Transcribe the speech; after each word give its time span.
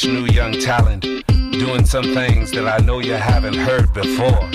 fresh 0.00 0.12
new 0.12 0.26
young 0.26 0.52
talent 0.52 1.02
doing 1.52 1.84
some 1.84 2.04
things 2.14 2.50
that 2.52 2.66
I 2.66 2.82
know 2.84 3.00
you 3.00 3.14
haven't 3.14 3.54
heard 3.56 3.92
before, 3.92 4.48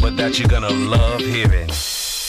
but 0.00 0.16
that 0.16 0.38
you're 0.38 0.48
gonna 0.48 0.70
love 0.70 1.20
hearing. 1.20 1.68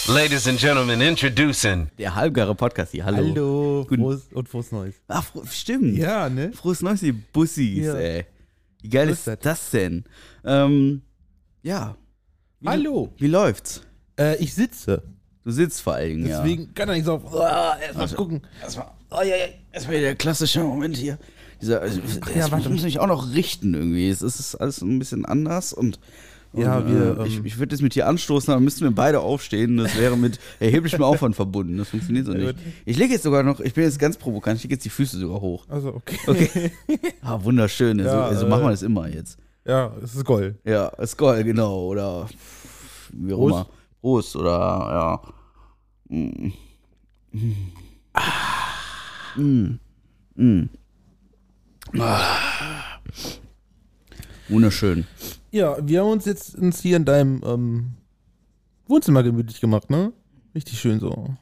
Ladies 0.10 0.48
and 0.48 0.58
gentlemen, 0.60 1.02
introducing 1.02 1.90
Der 1.98 2.16
halbgare 2.16 2.56
Podcast 2.56 2.92
hier. 2.92 3.06
Hallo. 3.06 3.18
Hallo, 3.18 3.86
Guten- 3.88 4.02
frohes 4.04 4.28
und 4.34 4.50
frohes 4.50 4.72
Neues. 4.72 4.96
Ach, 5.08 5.24
fro 5.24 5.44
stimmt. 5.46 5.98
Ja, 5.98 6.30
ne? 6.30 6.52
Frohes 6.54 6.82
Neues, 6.82 7.04
ihr 7.04 7.14
Bussis, 7.34 7.86
Ja. 7.86 7.96
ey. 7.96 8.26
Wie 8.82 8.90
geil 8.90 9.10
ist 9.10 9.28
das 9.42 9.70
denn? 9.72 10.04
Ähm, 10.46 11.02
ja. 11.64 11.96
Wie, 12.60 12.68
Hallo. 12.68 13.14
Wie 13.18 13.28
läuft's? 13.28 13.82
Äh, 14.20 14.36
ich 14.38 14.54
sitze. 14.54 15.04
Du 15.44 15.52
sitzt 15.52 15.82
vor 15.82 15.94
allen 15.94 16.10
Dingen, 16.10 16.26
Deswegen 16.28 16.74
kann 16.74 16.90
er 16.90 16.96
nicht 16.96 17.06
so 17.06 17.14
auf. 17.16 17.34
Ah, 17.36 17.78
erst 17.82 17.96
mal 17.96 18.02
Also- 18.02 18.16
gucken. 18.18 18.42
ja. 18.60 18.64
Erstmal, 18.64 18.88
oh, 19.12 19.22
ja, 19.22 19.36
ja, 19.36 19.46
erstmal 19.72 20.00
der 20.02 20.16
klassische 20.16 20.62
Moment 20.62 20.98
hier. 20.98 21.18
Dieser, 21.62 21.82
also, 21.82 22.00
ja, 22.00 22.42
das 22.42 22.52
warte. 22.52 22.70
muss 22.70 22.84
mich 22.84 23.00
auch 23.00 23.08
noch 23.08 23.34
richten 23.34 23.74
irgendwie. 23.74 24.10
Es 24.10 24.22
ist 24.22 24.56
alles 24.56 24.82
ein 24.82 25.00
bisschen 25.00 25.26
anders 25.26 25.74
und. 25.74 26.00
und 26.54 26.62
Ja, 26.62 26.88
wir, 26.88 27.20
äh, 27.20 27.28
ich, 27.28 27.38
ähm, 27.38 27.46
ich 27.46 27.58
würde 27.58 27.72
das 27.72 27.82
mit 27.82 27.96
dir 27.96 28.08
anstoßen, 28.08 28.54
dann 28.54 28.64
müssten 28.64 28.84
wir 28.84 28.92
beide 28.92 29.20
aufstehen. 29.22 29.78
Das 29.78 29.98
wäre 29.98 30.16
mit 30.18 30.40
erheblichem 30.60 31.02
Aufwand 31.04 31.36
verbunden. 31.36 31.78
Das 31.78 31.90
funktioniert 31.90 32.26
so 32.28 32.34
Ja, 32.34 32.40
nicht. 32.54 32.56
Ich 32.86 32.98
lege 32.98 33.14
jetzt 33.14 33.24
sogar 33.24 33.44
noch, 33.44 33.60
ich 33.60 33.74
bin 33.74 33.84
jetzt 33.84 34.00
ganz 34.00 34.18
provokant, 34.18 34.58
ich 34.58 34.64
lege 34.64 34.76
jetzt 34.76 34.86
die 34.86 34.90
Füße 34.90 35.18
sogar 35.18 35.42
hoch. 35.42 35.66
Also, 35.70 35.90
okay. 35.96 36.18
Okay. 36.28 36.72
Ah, 37.22 37.40
wunderschön. 37.44 38.00
Also, 38.00 38.12
Ja, 38.16 38.26
also 38.26 38.46
äh, 38.46 38.50
machen 38.50 38.64
wir 38.64 38.72
das 38.72 38.84
immer 38.84 39.08
jetzt. 39.08 39.38
Ja, 39.66 39.92
es 40.02 40.16
ist 40.16 40.24
Gold. 40.24 40.56
Ja, 40.64 40.92
Skoll, 41.06 41.44
genau. 41.44 41.88
Oder 41.88 42.28
wie 43.12 43.34
auch 43.34 43.48
immer. 43.48 43.68
Prost 44.00 44.36
oder 44.36 44.52
ja. 46.10 46.16
Mm. 46.16 46.52
Mm. 49.36 49.80
Mm. 50.36 50.70
Ah. 51.98 53.00
Wunderschön. 54.50 55.06
Ja, 55.52 55.78
wir 55.82 56.02
haben 56.02 56.12
uns 56.12 56.26
jetzt 56.26 56.56
uns 56.56 56.82
hier 56.82 56.98
in 56.98 57.06
deinem 57.06 57.42
ähm, 57.46 57.94
Wohnzimmer 58.88 59.24
gemütlich 59.24 59.60
gemacht, 59.62 59.90
ne? 59.90 60.14
Richtig 60.56 60.80
schön 60.80 61.00
so. 61.00 61.36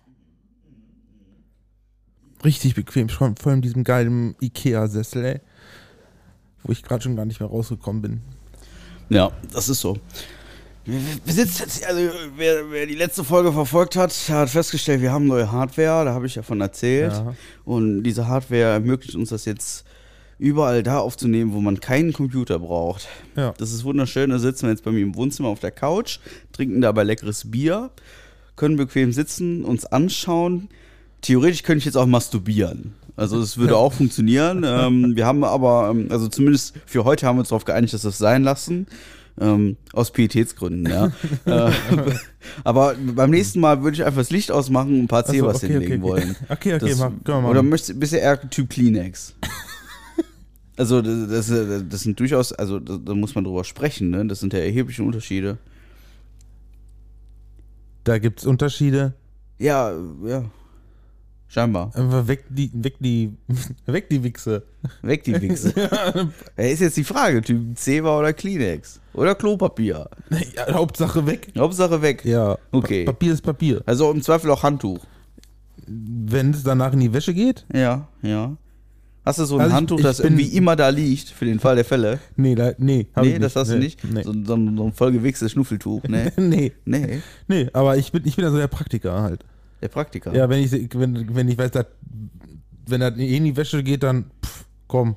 Richtig 2.43 2.75
bequem, 2.75 3.09
schon 3.09 3.35
vor 3.35 3.51
allem 3.51 3.61
diesem 3.61 3.83
geilen 3.83 4.35
Ikea-Sessel, 4.39 5.25
ey. 5.25 5.41
Wo 6.63 6.71
ich 6.71 6.83
gerade 6.83 7.03
schon 7.03 7.16
gar 7.16 7.25
nicht 7.25 7.39
mehr 7.39 7.49
rausgekommen 7.49 8.01
bin. 8.01 8.21
Ja, 9.09 9.31
das 9.51 9.69
ist 9.69 9.81
so. 9.81 9.97
Wir, 10.83 10.99
wir 11.25 11.33
sitzen 11.33 11.63
jetzt, 11.63 11.85
also 11.85 12.01
wer, 12.35 12.69
wer 12.69 12.85
die 12.85 12.95
letzte 12.95 13.23
Folge 13.23 13.51
verfolgt 13.51 13.95
hat, 13.95 14.13
hat 14.29 14.49
festgestellt, 14.49 15.01
wir 15.01 15.11
haben 15.11 15.25
neue 15.25 15.51
Hardware, 15.51 16.05
da 16.05 16.13
habe 16.13 16.27
ich 16.27 16.35
ja 16.35 16.43
von 16.43 16.61
erzählt. 16.61 17.13
Ja. 17.13 17.35
Und 17.63 18.03
diese 18.03 18.27
Hardware 18.27 18.73
ermöglicht 18.73 19.16
uns 19.16 19.29
das 19.29 19.45
jetzt 19.45 19.85
überall 20.38 20.83
da 20.83 21.00
aufzunehmen, 21.00 21.53
wo 21.53 21.61
man 21.61 21.80
keinen 21.80 22.14
Computer 22.14 22.59
braucht. 22.59 23.08
Ja. 23.36 23.53
Das 23.58 23.72
ist 23.72 23.83
wunderschön. 23.83 24.30
Da 24.30 24.39
sitzen 24.39 24.64
wir 24.64 24.72
jetzt 24.72 24.83
bei 24.83 24.91
mir 24.91 25.02
im 25.02 25.16
Wohnzimmer 25.16 25.50
auf 25.50 25.59
der 25.59 25.72
Couch, 25.72 26.19
trinken 26.52 26.81
dabei 26.81 27.03
leckeres 27.03 27.50
Bier, 27.52 27.89
können 28.56 28.75
bequem 28.75 29.11
sitzen, 29.11 29.63
uns 29.63 29.86
anschauen. 29.86 30.69
Theoretisch 31.22 31.63
könnte 31.63 31.80
ich 31.80 31.86
jetzt 31.86 31.97
auch 31.97 32.06
masturbieren. 32.06 32.94
Also 33.17 33.39
es 33.39 33.58
würde 33.58 33.78
auch 33.78 33.94
funktionieren. 33.94 34.63
Ähm, 34.66 35.16
wir 35.16 35.25
haben 35.25 35.44
aber, 35.44 35.89
ähm, 35.91 36.08
also 36.09 36.28
zumindest 36.28 36.75
für 36.86 37.06
heute 37.06 37.25
haben 37.25 37.38
wir 37.38 37.41
uns 37.41 37.50
darauf 37.50 37.66
geeinigt, 37.66 37.94
dass 37.94 38.03
wir 38.03 38.09
es 38.09 38.17
sein 38.17 38.44
lassen. 38.44 38.88
Ähm, 39.39 39.75
aus 39.91 40.11
Pietätsgründen, 40.11 40.89
ja. 40.89 41.11
äh, 41.45 41.72
aber 42.63 42.95
beim 42.95 43.31
nächsten 43.31 43.59
Mal 43.59 43.83
würde 43.83 43.95
ich 43.95 44.06
einfach 44.06 44.22
das 44.22 44.30
Licht 44.30 44.50
ausmachen 44.50 44.94
und 44.94 45.03
ein 45.03 45.08
paar 45.09 45.25
Zebras 45.25 45.58
okay, 45.58 45.73
hinlegen 45.73 46.03
okay, 46.03 46.13
okay. 46.13 46.23
wollen. 46.23 46.36
Okay, 46.47 46.73
okay, 46.75 46.89
Das, 46.89 47.00
mach, 47.00 47.08
können 47.08 47.22
wir 47.25 47.33
machen. 47.41 47.52
oder 47.52 47.61
möchtest, 47.61 48.00
bist 48.00 48.13
du 48.13 48.17
eher 48.17 48.50
Typ 48.50 48.69
Kleenex? 48.69 49.36
Also 50.78 51.02
das, 51.02 51.47
das, 51.47 51.84
das 51.90 52.02
sind 52.02 52.19
durchaus, 52.19 52.52
also 52.52 52.80
da, 52.80 52.97
da 52.97 53.13
muss 53.13 53.36
man 53.36 53.44
drüber 53.44 53.63
sprechen, 53.63 54.09
ne? 54.09 54.25
Das 54.25 54.40
sind 54.40 54.53
ja 54.53 54.59
erhebliche 54.59 55.03
Unterschiede. 55.03 55.58
Da 58.03 58.19
gibt's 58.19 58.46
Unterschiede. 58.46 59.14
Ja, 59.58 59.94
ja. 60.24 60.46
Scheinbar. 61.47 61.91
Einfach 61.96 62.28
weg 62.28 62.44
die, 62.50 62.69
weg 62.74 62.96
die, 63.00 63.31
weg 63.85 64.09
die 64.09 64.24
Wichse. 64.24 64.64
Weg 65.02 65.24
die 65.24 65.41
Wichse. 65.41 65.74
ja, 66.58 66.64
ist 66.64 66.81
jetzt 66.81 66.97
die 66.97 67.03
Frage, 67.03 67.41
Typ 67.41 67.78
Zebra 67.78 68.19
oder 68.19 68.34
Kleenex? 68.34 69.00
Oder 69.14 69.35
Klopapier? 69.35 70.09
Ja, 70.30 70.74
Hauptsache 70.74 71.25
weg. 71.25 71.53
Hauptsache 71.58 72.02
weg. 72.02 72.25
Ja. 72.25 72.58
Okay. 72.72 73.06
Pa 73.06 73.14
Papier 73.14 73.34
ist 73.34 73.41
Papier. 73.41 73.81
Also 73.85 74.12
im 74.12 74.22
Zweifel 74.22 74.52
auch 74.52 74.64
Handtuch. 74.64 75.06
Wenn 75.88 76.52
es 76.52 76.64
danach 76.64 76.94
in 76.94 77.00
die 77.00 77.14
Wäsche 77.14 77.34
geht? 77.34 77.66
Ja, 77.74 78.08
ja. 78.22 78.58
Hast 79.25 79.40
du 79.40 79.46
so 79.46 79.56
ein 79.56 79.62
Also 79.62 79.72
ich- 79.72 79.75
Handtuch, 79.75 79.97
ich 79.97 80.03
das 80.03 80.18
bin- 80.18 80.38
irgendwie 80.38 80.56
immer 80.56 80.75
da 80.75 80.90
liegt, 80.90 81.30
für 81.30 81.46
den 81.46 81.59
Fall 81.59 81.75
der 81.75 81.86
Fälle? 81.86 82.19
Nee, 82.36 82.53
da, 82.53 82.74
nee. 82.78 83.08
nee, 83.22 83.34
ich 83.34 83.40
das 83.40 83.56
hast 83.56 83.69
du 83.72 83.74
Nee, 83.74 83.86
nicht. 83.86 84.03
Nee. 84.03 84.22
So, 84.24 84.31
so, 84.46 84.53
ein- 84.56 84.78
so 84.78 84.84
ein 84.86 84.94
vollgewichstes 84.94 85.52
Schnuffeltuch, 85.52 86.03
ne? 86.03 86.31
nee. 86.38 86.74
Nee, 86.86 87.22
Nee, 87.47 87.69
aber 87.74 87.97
ich 87.97 88.12
bin, 88.12 88.22
ich 88.25 88.35
bin 88.35 88.46
also 88.46 88.58
der 88.58 88.68
Praktiker 88.68 89.22
halt. 89.24 89.44
der 89.81 89.88
Praktiker. 89.90 90.34
Ja, 90.35 90.47
wenn 90.50 90.64
ich, 90.64 90.72
wenn, 90.94 91.35
wenn 91.35 91.50
ich 91.50 91.58
weiß, 91.58 91.72
dass, 91.72 91.88
wenn 92.88 93.02
das 93.02 93.18
eh 93.18 93.35
in 93.38 93.46
die 93.46 93.58
Wäsche 93.58 93.81
geht, 93.84 94.03
dann, 94.03 94.25
pff, 94.46 94.66
komm, 94.88 95.16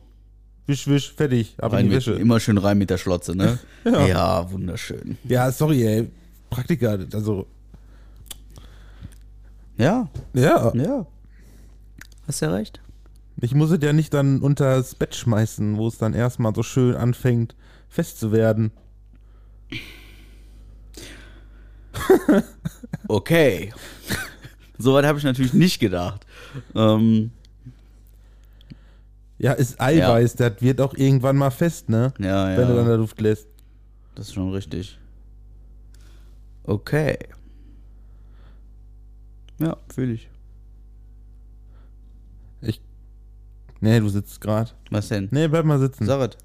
wisch, 0.67 0.87
wisch, 0.89 1.13
fertig, 1.13 1.55
ab 1.59 1.73
Rein 1.75 1.81
in 1.81 1.91
die 1.91 1.97
mit, 1.97 2.07
Wäsche. 2.07 2.19
immer 2.19 2.41
schön 2.41 2.57
rein 2.57 2.79
mit 2.79 2.89
der 2.89 2.97
Schlotze, 2.99 3.37
ne? 3.37 3.59
Ja. 3.85 4.07
ja. 4.07 4.51
wunderschön. 4.51 5.19
Ja, 5.25 5.53
sorry, 5.53 5.87
ey. 5.87 6.09
Praktiker, 6.49 6.99
also, 7.13 7.47
Ja, 9.77 10.09
ja. 10.35 10.73
ja. 10.75 11.07
Hast 12.27 12.41
ja 12.41 12.51
recht. 12.51 12.81
Ich 13.41 13.55
muss 13.55 13.71
es 13.71 13.79
ja 13.83 13.93
nicht 13.93 14.13
dann 14.15 14.41
unter 14.41 14.77
das 14.77 14.95
Bett 14.95 15.15
schmeißen, 15.15 15.77
wo 15.77 15.87
es 15.89 15.99
dann 15.99 16.13
erstmal 16.15 16.55
so 16.55 16.63
schön 16.63 16.97
anfängt, 16.97 17.55
fest 17.89 18.19
zu 18.19 18.33
werden. 18.33 18.73
Okay. 23.09 23.73
Soweit 24.79 25.05
habe 25.05 25.19
ich 25.19 25.25
natürlich 25.25 25.53
nicht 25.55 25.81
gedacht. 25.81 26.27
Ähm, 26.75 27.33
Ja, 29.39 29.53
ist 29.53 29.81
Eiweiß, 29.81 30.35
das 30.37 30.61
wird 30.61 30.81
auch 30.81 30.95
irgendwann 30.95 31.37
mal 31.37 31.51
fest, 31.51 31.89
ne? 31.89 32.13
ja, 32.19 32.57
Wenn 32.57 32.69
du 32.69 32.75
dann 32.75 32.85
ja. 32.85 32.91
da 32.93 32.95
Luft 32.97 33.21
lässt. 33.21 33.49
Das 34.15 34.29
ist 34.29 34.35
schon 34.35 34.53
richtig. 34.53 34.99
Okay. 36.65 37.19
Ja, 39.59 39.77
fühle 39.93 40.13
ich. 40.13 40.29
Nee, 43.81 44.01
du 44.01 44.09
sitzt 44.09 44.41
gerade. 44.41 44.71
Was 44.91 45.09
denn? 45.09 45.29
Nee, 45.31 45.49
bleib 45.49 45.65
mal 45.65 45.79
sitzen. 45.79 46.07
Sag 46.07 46.31
es. 46.31 46.37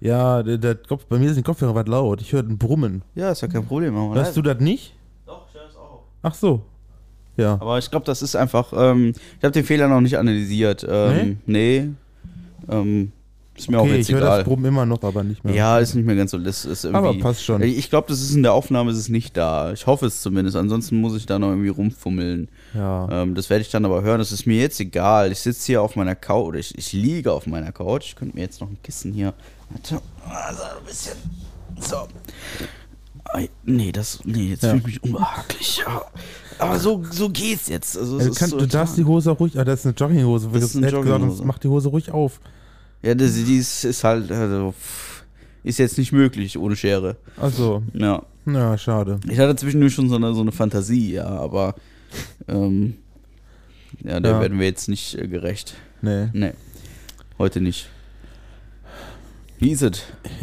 Ja, 0.00 0.42
der, 0.42 0.58
der 0.58 0.74
Kopf, 0.74 1.04
bei 1.06 1.18
mir 1.18 1.28
ist 1.28 1.36
der 1.36 1.44
Kopfhörer 1.44 1.74
was 1.74 1.86
laut. 1.86 2.20
Ich 2.20 2.32
höre 2.32 2.42
ein 2.42 2.58
Brummen. 2.58 3.02
Ja, 3.14 3.30
ist 3.30 3.42
ja 3.42 3.48
kein 3.48 3.64
Problem. 3.64 3.94
machen 3.94 4.14
Hörst 4.14 4.30
leise. 4.36 4.42
du 4.42 4.42
das 4.42 4.60
nicht? 4.60 4.94
Doch, 5.26 5.46
ich 5.48 5.54
höre 5.54 5.68
es 5.68 5.76
auch. 5.76 6.02
Ach 6.22 6.34
so. 6.34 6.62
Ja. 7.36 7.54
Aber 7.54 7.78
ich 7.78 7.90
glaube, 7.90 8.04
das 8.04 8.20
ist 8.20 8.34
einfach, 8.34 8.72
ähm, 8.76 9.12
ich 9.38 9.44
habe 9.44 9.52
den 9.52 9.64
Fehler 9.64 9.88
noch 9.88 10.00
nicht 10.00 10.18
analysiert. 10.18 10.84
Ähm, 10.88 11.38
nee. 11.46 11.88
Ähm, 12.68 13.12
ist 13.56 13.70
mir 13.70 13.78
auch 13.78 13.82
Okay, 13.84 13.96
jetzt 13.98 14.08
ich 14.08 14.14
höre 14.14 14.20
das. 14.22 14.44
Brummen 14.44 14.64
immer 14.64 14.86
noch, 14.86 15.02
aber 15.02 15.22
nicht 15.22 15.44
mehr. 15.44 15.54
Ja, 15.54 15.78
ist 15.78 15.94
nicht 15.94 16.06
mehr 16.06 16.16
ganz 16.16 16.30
so. 16.30 16.38
Das 16.38 16.64
ist 16.64 16.84
irgendwie, 16.84 16.98
Aber 17.08 17.18
passt 17.18 17.44
schon. 17.44 17.60
Ich 17.62 17.90
glaube, 17.90 18.08
das 18.08 18.20
ist 18.22 18.34
in 18.34 18.42
der 18.42 18.52
Aufnahme 18.54 18.90
ist 18.92 18.96
es 18.98 19.08
nicht 19.08 19.36
da. 19.36 19.72
Ich 19.72 19.86
hoffe 19.86 20.06
es 20.06 20.22
zumindest. 20.22 20.56
Ansonsten 20.56 21.00
muss 21.00 21.14
ich 21.16 21.26
da 21.26 21.38
noch 21.38 21.48
irgendwie 21.50 21.68
rumfummeln. 21.68 22.48
Ja. 22.74 23.22
Ähm, 23.22 23.34
das 23.34 23.50
werde 23.50 23.62
ich 23.62 23.70
dann 23.70 23.84
aber 23.84 24.02
hören. 24.02 24.18
Das 24.18 24.32
ist 24.32 24.46
mir 24.46 24.58
jetzt 24.58 24.80
egal. 24.80 25.32
Ich 25.32 25.40
sitze 25.40 25.66
hier 25.66 25.82
auf 25.82 25.96
meiner 25.96 26.14
Couch 26.14 26.46
oder 26.48 26.58
ich, 26.58 26.76
ich 26.78 26.92
liege 26.92 27.30
auf 27.32 27.46
meiner 27.46 27.72
Couch. 27.72 28.06
Ich 28.06 28.16
könnte 28.16 28.34
mir 28.36 28.42
jetzt 28.42 28.60
noch 28.60 28.68
ein 28.70 28.78
Kissen 28.82 29.12
hier. 29.12 29.34
Warte. 29.70 30.00
Also 30.28 30.62
ein 30.62 30.84
bisschen. 30.86 31.16
So. 31.80 31.96
Nee, 33.64 33.92
das. 33.92 34.20
Nee, 34.24 34.50
jetzt 34.50 34.62
Ja. 34.62 34.70
fühle 34.70 34.80
ich 34.80 34.86
mich 34.86 35.02
unbehaglich. 35.04 35.82
Ja. 35.86 36.02
Aber 36.58 36.78
so, 36.78 37.02
so 37.10 37.28
geht's 37.30 37.68
jetzt. 37.68 37.96
Also, 37.96 38.18
Also 38.18 38.32
kann, 38.32 38.50
so 38.50 38.58
du 38.58 38.66
darfst 38.66 38.96
die 38.96 39.04
Hose 39.04 39.32
auch 39.32 39.40
ruhig, 39.40 39.58
ah, 39.58 39.64
das 39.64 39.80
ist 39.80 39.86
eine 39.86 39.94
Jogginghose. 39.94 40.48
Das 40.52 40.62
ist 40.62 40.76
eine 40.76 40.86
Hätte 40.86 40.96
gesagt, 41.00 41.10
Jogginghose. 41.20 41.44
Mach 41.44 41.58
die 41.58 41.68
Hose 41.68 41.88
ruhig 41.88 42.10
auf. 42.10 42.40
Ja, 43.02 43.14
das, 43.14 43.34
die 43.34 43.56
ist, 43.56 44.04
halt. 44.04 44.30
Also, 44.30 44.74
ist 45.64 45.78
jetzt 45.78 45.98
nicht 45.98 46.12
möglich 46.12 46.58
ohne 46.58 46.76
Schere. 46.76 47.16
Also, 47.36 47.82
Ja. 47.92 48.22
ja, 48.46 48.78
schade. 48.78 49.20
Ich 49.28 49.38
hatte 49.38 49.56
zwischendurch 49.56 49.94
schon 49.94 50.08
so 50.08 50.16
eine, 50.16 50.34
so 50.34 50.40
eine 50.40 50.52
Fantasie, 50.52 51.12
ja, 51.14 51.26
aber. 51.26 51.74
Ähm, 52.48 52.94
ja, 54.02 54.20
da 54.20 54.30
Ja. 54.32 54.40
werden 54.40 54.58
wir 54.58 54.66
jetzt 54.66 54.88
nicht 54.88 55.16
äh, 55.18 55.28
gerecht. 55.28 55.74
Nee. 56.00 56.28
Nee. 56.32 56.52
Heute 57.38 57.60
nicht. 57.60 57.88
Wie 59.58 59.70
ist 59.70 59.82
es? 59.82 60.02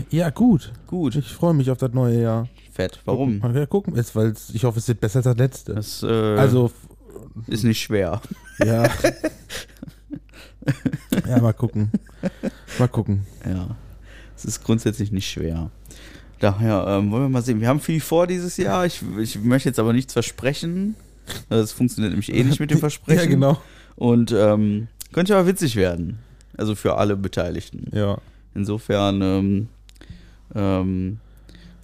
Ja, 0.09 0.29
gut. 0.29 0.71
Gut. 0.88 1.15
Ich 1.15 1.27
freue 1.33 1.53
mich 1.53 1.69
auf 1.69 1.77
das 1.77 1.91
neue 1.94 2.21
Jahr. 2.21 2.47
Fett. 2.71 3.00
Warum? 3.03 3.39
Mal 3.39 3.67
gucken, 3.67 3.95
jetzt, 3.97 4.15
weil 4.15 4.33
ich 4.53 4.63
hoffe, 4.63 4.79
es 4.79 4.88
wird 4.88 5.01
besser 5.01 5.17
als 5.17 5.25
das 5.25 5.38
letzte. 5.38 5.75
Das 5.75 6.03
äh, 6.03 6.07
also, 6.38 6.71
ist 7.47 7.65
nicht 7.65 7.81
schwer. 7.81 8.21
ja. 8.65 8.83
ja, 11.27 11.41
mal 11.41 11.53
gucken. 11.53 11.91
Mal 12.80 12.88
gucken. 12.88 13.26
Ja. 13.46 13.76
Es 14.36 14.46
ist 14.46 14.64
grundsätzlich 14.64 15.12
nicht 15.12 15.30
schwer. 15.30 15.70
Daher 16.40 16.86
ähm, 16.88 17.12
wollen 17.12 17.24
wir 17.24 17.30
mal 17.30 17.42
sehen. 17.42 17.60
Wir 17.60 17.68
haben 17.68 17.81
viel 17.81 18.00
vor 18.00 18.26
dieses 18.26 18.56
Jahr. 18.58 18.86
Ich, 18.86 19.02
ich 19.20 19.38
möchte 19.42 19.68
jetzt 19.70 19.80
aber 19.80 19.92
nichts 19.94 20.14
versprechen. 20.14 20.96
Das 21.50 21.74
funktioniert 21.74 22.12
nämlich 22.12 22.34
eh 22.34 22.44
nicht 22.44 22.60
mit 22.60 22.72
dem 22.72 22.78
Versprechen. 22.80 23.20
Ja, 23.24 23.26
genau. 23.30 23.62
Und 23.98 24.31
ähm, 24.31 24.88
könnte 25.12 25.36
aber 25.36 25.48
witzig 25.48 25.76
werden. 25.76 26.20
Also 26.58 26.76
für 26.76 26.96
alle 26.96 27.16
Beteiligten. 27.18 27.88
Ja. 27.94 28.18
Insofern, 28.56 29.22
ähm, 29.22 29.68
ähm, 30.56 31.20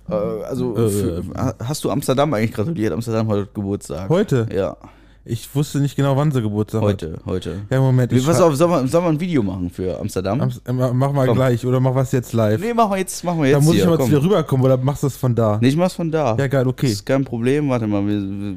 äh, 0.10 0.14
also 0.14 0.76
Äh, 0.78 0.90
für, 0.90 1.24
ha- 1.36 1.56
hast 1.64 1.84
du 1.84 1.92
Amsterdam 1.92 2.34
eigentlich 2.34 2.54
gratuliert? 2.54 2.94
Amsterdam 2.94 3.28
hat 3.30 3.54
Geburtstag. 3.54 4.10
Heute? 4.10 4.48
Ja, 4.54 4.78
Ich 5.27 5.56
wusste 5.56 5.80
nicht 5.80 5.95
genau, 5.95 6.16
wann 6.16 6.31
sie 6.31 6.39
Geburtstag 6.39 6.81
hat. 6.83 6.88
heute, 6.88 7.19
heute. 7.25 7.62
Ja, 7.72 7.80
Moment. 7.81 8.12
Wir, 8.12 8.19
Ich 8.19 8.25
pass 8.27 8.39
auf, 8.39 8.56
sollen 8.56 8.69
wir, 8.69 8.88
sollen 8.88 9.06
wir 9.06 9.10
ein 9.10 9.19
Video 9.19 9.42
machen 9.42 9.72
für 9.72 10.00
Amsterdam? 10.00 10.39
Ams- 10.39 10.62
äh, 10.68 10.72
Mach 10.72 11.12
mal 11.13 11.25
Komm. 11.25 11.36
gleich 11.36 11.66
oder 11.66 11.80
mach 11.80 11.95
was 11.95 12.12
jetzt 12.12 12.31
live. 12.33 12.62
nee, 12.62 12.75
machen 12.75 12.92
wir 12.92 12.98
jetzt, 13.00 13.24
machen 13.24 13.39
wir 13.42 13.48
jetzt 13.50 13.56
da 13.56 13.62
muss 13.63 13.74
hier. 13.74 13.81
ich 13.81 13.88
aber 13.88 13.98
komm. 13.98 14.06
zu 14.06 14.12
dir 14.19 14.24
rüberkommen 14.24 14.63
oder 14.68 14.77
machst 14.77 15.01
du 15.01 15.07
das 15.07 15.18
von 15.18 15.33
da? 15.33 15.57
Nee, 15.60 15.69
ich 15.69 15.77
mach's 15.77 15.95
von 15.95 16.12
da. 16.12 16.36
Ja, 16.38 16.45
geil, 16.45 16.68
okay. 16.68 16.86
Das 16.86 16.92
ist 16.98 17.06
kein 17.07 17.25
Problem. 17.25 17.68
Warte 17.69 17.88
mal, 17.88 18.04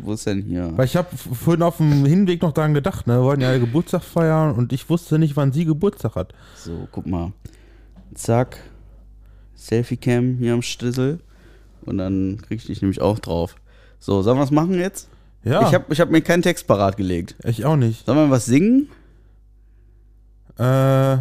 wo 0.04 0.12
ist 0.12 0.26
denn 0.26 0.42
hier? 0.42 0.70
Weil 0.76 0.84
ich 0.84 0.94
habe 0.94 1.08
vorhin 1.16 1.62
auf 1.62 1.78
dem 1.78 2.04
Hinweg 2.04 2.42
noch 2.42 2.52
daran 2.52 2.74
gedacht, 2.74 3.06
ne? 3.06 3.14
Wir 3.18 3.22
wollten 3.24 3.40
ja 3.42 3.56
Geburtstag 3.56 4.02
feiern 4.04 4.54
und 4.54 4.74
ich 4.74 4.90
wusste 4.90 5.18
nicht, 5.18 5.36
wann 5.36 5.52
sie 5.52 5.64
Geburtstag 5.64 6.16
hat. 6.16 6.34
So, 6.54 6.86
guck 6.92 7.06
mal. 7.06 7.32
Zack. 8.14 8.58
Selfie-Cam 9.54 10.36
hier 10.38 10.52
am 10.52 10.60
Schlüssel. 10.62 11.20
Und 11.86 11.96
dann 11.96 12.38
krieg 12.46 12.58
ich 12.58 12.66
dich 12.66 12.82
nämlich 12.82 13.00
auch 13.00 13.18
drauf. 13.18 13.56
So, 13.98 14.20
sollen 14.20 14.36
wir 14.36 14.42
was 14.42 14.50
machen 14.50 14.74
jetzt? 14.74 15.08
Ja, 15.48 15.66
Ich 15.68 15.74
habe 15.74 15.84
ich 15.92 16.00
hab 16.00 16.10
mir 16.10 16.20
keinen 16.20 16.42
Text 16.42 16.66
parat 16.66 16.96
gelegt. 16.96 17.34
ich 17.44 17.64
auch 17.64 17.76
nicht. 17.76 18.06
Sollen 18.06 18.18
wir 18.18 18.30
was 18.30 18.44
singen? 18.46 18.88
Äh, 20.58 21.18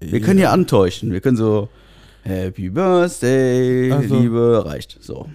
Wir 0.00 0.20
können 0.20 0.38
hier 0.38 0.50
antäuschen. 0.52 1.12
Wir 1.12 1.20
können 1.20 1.36
so 1.36 1.68
Happy 2.22 2.68
Birthday, 2.70 3.92
Ach 3.92 4.02
so. 4.08 4.20
Liebe, 4.20 4.62
reicht. 4.66 4.98
So. 5.00 5.28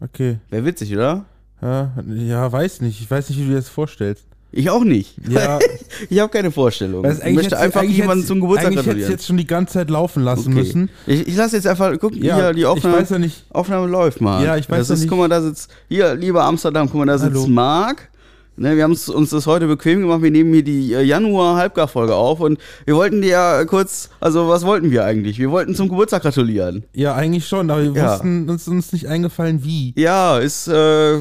Okay. 0.00 0.38
Wäre 0.48 0.64
witzig, 0.64 0.94
oder? 0.94 1.26
Ja, 1.60 1.92
ja, 2.06 2.50
weiß 2.50 2.80
nicht. 2.80 3.00
Ich 3.00 3.10
weiß 3.10 3.28
nicht, 3.28 3.38
wie 3.38 3.42
du 3.44 3.50
dir 3.50 3.56
das 3.56 3.68
vorstellst. 3.68 4.26
Ich 4.52 4.68
auch 4.70 4.82
nicht. 4.84 5.14
Ja. 5.28 5.58
ich 6.10 6.18
habe 6.18 6.30
keine 6.30 6.50
Vorstellung. 6.50 7.04
Weil 7.04 7.12
es 7.12 7.24
Ich 7.24 7.34
möchte 7.34 7.58
einfach 7.58 7.82
jemanden 7.82 8.24
zum 8.26 8.40
Geburtstag 8.40 8.66
Eigentlich 8.68 8.78
hätte 8.78 8.88
gratulieren. 8.88 9.12
jetzt 9.12 9.26
schon 9.26 9.36
die 9.36 9.46
ganze 9.46 9.74
Zeit 9.74 9.90
laufen 9.90 10.22
lassen 10.24 10.48
Okay. 10.52 10.58
müssen. 10.58 10.90
Ich, 11.06 11.28
ich 11.28 11.36
lasse 11.36 11.56
jetzt 11.56 11.66
einfach, 11.66 11.92
guck, 12.00 12.14
hier, 12.14 12.52
die 12.52 12.60
ich 12.60 12.66
Aufnahme, 12.66 12.96
weiß 12.98 13.10
ja 13.10 13.18
nicht. 13.18 13.44
Aufnahme 13.50 13.86
läuft, 13.86 14.20
Marc. 14.20 14.44
Ja, 14.44 14.56
ich 14.56 14.68
weiß 14.68 14.78
das 14.78 14.88
ja 14.88 14.94
ist, 14.94 15.00
nicht. 15.02 15.08
Guck 15.10 15.18
mal, 15.18 15.28
da 15.28 15.40
sitzt, 15.40 15.70
hier, 15.88 16.14
lieber 16.14 16.44
Amsterdam, 16.44 16.88
guck 16.88 16.98
mal, 16.98 17.06
da 17.06 17.18
sitzt 17.18 17.34
Hallo. 17.36 17.46
Marc. 17.46 18.08
Ne, 18.56 18.76
wir 18.76 18.82
haben 18.82 18.92
uns 18.92 19.30
das 19.30 19.46
heute 19.46 19.66
bequem 19.68 20.02
gemacht. 20.02 20.20
Wir 20.22 20.30
nehmen 20.30 20.52
hier 20.52 20.62
die 20.64 20.92
äh, 20.92 21.00
Januar-Halbgar-Folge 21.02 22.14
auf 22.14 22.40
und 22.40 22.58
wir 22.84 22.94
wollten 22.94 23.22
dir 23.22 23.28
ja 23.30 23.64
kurz, 23.64 24.10
also 24.20 24.48
was 24.48 24.66
wollten 24.66 24.90
wir 24.90 25.04
eigentlich? 25.04 25.38
Wir 25.38 25.50
wollten 25.50 25.74
zum 25.74 25.88
Geburtstag 25.88 26.22
gratulieren. 26.22 26.84
Ja, 26.92 27.14
eigentlich 27.14 27.46
schon, 27.48 27.70
aber 27.70 27.82
wir 27.94 28.02
Ja. 28.02 28.12
wussten 28.14 28.50
uns, 28.50 28.68
uns 28.68 28.92
nicht 28.92 29.06
eingefallen, 29.08 29.64
wie. 29.64 29.94
Ja, 29.96 30.36
ist, 30.38 30.68
äh, 30.68 31.20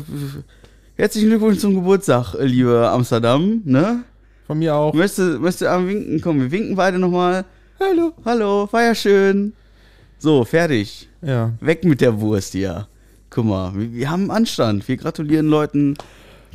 herzlichen 0.99 1.29
Glückwunsch 1.29 1.59
zum 1.59 1.75
Geburtstag, 1.75 2.35
äh, 2.35 2.45
liebe 2.45 2.89
Amsterdam, 2.89 3.61
ne? 3.65 4.03
Von 4.45 4.59
mir 4.59 4.75
auch. 4.75 4.93
Möchtest, 4.93 5.39
möchtest 5.39 5.61
du 5.61 5.71
am 5.71 5.87
Winken? 5.87 6.19
Komm, 6.21 6.41
wir 6.41 6.51
winken 6.51 6.75
beide 6.75 6.99
nochmal. 6.99 7.45
Hallo. 7.79 8.13
Hallo, 8.25 8.67
war 8.71 8.83
ja 8.83 8.95
schön. 8.95 9.53
So, 10.17 10.43
fertig. 10.43 11.07
Ja. 11.21 11.53
Weg 11.61 11.85
mit 11.85 12.01
der 12.01 12.19
Wurst 12.19 12.51
hier. 12.51 12.87
Guck 13.29 13.45
mal, 13.45 13.73
wir, 13.75 13.93
wir 13.93 14.09
haben 14.09 14.31
Anstand. 14.31 14.87
Wir 14.87 14.97
gratulieren 14.97 15.47
Leuten 15.47 15.95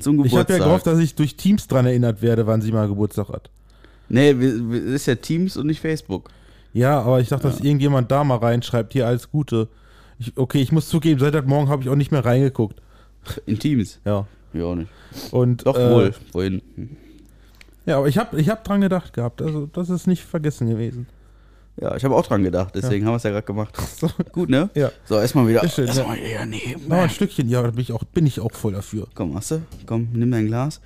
zum 0.00 0.16
Ich 0.24 0.32
habe 0.32 0.44
Geburtstag. 0.44 0.58
ja 0.58 0.64
gehofft, 0.64 0.86
dass 0.86 0.98
ich 0.98 1.14
durch 1.14 1.36
Teams 1.36 1.66
dran 1.66 1.86
erinnert 1.86 2.20
werde, 2.20 2.46
wann 2.46 2.60
sie 2.60 2.72
mal 2.72 2.88
Geburtstag 2.88 3.28
hat. 3.28 3.50
nee, 4.08 4.34
das 4.34 4.92
ist 4.92 5.06
ja 5.06 5.14
Teams 5.14 5.56
und 5.56 5.66
nicht 5.66 5.80
Facebook. 5.80 6.28
Ja, 6.72 7.00
aber 7.00 7.20
ich 7.20 7.28
dachte, 7.28 7.48
dass 7.48 7.60
irgendjemand 7.60 8.10
da 8.10 8.24
mal 8.24 8.38
reinschreibt, 8.38 8.92
hier 8.92 9.06
alles 9.06 9.30
Gute. 9.30 9.68
Ich, 10.18 10.36
okay, 10.36 10.60
ich 10.60 10.72
muss 10.72 10.88
zugeben, 10.88 11.20
seit 11.20 11.34
heute 11.34 11.46
Morgen 11.46 11.68
habe 11.68 11.82
ich 11.82 11.88
auch 11.88 11.94
nicht 11.94 12.10
mehr 12.10 12.24
reingeguckt. 12.24 12.82
In 13.46 13.58
Teams. 13.58 14.00
Ja. 14.04 14.26
Ja, 14.54 14.64
auch 14.64 14.74
nicht. 14.74 14.90
Und, 15.30 15.66
Doch 15.66 15.76
äh, 15.76 15.90
wohl, 15.90 16.14
vorhin. 16.32 16.62
Ja, 17.86 17.98
aber 17.98 18.08
ich 18.08 18.18
habe 18.18 18.40
ich 18.40 18.48
hab 18.48 18.64
dran 18.64 18.80
gedacht 18.80 19.12
gehabt. 19.12 19.42
Also, 19.42 19.66
das 19.66 19.90
ist 19.90 20.06
nicht 20.06 20.22
vergessen 20.22 20.68
gewesen. 20.68 21.06
Ja, 21.80 21.96
ich 21.96 22.04
habe 22.04 22.14
auch 22.14 22.24
dran 22.24 22.44
gedacht, 22.44 22.74
deswegen 22.76 23.04
haben 23.04 23.14
wir 23.14 23.16
es 23.16 23.24
ja 23.24 23.30
gerade 23.30 23.46
gemacht. 23.46 23.76
So, 23.98 24.08
Gut, 24.32 24.48
ne? 24.48 24.70
ja. 24.74 24.92
So, 25.06 25.18
erstmal 25.18 25.48
wieder. 25.48 25.68
Schön, 25.68 25.88
erstmal 25.88 26.16
wieder 26.18 26.46
nehmen. 26.46 26.88
Noch 26.88 26.98
ein 26.98 27.10
Stückchen, 27.10 27.48
ja, 27.48 27.62
da 27.62 27.70
bin 27.70 27.80
ich 27.80 27.92
auch, 27.92 28.04
bin 28.04 28.26
ich 28.26 28.38
auch 28.38 28.52
voll 28.52 28.72
dafür. 28.72 29.08
Komm, 29.14 29.34
hast 29.34 29.50
du? 29.50 29.62
Komm, 29.84 30.08
nimm 30.12 30.30
dein 30.30 30.46
Glas. 30.46 30.80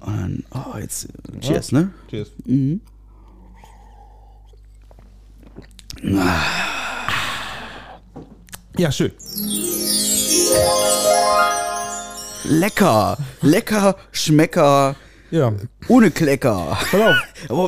Und 0.00 0.16
dann, 0.16 0.44
oh, 0.50 0.78
jetzt, 0.78 1.08
cheers, 1.40 1.72
ne? 1.72 1.90
Cheers. 2.08 2.30
Mhm. 2.46 2.80
Ja, 8.76 8.90
schön. 8.90 9.12
Lecker, 12.44 13.16
lecker, 13.42 13.96
schmecker, 14.12 14.96
Ja. 15.30 15.52
ohne 15.88 16.10
Klecker. 16.10 16.76
Pass 16.90 17.00
auf. 17.00 17.16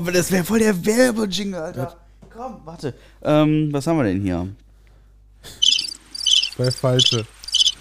Aber 0.01 0.13
das 0.13 0.31
wäre 0.31 0.45
voll 0.45 0.59
der 0.61 0.85
Werbejingle, 0.85 1.61
Alter. 1.63 1.97
Komm, 2.35 2.61
warte. 2.65 2.95
Ähm, 3.23 3.69
was 3.73 3.87
haben 3.87 3.97
wir 3.99 4.05
denn 4.05 4.21
hier? 4.21 4.49
Bei 6.59 6.71
falsche. 6.71 7.25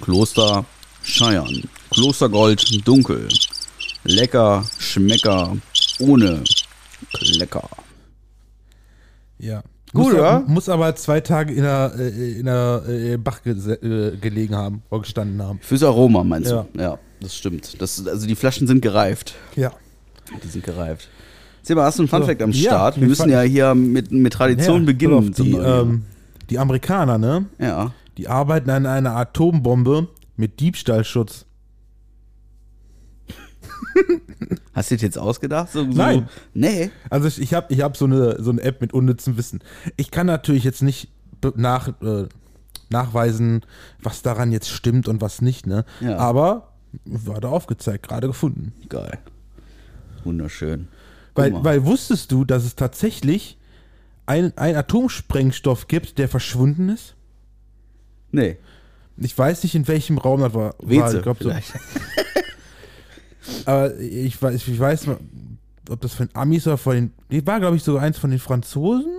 Kloster 0.01 0.65
Scheiern. 1.03 1.63
Klostergold 1.91 2.87
dunkel. 2.87 3.27
Lecker, 4.03 4.63
Schmecker, 4.79 5.57
ohne 5.99 6.43
Klecker. 7.13 7.69
Ja. 9.39 9.61
Gut, 9.95 10.05
muss, 10.05 10.13
oder? 10.13 10.29
aber- 10.29 10.47
muss 10.47 10.69
aber 10.69 10.95
zwei 10.95 11.21
Tage 11.21 11.53
in 11.53 11.63
der, 11.63 11.91
äh, 11.97 12.39
in 12.39 12.45
der 12.45 12.83
äh, 12.87 13.17
Bach 13.17 13.39
äh, 13.45 14.17
gelegen 14.17 14.55
haben, 14.55 14.83
oder 14.91 15.01
gestanden 15.01 15.41
haben. 15.41 15.59
Fürs 15.61 15.81
Aroma, 15.83 16.23
meinst 16.23 16.51
Ja. 16.51 16.65
du? 16.73 16.79
Ja, 16.81 16.99
das 17.21 17.35
stimmt. 17.35 17.81
Das, 17.81 18.05
also 18.05 18.27
die 18.27 18.35
Flaschen 18.35 18.67
sind 18.67 18.81
gereift. 18.81 19.33
Ja. 19.55 19.71
Die 20.43 20.47
sind 20.47 20.63
gereift. 20.63 21.09
Seba, 21.63 21.83
hast 21.85 21.97
du 21.97 22.03
einen 22.03 22.09
Funfact 22.09 22.41
am 22.43 22.51
Ja, 22.51 22.71
Start? 22.71 22.95
Wir 22.97 23.01
den 23.01 23.09
müssen 23.09 23.23
Fun- 23.23 23.31
ja 23.31 23.41
hier 23.41 23.73
mit, 23.73 24.11
mit 24.11 24.33
Tradition 24.33 24.81
ja, 24.81 24.85
beginnen. 24.85 25.13
auf, 25.15 25.29
die, 25.31 25.53
ähm, 25.53 26.03
die 26.49 26.59
Amerikaner, 26.59 27.17
ne? 27.17 27.45
ja. 27.59 27.91
Die 28.17 28.27
arbeiten 28.27 28.69
an 28.69 28.85
einer 28.85 29.15
Atombombe 29.15 30.07
mit 30.37 30.59
Diebstahlschutz. 30.59 31.45
Hast 34.73 34.91
du 34.91 34.95
das 34.95 35.01
jetzt 35.01 35.17
ausgedacht? 35.17 35.71
So, 35.71 35.83
so, 35.83 35.97
Nein. 35.97 36.29
Nee. 36.53 36.91
Also 37.09 37.27
ich, 37.27 37.41
ich 37.41 37.53
habe 37.53 37.73
ich 37.73 37.81
hab 37.81 37.95
so, 37.97 38.05
eine, 38.05 38.41
so 38.41 38.51
eine 38.51 38.61
App 38.61 38.81
mit 38.81 38.93
unnützem 38.93 39.37
Wissen. 39.37 39.59
Ich 39.97 40.11
kann 40.11 40.27
natürlich 40.27 40.63
jetzt 40.63 40.81
nicht 40.81 41.09
nach, 41.55 41.89
äh, 42.01 42.27
nachweisen, 42.89 43.61
was 44.01 44.21
daran 44.21 44.51
jetzt 44.51 44.69
stimmt 44.69 45.07
und 45.07 45.21
was 45.21 45.41
nicht, 45.41 45.67
ne? 45.67 45.85
Ja. 46.01 46.17
Aber 46.17 46.73
war 47.05 47.41
da 47.41 47.49
aufgezeigt, 47.49 48.07
gerade 48.07 48.27
gefunden. 48.27 48.73
Geil. 48.89 49.19
Wunderschön. 50.23 50.87
Weil, 51.35 51.63
weil 51.63 51.85
wusstest 51.85 52.31
du, 52.31 52.45
dass 52.45 52.63
es 52.63 52.75
tatsächlich 52.75 53.57
ein, 54.25 54.57
ein 54.57 54.75
Atomsprengstoff 54.75 55.87
gibt, 55.87 56.17
der 56.17 56.29
verschwunden 56.29 56.89
ist? 56.89 57.15
nee. 58.31 58.57
Ich 59.17 59.37
weiß 59.37 59.63
nicht, 59.63 59.75
in 59.75 59.87
welchem 59.87 60.17
Raum 60.17 60.41
das 60.41 60.53
war. 60.53 60.75
war 60.77 60.89
Weze 60.89 61.17
ich 61.17 61.23
glaub, 61.23 61.41
so. 61.41 61.49
Aber 63.65 63.97
ich 63.99 64.41
weiß, 64.41 64.67
ich 64.67 64.79
weiß 64.79 65.07
ob 65.89 66.01
das 66.01 66.13
von 66.13 66.27
den 66.27 66.35
Amis 66.35 66.67
oder 66.67 66.77
von 66.77 66.95
den. 66.95 67.13
Die 67.31 67.45
war, 67.45 67.59
glaube 67.59 67.75
ich, 67.75 67.83
sogar 67.83 68.03
eins 68.03 68.17
von 68.17 68.31
den 68.31 68.39
Franzosen. 68.39 69.11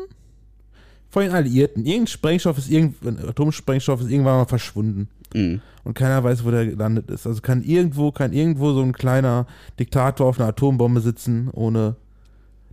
Von 1.10 1.22
den 1.22 1.32
Alliierten. 1.32 1.86
Irgendein 1.86 2.08
Sprengstoff 2.08 2.58
ist 2.58 2.70
irgendwann, 2.70 3.18
Atomsprengstoff 3.28 4.00
ist 4.00 4.10
irgendwann 4.10 4.38
mal 4.38 4.46
verschwunden. 4.46 5.08
Mhm. 5.32 5.60
Und 5.84 5.94
keiner 5.94 6.22
weiß, 6.24 6.44
wo 6.44 6.50
der 6.50 6.66
gelandet 6.66 7.10
ist. 7.10 7.26
Also 7.26 7.40
kann 7.40 7.62
irgendwo, 7.62 8.10
kann 8.10 8.32
irgendwo 8.32 8.72
so 8.72 8.82
ein 8.82 8.92
kleiner 8.92 9.46
Diktator 9.78 10.26
auf 10.26 10.40
einer 10.40 10.48
Atombombe 10.48 11.00
sitzen, 11.00 11.48
ohne 11.52 11.96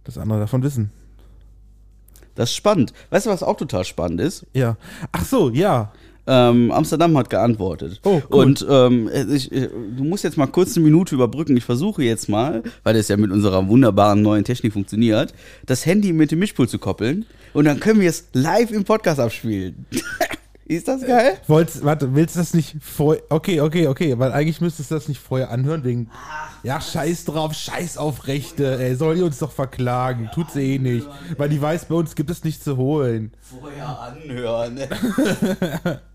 dass 0.04 0.18
andere 0.18 0.40
davon 0.40 0.64
wissen. 0.64 0.92
Das 2.36 2.50
ist 2.50 2.56
spannend. 2.56 2.94
Weißt 3.12 3.28
du, 3.28 3.30
was 3.30 3.44
auch 3.44 3.58
total 3.58 3.86
spannend 3.86 4.20
ist? 4.20 4.48
Ja. 4.54 4.78
Ach 5.12 5.24
so, 5.24 5.52
ja. 5.52 5.94
Ähm, 6.26 6.72
Amsterdam 6.72 7.18
hat 7.18 7.30
geantwortet. 7.30 8.00
Oh, 8.04 8.22
cool. 8.30 8.46
Und 8.46 8.66
ähm, 8.70 9.10
ich, 9.30 9.52
ich, 9.52 9.70
du 9.70 10.04
musst 10.04 10.24
jetzt 10.24 10.38
mal 10.38 10.48
kurz 10.48 10.76
eine 10.76 10.86
Minute 10.86 11.16
überbrücken. 11.16 11.58
Ich 11.58 11.66
versuche 11.66 12.04
jetzt 12.04 12.30
mal, 12.30 12.64
weil 12.84 12.94
das 12.94 13.10
ja 13.10 13.18
mit 13.18 13.32
unserer 13.32 13.68
wunderbaren 13.68 14.22
neuen 14.22 14.46
Technik 14.46 14.74
funktioniert, 14.74 15.34
das 15.66 15.86
Handy 15.86 16.14
mit 16.14 16.32
dem 16.32 16.40
Mischpult 16.40 16.70
zu 16.70 16.80
koppeln. 16.80 17.26
Und 17.54 17.66
dann 17.66 17.80
können 17.80 18.00
wir 18.00 18.10
es 18.10 18.30
live 18.34 18.72
im 18.72 18.84
Podcast 18.84 19.20
abspielen. 19.20 19.86
Ist 20.66 20.88
das 20.88 21.06
geil? 21.06 21.38
Wollt's, 21.48 21.84
warte, 21.84 22.16
willst 22.16 22.36
du 22.36 22.40
das 22.40 22.54
nicht 22.54 22.78
vorher. 22.80 23.22
Okay, 23.30 23.60
okay, 23.60 23.88
okay, 23.88 24.18
weil 24.18 24.32
eigentlich 24.32 24.62
müsstest 24.62 24.92
du 24.92 24.96
das 24.96 25.10
nicht 25.10 25.20
vorher 25.20 25.52
anhören, 25.52 25.84
wegen. 25.84 26.10
Ja, 26.64 26.80
scheiß 26.80 27.26
drauf, 27.26 27.54
scheiß 27.54 27.98
auf 27.98 28.28
Rechte, 28.28 28.80
ey, 28.80 28.96
soll 28.96 29.16
die 29.16 29.24
uns 29.24 29.40
doch 29.40 29.52
verklagen. 29.52 30.30
Tut 30.34 30.52
sie 30.52 30.76
eh 30.76 30.80
nicht. 30.80 31.06
Weil 31.38 31.50
die 31.50 31.62
weiß, 31.62 31.86
bei 31.86 31.96
uns 31.96 32.16
gibt 32.16 32.30
es 32.30 32.46
nichts 32.46 32.64
zu 32.64 32.78
holen. 32.78 33.34
Vorher 33.42 34.00
anhören. 34.00 34.80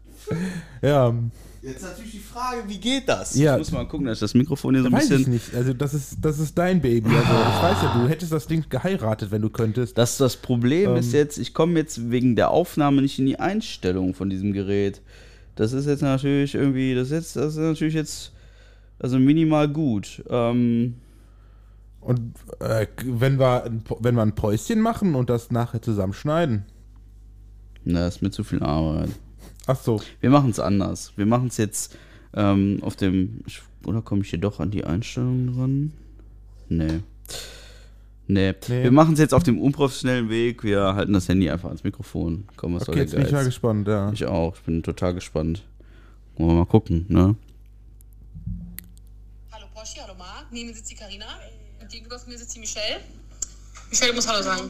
Ja, 0.83 1.15
Jetzt 1.61 1.83
natürlich 1.83 2.13
die 2.13 2.19
Frage, 2.19 2.63
wie 2.69 2.79
geht 2.79 3.09
das? 3.09 3.35
Ja. 3.35 3.55
Ich 3.55 3.59
muss 3.59 3.73
mal 3.73 3.87
gucken, 3.89 4.07
dass 4.07 4.19
ich 4.19 4.21
das 4.21 4.35
Mikrofon 4.35 4.75
hier 4.75 4.83
so 4.85 4.89
ein 4.91 4.93
weiß 4.93 5.11
ich 5.11 5.17
bisschen. 5.17 5.33
nicht. 5.33 5.55
Also, 5.55 5.73
das 5.75 5.93
ist, 5.93 6.17
das 6.23 6.39
ist 6.39 6.57
dein 6.57 6.81
Baby. 6.81 7.09
Also, 7.11 7.21
ich 7.21 7.63
weiß 7.63 7.83
ja, 7.83 8.01
du 8.01 8.09
hättest 8.09 8.31
das 8.31 8.47
Ding 8.47 8.65
geheiratet, 8.69 9.33
wenn 9.33 9.43
du 9.43 9.51
könntest. 9.51 9.99
Das, 9.99 10.17
das 10.19 10.37
Problem 10.37 10.91
Ähm. 10.91 10.97
ist 10.99 11.13
jetzt, 11.13 11.37
ich 11.37 11.55
komme 11.55 11.79
jetzt 11.81 12.13
wegen 12.13 12.37
der 12.37 12.53
Aufnahme 12.53 13.03
nicht 13.03 13.19
in 13.19 13.27
die 13.27 13.41
Einstellung 13.41 14.15
von 14.15 14.31
diesem 14.31 14.53
Gerät. 14.53 15.03
Das 15.57 15.73
ist 15.73 15.87
jetzt 15.87 16.03
natürlich 16.03 16.55
irgendwie, 16.55 16.95
das 16.95 17.09
ist, 17.09 17.13
jetzt, 17.13 17.37
das 17.37 17.55
ist 17.55 17.59
natürlich 17.59 17.95
jetzt, 17.95 18.33
also 19.01 19.19
minimal 19.19 19.67
gut. 19.69 20.23
Ähm, 20.31 20.95
Und 22.01 22.21
äh, 22.61 22.87
wenn, 23.05 23.41
wir, 23.41 23.69
wenn 23.99 24.15
wir 24.15 24.23
ein 24.23 24.37
Päuschen 24.37 24.81
machen 24.81 25.17
und 25.17 25.29
das 25.29 25.51
nachher 25.51 25.83
zusammenschneiden. 25.83 26.65
Na, 27.85 28.01
das 28.05 28.17
ist 28.17 28.23
mir 28.23 28.31
zu 28.31 28.45
viel 28.45 28.63
Arbeit. 28.63 29.11
Ach 29.69 29.77
so. 29.81 30.01
Wir 30.21 30.31
machen 30.31 30.51
es 30.51 30.59
anders. 30.59 31.13
Wir 31.17 31.27
machen 31.27 31.47
es 31.49 31.57
jetzt 31.59 31.97
ähm, 32.35 32.79
auf 32.83 32.97
dem. 32.97 33.43
ich- 33.47 33.63
Oder 33.87 34.03
komme 34.03 34.23
ich 34.23 34.31
hier 34.31 34.41
doch 34.41 34.59
an 34.61 34.71
die 34.73 34.85
Einstellungen 34.85 35.59
ran? 35.59 35.93
Nee. 36.69 37.01
Nee. 38.27 38.55
Nee. 38.69 38.83
Wir 38.83 38.91
machen 38.91 39.15
es 39.15 39.21
jetzt 39.21 39.33
auf 39.33 39.43
dem 39.43 39.59
unprofessionellen 39.61 40.29
Weg. 40.29 40.63
Wir 40.65 40.95
halten 40.95 41.13
das 41.13 41.29
Handy 41.29 41.49
einfach 41.49 41.69
ans 41.69 41.85
Mikrofon. 41.85 42.47
Komm, 42.57 42.75
was 42.75 42.85
soll 42.85 42.95
Okay, 42.95 43.01
der 43.01 43.05
jetzt 43.05 43.13
bin 43.15 43.25
ich 43.27 43.33
mal 43.33 43.39
Geiz? 43.39 43.47
gespannt, 43.47 43.89
ja. 43.89 44.13
Ich 44.13 44.25
auch. 44.27 44.55
Ich 44.57 44.63
bin 44.63 44.83
total 44.83 45.15
gespannt. 45.15 45.65
Wollen 46.37 46.51
wir 46.51 46.55
mal 46.57 46.67
gucken, 46.67 47.07
ne? 47.09 47.37
Hallo 49.53 49.67
Porsche, 49.75 50.01
hallo 50.03 50.15
Marc. 50.19 50.47
Neben 50.51 50.69
mir 50.69 50.75
sitzt 50.75 50.91
die 50.91 50.95
Karina 50.95 51.25
und 51.81 51.91
gegenüber 51.91 52.19
von 52.19 52.31
mir 52.33 52.39
sitzt 52.39 52.55
die 52.55 52.61
Michelle. 52.61 53.01
Michelle 53.91 54.13
muss 54.13 54.29
Hallo 54.29 54.43
sagen. 54.43 54.69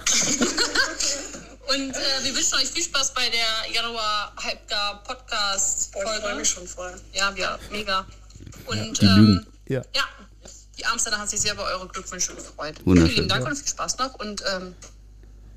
und 1.68 1.90
äh, 1.94 2.24
wir 2.24 2.34
wünschen 2.34 2.54
euch 2.54 2.68
viel 2.68 2.82
Spaß 2.82 3.14
bei 3.14 3.28
der 3.30 3.72
Januar 3.74 4.32
Halbgar 4.42 5.02
Podcast 5.04 5.92
Folge. 5.92 6.10
Ich 6.16 6.20
freue 6.22 6.36
mich 6.36 6.48
schon 6.48 6.66
voll. 6.66 6.94
Ja, 7.12 7.34
wir 7.34 7.58
mega. 7.70 8.06
Und 8.66 9.00
die 9.00 9.06
lügen. 9.06 9.38
ähm, 9.38 9.46
Ja. 9.68 9.82
ja, 9.94 10.02
die 10.78 10.84
Amsterdam 10.86 11.20
hat 11.20 11.30
sich 11.30 11.40
sehr 11.40 11.54
über 11.54 11.64
eure 11.64 11.86
Glückwünsche 11.88 12.34
gefreut. 12.34 12.74
Wunderschön. 12.84 13.10
Vielen 13.10 13.16
lieben 13.16 13.28
Dank 13.28 13.46
und 13.46 13.56
viel 13.56 13.68
Spaß 13.68 13.98
noch 13.98 14.14
und 14.14 14.42
ähm, 14.54 14.74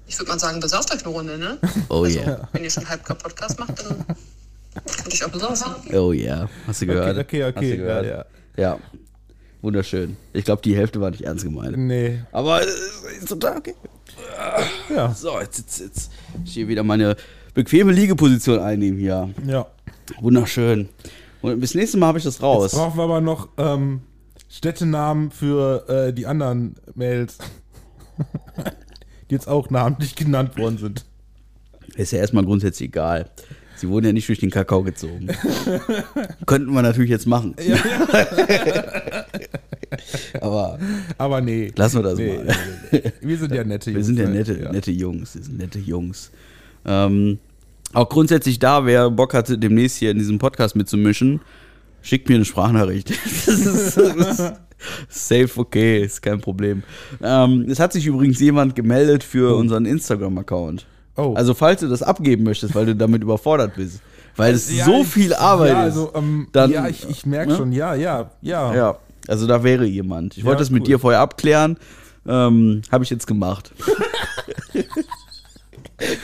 ich 0.08 0.20
würde 0.20 0.32
mal 0.32 0.40
sagen, 0.40 0.60
besauft 0.60 0.94
euch 0.94 1.04
eine 1.04 1.14
Runde, 1.14 1.38
ne? 1.38 1.58
Oh 1.90 2.04
Also, 2.04 2.20
yeah. 2.20 2.48
wenn 2.52 2.64
ihr 2.64 2.70
schon 2.70 2.88
Halbgar 2.88 3.18
Podcast 3.18 3.58
macht, 3.58 3.80
dann 3.80 4.06
könnt 4.06 5.08
ihr 5.08 5.14
euch 5.14 5.24
auch 5.24 5.30
besaufen. 5.30 5.96
Oh 5.96 6.12
yeah. 6.12 6.50
Hast 6.68 6.82
du 6.82 6.88
gehört? 6.88 7.18
okay, 7.18 7.44
okay, 7.46 7.54
Hast 7.56 7.64
du 7.64 7.78
gehört? 7.78 8.06
ja, 8.06 8.26
ja. 8.58 8.80
Wunderschön. 9.62 10.18
Ich 10.34 10.44
glaube, 10.44 10.62
die 10.62 10.76
Hälfte 10.76 11.00
war 11.00 11.10
nicht 11.10 11.24
ernst 11.24 11.46
gemeint. 11.46 11.78
Nee. 11.78 12.22
Aber 12.34 12.62
äh, 12.62 12.66
ist 13.18 13.30
total 13.30 13.58
okay. 13.60 13.76
Ja. 14.94 15.14
So, 15.14 15.40
jetzt, 15.40 15.60
jetzt, 15.60 15.80
jetzt. 15.80 16.12
Ich 16.46 16.54
hier 16.54 16.68
wieder 16.68 16.84
meine 16.84 17.16
bequeme 17.54 17.92
Liegeposition 17.92 18.60
einnehmen 18.60 19.00
hier. 19.00 19.30
Ja. 19.46 19.68
Wunderschön. 20.22 20.90
Und 21.42 21.60
bis 21.60 21.76
nächstes 21.76 22.00
Mal 22.00 22.08
habe 22.08 22.18
ich 22.18 22.24
das 22.24 22.36
Jetzt 22.36 22.44
raus. 22.44 22.72
brauchen 22.72 22.98
wir 22.98 23.04
aber 23.04 23.22
noch 23.22 23.50
ähm, 23.58 24.02
Städtenamen 24.50 25.32
für 25.32 25.88
äh, 25.90 26.14
die 26.14 26.26
anderen 26.26 26.76
Mails. 26.96 27.38
die 29.30 29.36
jetzt 29.36 29.48
auch 29.48 29.70
namentlich 29.70 30.16
genannt 30.16 30.58
worden 30.58 30.78
sind. 30.78 31.06
Ist 31.96 32.12
ja 32.12 32.20
erstmal 32.20 32.46
grundsätzlich 32.46 32.90
egal. 32.90 33.30
Sie 33.76 33.90
wurden 33.90 34.06
ja 34.06 34.14
nicht 34.14 34.30
durch 34.30 34.40
den 34.40 34.52
Kakao 34.52 34.84
gezogen. 34.84 35.28
Könnten 36.46 36.72
wir 36.74 36.82
natürlich 36.82 37.10
jetzt 37.10 37.28
machen. 37.28 37.56
Aber 40.42 40.80
Aber 41.18 41.42
nee. 41.42 41.72
lassen 41.76 41.98
wir 41.98 42.04
das 42.04 42.18
Nee, 42.18 42.38
mal. 42.38 42.46
nee, 42.92 43.02
nee. 43.04 43.12
Wir 43.22 43.38
sind 43.38 43.54
ja 43.54 43.64
nette 43.64 43.94
Wir 43.94 44.04
sind 44.04 44.18
ja 44.20 44.26
ne? 44.28 44.36
nette, 44.36 44.54
nette 44.72 44.92
Jungs. 44.92 45.36
Wir 45.36 45.44
sind 45.44 45.58
nette 45.58 45.80
Jungs. 45.80 46.32
Ähm, 46.86 47.40
auch 47.94 48.10
grundsätzlich 48.10 48.60
da, 48.60 48.86
wer 48.86 49.10
Bock 49.10 49.34
hatte, 49.34 49.58
demnächst 49.58 49.98
hier 49.98 50.12
in 50.12 50.18
diesem 50.18 50.40
Podcast 50.40 50.76
mitzumischen, 50.76 51.42
schickt 52.02 52.28
mir 52.30 52.36
eine 52.36 52.46
Sprachnachricht. 52.46 53.12
das 53.46 53.48
ist, 53.48 53.98
das 53.98 54.40
ist 54.40 54.54
safe 55.10 55.50
okay, 55.60 56.04
ist 56.04 56.22
kein 56.22 56.42
Problem. 56.42 56.84
Ähm, 57.22 57.66
es 57.70 57.80
hat 57.80 57.94
sich 57.94 58.06
übrigens 58.06 58.40
jemand 58.40 58.76
gemeldet 58.76 59.24
für 59.24 59.56
unseren 59.56 59.86
Instagram-Account. 59.86 60.86
Oh. 61.16 61.34
Also 61.36 61.54
falls 61.54 61.82
du 61.82 61.88
das 61.88 62.02
abgeben 62.02 62.44
möchtest, 62.44 62.74
weil 62.76 62.88
du 62.88 62.96
damit 62.96 63.22
überfordert 63.22 63.76
bist, 63.76 64.02
weil 64.36 64.56
es 64.56 64.76
Ja, 64.76 64.86
so 64.86 65.04
viel 65.04 65.34
Arbeit 65.36 65.70
ja, 65.74 65.86
ist. 65.86 65.94
Also, 65.96 66.12
ähm, 66.16 66.48
dann- 66.52 66.72
ja, 66.72 66.88
ich, 66.88 67.08
ich 67.08 67.26
merke 67.28 67.52
ne? 67.52 67.58
schon, 67.58 67.72
ja, 67.72 67.94
ja, 67.94 68.32
ja. 68.42 68.74
Ja, 68.76 68.98
also 69.28 69.48
da 69.48 69.64
wäre 69.64 69.86
jemand. 69.86 70.34
Ich 70.38 70.40
Ja, 70.44 70.46
wollte 70.46 70.60
das 70.60 70.70
mit 70.70 70.82
cool. 70.84 70.88
dir 70.88 71.00
vorher 71.00 71.20
abklären. 71.22 71.78
Ähm, 72.28 72.82
Habe 72.92 73.04
ich 73.04 73.10
jetzt 73.10 73.28
gemacht. 73.28 73.72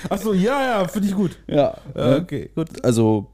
Achso, 0.10 0.34
ja, 0.34 0.82
ja, 0.82 0.88
finde 0.88 1.08
ich 1.08 1.16
gut. 1.16 1.32
Ja. 1.48 1.76
Ja, 1.96 2.18
okay, 2.18 2.50
gut. 2.56 2.84
Also, 2.84 3.28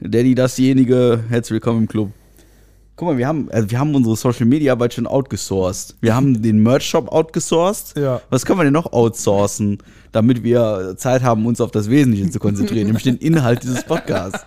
Daddy, 0.00 0.34
dasjenige, 0.34 1.24
herzlich 1.28 1.52
willkommen 1.54 1.80
im 1.82 1.88
Club. 1.88 2.10
Guck 2.96 3.08
mal, 3.08 3.18
wir 3.18 3.26
haben, 3.26 3.50
also 3.50 3.68
wir 3.70 3.78
haben 3.80 3.92
unsere 3.94 4.14
Social 4.14 4.46
Media 4.46 4.72
Arbeit 4.72 4.94
schon 4.94 5.08
outgesourced. 5.08 5.96
Wir 6.00 6.14
haben 6.14 6.42
den 6.42 6.62
Merch 6.62 6.84
Shop 6.84 7.10
outgesourced. 7.10 7.96
Ja. 7.98 8.20
Was 8.30 8.46
können 8.46 8.60
wir 8.60 8.64
denn 8.64 8.72
noch 8.72 8.92
outsourcen, 8.92 9.78
damit 10.12 10.44
wir 10.44 10.94
Zeit 10.96 11.22
haben, 11.24 11.44
uns 11.44 11.60
auf 11.60 11.72
das 11.72 11.90
Wesentliche 11.90 12.30
zu 12.30 12.38
konzentrieren, 12.38 12.86
nämlich 12.86 13.02
den 13.02 13.16
Inhalt 13.16 13.64
dieses 13.64 13.82
Podcasts? 13.82 14.46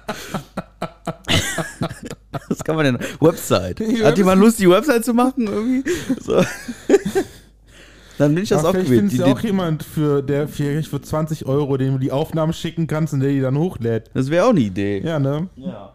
Kann 2.67 2.75
man 2.75 2.86
denn? 2.86 2.97
Website. 3.21 3.79
Die 3.79 4.03
Hat 4.03 4.17
jemand 4.17 4.41
Lust, 4.41 4.59
die 4.59 4.69
Website 4.69 5.05
zu 5.05 5.13
machen? 5.13 5.47
Irgendwie? 5.47 5.89
So. 6.21 6.36
Dann 8.17 8.33
bin 8.33 8.43
ich 8.43 8.50
das 8.50 8.65
Aber 8.65 8.69
auch 8.79 8.83
vielleicht 8.83 9.13
du 9.13 9.17
die- 9.17 9.24
auch 9.24 9.39
jemand, 9.41 9.83
für, 9.83 10.21
der 10.24 10.47
vielleicht 10.47 10.89
für 10.89 11.00
20 11.01 11.45
Euro, 11.45 11.77
dem 11.77 11.93
du 11.93 12.00
die 12.00 12.12
Aufnahmen 12.12 12.51
schicken 12.51 12.88
kannst 12.88 13.13
und 13.13 13.19
der 13.21 13.29
die 13.29 13.39
dann 13.41 13.57
hochlädt. 13.57 14.09
Das 14.13 14.29
wäre 14.31 14.45
auch 14.45 14.50
eine 14.50 14.59
Idee. 14.59 15.00
Ja, 15.05 15.19
ne? 15.19 15.47
Ja. 15.55 15.93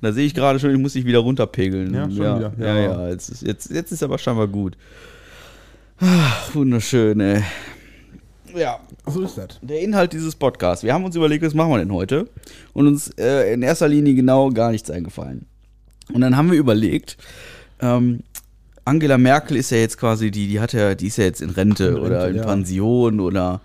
Da 0.00 0.12
sehe 0.12 0.26
ich 0.26 0.34
gerade 0.34 0.58
schon, 0.60 0.70
ich 0.70 0.78
muss 0.78 0.92
dich 0.94 1.04
wieder 1.04 1.18
runterpegeln. 1.18 1.92
Ja, 1.92 2.04
schon 2.08 2.22
ja, 2.22 2.38
wieder. 2.38 2.52
Ja, 2.58 2.66
Ja. 2.76 2.82
ja. 3.02 3.08
jetzt, 3.10 3.28
ist, 3.30 3.42
jetzt, 3.42 3.70
jetzt 3.70 3.90
ist 3.92 4.02
aber 4.02 4.16
scheinbar 4.18 4.46
gut. 4.48 4.76
Ah, 6.00 6.32
wunderschön, 6.52 7.18
ey. 7.20 7.42
Ja, 8.54 8.78
So 9.06 9.22
ist 9.22 9.36
das. 9.36 9.58
der 9.60 9.80
Inhalt 9.80 10.12
dieses 10.12 10.36
Podcasts. 10.36 10.84
Wir 10.84 10.94
haben 10.94 11.04
uns 11.04 11.16
überlegt, 11.16 11.44
was 11.44 11.54
machen 11.54 11.70
wir 11.72 11.78
denn 11.78 11.92
heute? 11.92 12.28
Und 12.74 12.86
uns 12.86 13.08
äh, 13.18 13.52
in 13.52 13.62
erster 13.62 13.88
Linie 13.88 14.14
genau 14.14 14.50
gar 14.50 14.70
nichts 14.70 14.88
eingefallen. 14.90 15.46
Und 16.12 16.20
dann 16.20 16.36
haben 16.36 16.50
wir 16.50 16.58
überlegt, 16.58 17.16
ähm, 17.80 18.20
Angela 18.84 19.16
Merkel 19.16 19.56
ist 19.56 19.70
ja 19.70 19.78
jetzt 19.78 19.98
quasi 19.98 20.30
die, 20.30 20.46
die 20.46 20.60
hat 20.60 20.72
ja, 20.72 20.94
die 20.94 21.06
ist 21.06 21.16
ja 21.16 21.24
jetzt 21.24 21.40
in 21.40 21.50
Rente, 21.50 21.84
In 21.84 21.94
Rente, 21.94 22.06
oder 22.06 22.28
in 22.28 22.36
ja. 22.36 22.44
Pension 22.44 23.20
oder 23.20 23.60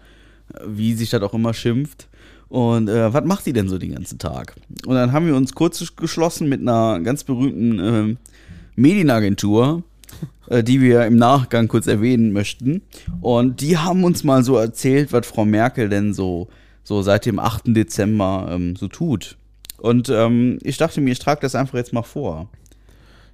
äh, 0.53 0.59
wie 0.67 0.93
sich 0.93 1.09
das 1.09 1.21
auch 1.21 1.33
immer 1.33 1.53
schimpft. 1.53 2.07
Und 2.47 2.89
äh, 2.89 3.13
was 3.13 3.25
macht 3.25 3.45
die 3.45 3.53
denn 3.53 3.69
so 3.69 3.77
den 3.77 3.93
ganzen 3.93 4.17
Tag? 4.17 4.55
Und 4.85 4.95
dann 4.95 5.11
haben 5.11 5.27
wir 5.27 5.35
uns 5.35 5.53
kurz 5.53 5.95
geschlossen 5.95 6.49
mit 6.49 6.61
einer 6.61 6.99
ganz 7.01 7.23
berühmten 7.23 7.79
ähm, 7.79 8.17
Medienagentur, 8.75 9.83
äh, 10.47 10.63
die 10.63 10.81
wir 10.81 11.05
im 11.05 11.15
Nachgang 11.15 11.67
kurz 11.67 11.85
erwähnen 11.85 12.31
möchten. 12.31 12.81
Und 13.21 13.61
die 13.61 13.77
haben 13.77 14.03
uns 14.03 14.23
mal 14.23 14.43
so 14.43 14.57
erzählt, 14.57 15.13
was 15.13 15.27
Frau 15.27 15.45
Merkel 15.45 15.89
denn 15.89 16.13
so, 16.13 16.47
so 16.83 17.03
seit 17.03 17.27
dem 17.27 17.37
8. 17.37 17.65
Dezember 17.67 18.47
ähm, 18.51 18.75
so 18.75 18.87
tut. 18.87 19.37
Und 19.81 20.09
ähm, 20.09 20.59
ich 20.63 20.77
dachte 20.77 21.01
mir, 21.01 21.11
ich 21.11 21.19
trage 21.19 21.41
das 21.41 21.55
einfach 21.55 21.77
jetzt 21.77 21.93
mal 21.93 22.03
vor. 22.03 22.49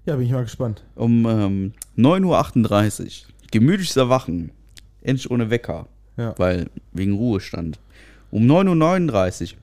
Ja, 0.06 0.16
bin 0.16 0.26
ich 0.26 0.32
mal 0.32 0.44
gespannt. 0.44 0.84
Um 0.96 1.26
ähm, 1.26 1.74
9.38 1.98 3.04
Uhr. 3.04 3.28
Gemütliches 3.52 3.98
Erwachen. 3.98 4.52
Endlich 5.02 5.30
ohne 5.32 5.50
Wecker. 5.50 5.88
Ja. 6.18 6.34
Weil, 6.38 6.68
wegen 6.94 7.14
Ruhestand. 7.14 7.80
Um 8.32 8.44
9.39 8.46 9.54
Uhr. 9.54 9.58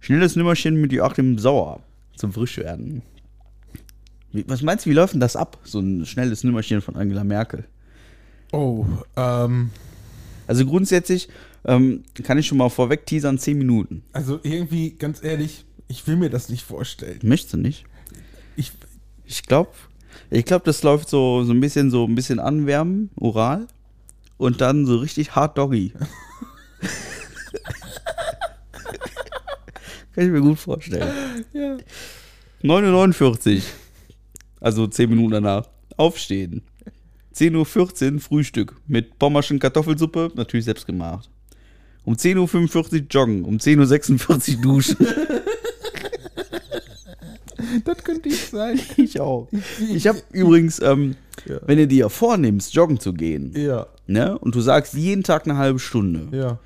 Schnelles 0.00 0.36
Nimmerchen 0.36 0.80
mit 0.80 0.92
Joachim 0.92 1.38
Sauer. 1.38 1.80
Zum 2.16 2.32
Frischwerden. 2.32 3.02
Wie, 4.32 4.44
was 4.48 4.62
meinst 4.62 4.86
du, 4.86 4.90
wie 4.90 4.94
läuft 4.94 5.14
denn 5.14 5.20
das 5.20 5.36
ab? 5.36 5.58
So 5.64 5.80
ein 5.80 6.06
schnelles 6.06 6.44
Nimmerchen 6.44 6.80
von 6.80 6.96
Angela 6.96 7.24
Merkel. 7.24 7.64
Oh, 8.52 8.84
ähm, 9.16 9.70
Also 10.46 10.66
grundsätzlich 10.66 11.28
ähm, 11.64 12.02
kann 12.22 12.38
ich 12.38 12.46
schon 12.46 12.58
mal 12.58 12.68
vorweg 12.68 13.06
teasern, 13.06 13.38
10 13.38 13.56
Minuten. 13.58 14.02
also 14.12 14.40
irgendwie, 14.42 14.90
ganz 14.90 15.22
ehrlich, 15.22 15.64
ich 15.88 16.06
will 16.06 16.16
mir 16.16 16.30
das 16.30 16.48
nicht 16.48 16.64
vorstellen. 16.64 17.18
Möchtest 17.22 17.54
du 17.54 17.56
nicht? 17.58 17.84
Ich, 18.56 18.72
Ich 19.24 19.42
glaube, 19.44 19.70
ich 20.30 20.44
glaube, 20.44 20.64
das 20.64 20.82
läuft 20.82 21.08
so, 21.08 21.44
so 21.44 21.52
ein 21.52 21.60
bisschen 21.60 21.90
so 21.90 22.04
ein 22.06 22.14
bisschen 22.14 22.38
anwärmen, 22.38 23.10
oral. 23.16 23.66
Und 24.38 24.60
dann 24.60 24.86
so 24.86 24.96
richtig 24.96 25.34
hart 25.36 25.56
Doggy. 25.56 25.92
Kann 30.14 30.24
ich 30.26 30.30
mir 30.30 30.40
gut 30.40 30.58
vorstellen. 30.58 31.44
ja. 31.52 31.76
9.49 32.62 33.56
Uhr. 33.56 33.62
Also 34.60 34.86
10 34.86 35.10
Minuten 35.10 35.30
danach. 35.32 35.68
Aufstehen. 35.96 36.62
10.14 37.34 38.14
Uhr 38.14 38.20
Frühstück 38.20 38.76
mit 38.86 39.18
Pommerschen 39.18 39.58
Kartoffelsuppe, 39.58 40.30
natürlich 40.34 40.66
selbst 40.66 40.86
gemacht. 40.86 41.30
Um 42.04 42.14
10.45 42.14 42.76
Uhr 42.76 43.06
joggen, 43.10 43.44
um 43.44 43.56
10.46 43.56 44.56
Uhr 44.56 44.62
duschen. 44.62 44.96
Das 47.84 48.04
könnte 48.04 48.28
ich 48.28 48.48
sein. 48.48 48.78
ich 48.96 49.20
auch. 49.20 49.48
Ich 49.92 50.06
habe 50.06 50.20
übrigens, 50.32 50.80
ähm, 50.80 51.16
Ja. 51.48 51.58
wenn 51.66 51.78
du 51.78 51.86
dir 51.86 52.08
vornimmst, 52.10 52.74
joggen 52.74 53.00
zu 53.00 53.12
gehen, 53.12 53.52
Ja, 53.56 53.86
ne, 54.06 54.38
und 54.38 54.54
du 54.54 54.60
sagst 54.60 54.94
jeden 54.94 55.22
Tag 55.22 55.46
eine 55.46 55.56
halbe 55.56 55.78
Stunde 55.78 56.28
ja. 56.36 56.58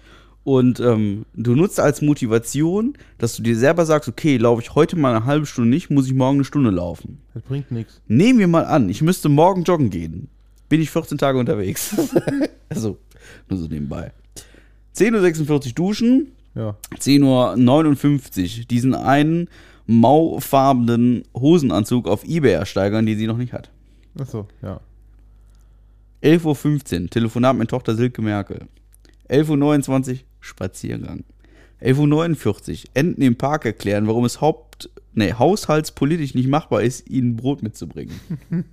und 0.45 0.81
ähm, 0.81 1.25
du 1.35 1.55
nutzt 1.55 1.79
als 1.81 2.03
Motivation, 2.03 2.95
dass 3.19 3.37
du 3.37 3.43
dir 3.43 3.57
selber 3.57 3.87
sagst, 3.87 4.09
okay, 4.09 4.37
laufe 4.37 4.63
ich 4.63 4.75
heute 4.75 4.97
mal 4.97 5.15
eine 5.15 5.25
halbe 5.25 5.47
Stunde 5.47 5.71
nicht, 5.71 5.91
muss 5.91 6.07
ich 6.07 6.15
morgen 6.15 6.39
eine 6.39 6.45
Stunde 6.45 6.71
laufen. 6.71 7.19
Das 7.35 7.43
bringt 7.45 7.71
nichts. 7.71 8.01
Nehmen 8.09 8.39
wir 8.39 8.49
mal 8.49 8.65
an, 8.67 8.89
ich 8.89 9.03
müsste 9.03 9.29
morgen 9.29 9.63
joggen 9.65 9.91
gehen. 9.91 10.29
Bin 10.69 10.81
ich 10.81 10.91
14 10.91 11.17
Tage 11.19 11.39
unterwegs. 11.39 11.95
also, 12.69 12.99
nur 13.49 13.59
so 13.61 13.67
nebenbei. 13.69 14.11
10.46 14.97 15.51
Uhr 15.69 15.75
duschen, 15.75 16.33
Ja. 16.57 16.75
10.59 16.99 18.61
Uhr 18.61 18.65
diesen 18.67 18.95
einen 18.95 19.49
maufarbenen 19.87 21.23
Hosenanzug 21.35 22.09
auf 22.09 22.25
Ebay 22.25 22.53
ersteigern, 22.53 23.07
den 23.07 23.19
sie 23.19 23.27
noch 23.27 23.39
nicht 23.39 23.53
hat. 23.53 23.71
Achso, 24.19 24.49
ja. 24.63 24.81
11.15 26.23 27.03
Uhr, 27.03 27.11
Telefonat 27.11 27.57
mit 27.57 27.71
Tochter 27.71 27.95
Silke 27.95 28.23
Merkel. 28.23 28.67
11.29 29.29 30.13
Uhr, 30.13 30.19
Spaziergang. 30.41 31.25
11.49 31.81 32.71
Uhr, 32.71 32.91
Enten 32.95 33.23
im 33.23 33.37
Park 33.37 33.65
erklären, 33.65 34.07
warum 34.07 34.25
es 34.25 34.41
Haupt, 34.41 34.91
nee, 35.13 35.33
haushaltspolitisch 35.33 36.35
nicht 36.35 36.49
machbar 36.49 36.83
ist, 36.83 37.09
ihnen 37.09 37.37
Brot 37.37 37.63
mitzubringen. 37.63 38.19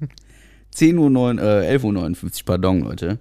10 0.72 0.98
Uhr, 0.98 1.10
9, 1.10 1.38
äh, 1.38 1.77
11.59 1.77 2.24
Uhr, 2.24 2.32
pardon, 2.46 2.79
Leute. 2.79 3.20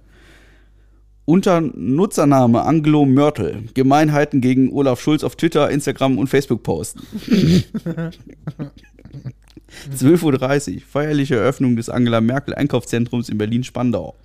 Unter 1.25 1.61
Nutzername 1.61 2.63
Anglo 2.63 3.05
Mörtel. 3.05 3.63
Gemeinheiten 3.73 4.41
gegen 4.41 4.73
Olaf 4.73 4.99
Schulz 4.99 5.23
auf 5.23 5.37
Twitter, 5.37 5.69
Instagram 5.69 6.17
und 6.17 6.27
Facebook 6.27 6.63
posten. 6.63 7.01
12.30 9.95 10.75
Uhr. 10.75 10.81
Feierliche 10.81 11.35
Eröffnung 11.37 11.75
des 11.75 11.89
Angela 11.89 12.21
Merkel 12.21 12.53
Einkaufszentrums 12.53 13.29
in 13.29 13.37
Berlin-Spandau. 13.37 14.15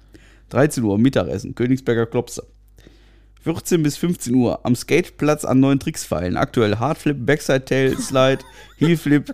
13 0.50 0.82
Uhr. 0.82 0.98
Mittagessen. 0.98 1.54
Königsberger 1.54 2.06
Klopse. 2.06 2.44
14 3.42 3.82
bis 3.82 3.96
15 3.96 4.34
Uhr. 4.34 4.64
Am 4.64 4.74
Skateplatz 4.74 5.44
an 5.44 5.60
neuen 5.60 5.78
Tricks 5.78 6.04
feilen. 6.04 6.36
Aktuell 6.36 6.76
Hardflip, 6.76 7.24
Backside 7.24 7.64
Tail 7.64 7.96
Slide, 7.96 8.40
Heelflip, 8.78 9.32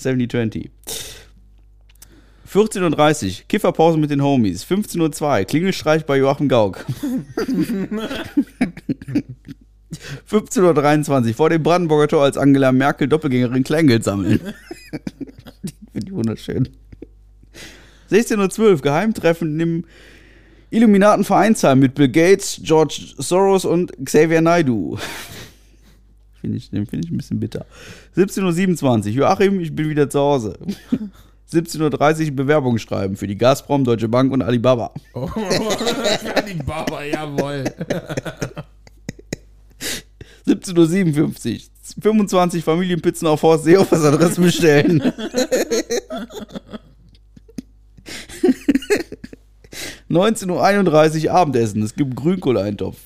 70-20. 0.00 0.70
14.30 2.50 3.26
Uhr, 3.26 3.32
Kifferpause 3.48 3.98
mit 3.98 4.10
den 4.10 4.22
Homies. 4.22 4.64
15.02 4.64 5.22
Uhr, 5.22 5.44
Klingelstreich 5.44 6.04
bei 6.04 6.18
Joachim 6.18 6.48
Gauck. 6.48 6.84
15.23 10.30 11.28
Uhr, 11.28 11.34
vor 11.34 11.50
dem 11.50 11.62
Brandenburger 11.62 12.08
Tor 12.08 12.24
als 12.24 12.36
Angela 12.36 12.72
Merkel 12.72 13.08
Doppelgängerin 13.08 13.64
Kleingeld 13.64 14.04
sammeln. 14.04 14.40
Finde 15.92 16.06
ich 16.06 16.12
wunderschön. 16.12 16.68
16.12 18.10 18.60
Uhr, 18.60 18.76
Geheimtreffen 18.78 19.58
im 19.60 19.84
Illuminaten-Vereinsheim 20.70 21.78
mit 21.78 21.94
Bill 21.94 22.08
Gates, 22.08 22.60
George 22.62 23.14
Soros 23.18 23.64
und 23.64 23.92
Xavier 24.04 24.40
Naidu. 24.40 24.98
Finde 26.40 26.58
ich, 26.58 26.68
den 26.68 26.84
finde 26.84 27.06
ich 27.06 27.12
ein 27.12 27.16
bisschen 27.16 27.40
bitter. 27.40 27.64
17.27 28.16 28.82
Uhr, 28.82 29.12
Joachim, 29.12 29.60
ich 29.60 29.74
bin 29.74 29.88
wieder 29.88 30.10
zu 30.10 30.18
Hause. 30.18 30.58
17.30 31.52 32.30
Uhr 32.30 32.36
Bewerbung 32.36 32.78
schreiben 32.78 33.16
für 33.16 33.26
die 33.26 33.36
Gazprom, 33.36 33.84
Deutsche 33.84 34.08
Bank 34.08 34.32
und 34.32 34.42
Alibaba. 34.42 34.92
Oh, 35.14 35.28
Alibaba, 36.34 37.04
jawohl. 37.04 37.64
17.57 40.46 41.54
Uhr. 41.54 41.60
25 42.00 42.64
Familienpizzen 42.64 43.28
auf 43.28 43.42
Horst 43.42 43.64
Seehofers 43.64 44.04
Adresse 44.04 44.40
bestellen. 44.40 45.02
...19.31 50.10 51.24
Uhr 51.24 51.32
Abendessen, 51.32 51.82
es 51.82 51.94
gibt 51.94 52.14
Grünkohleintopf. 52.14 52.98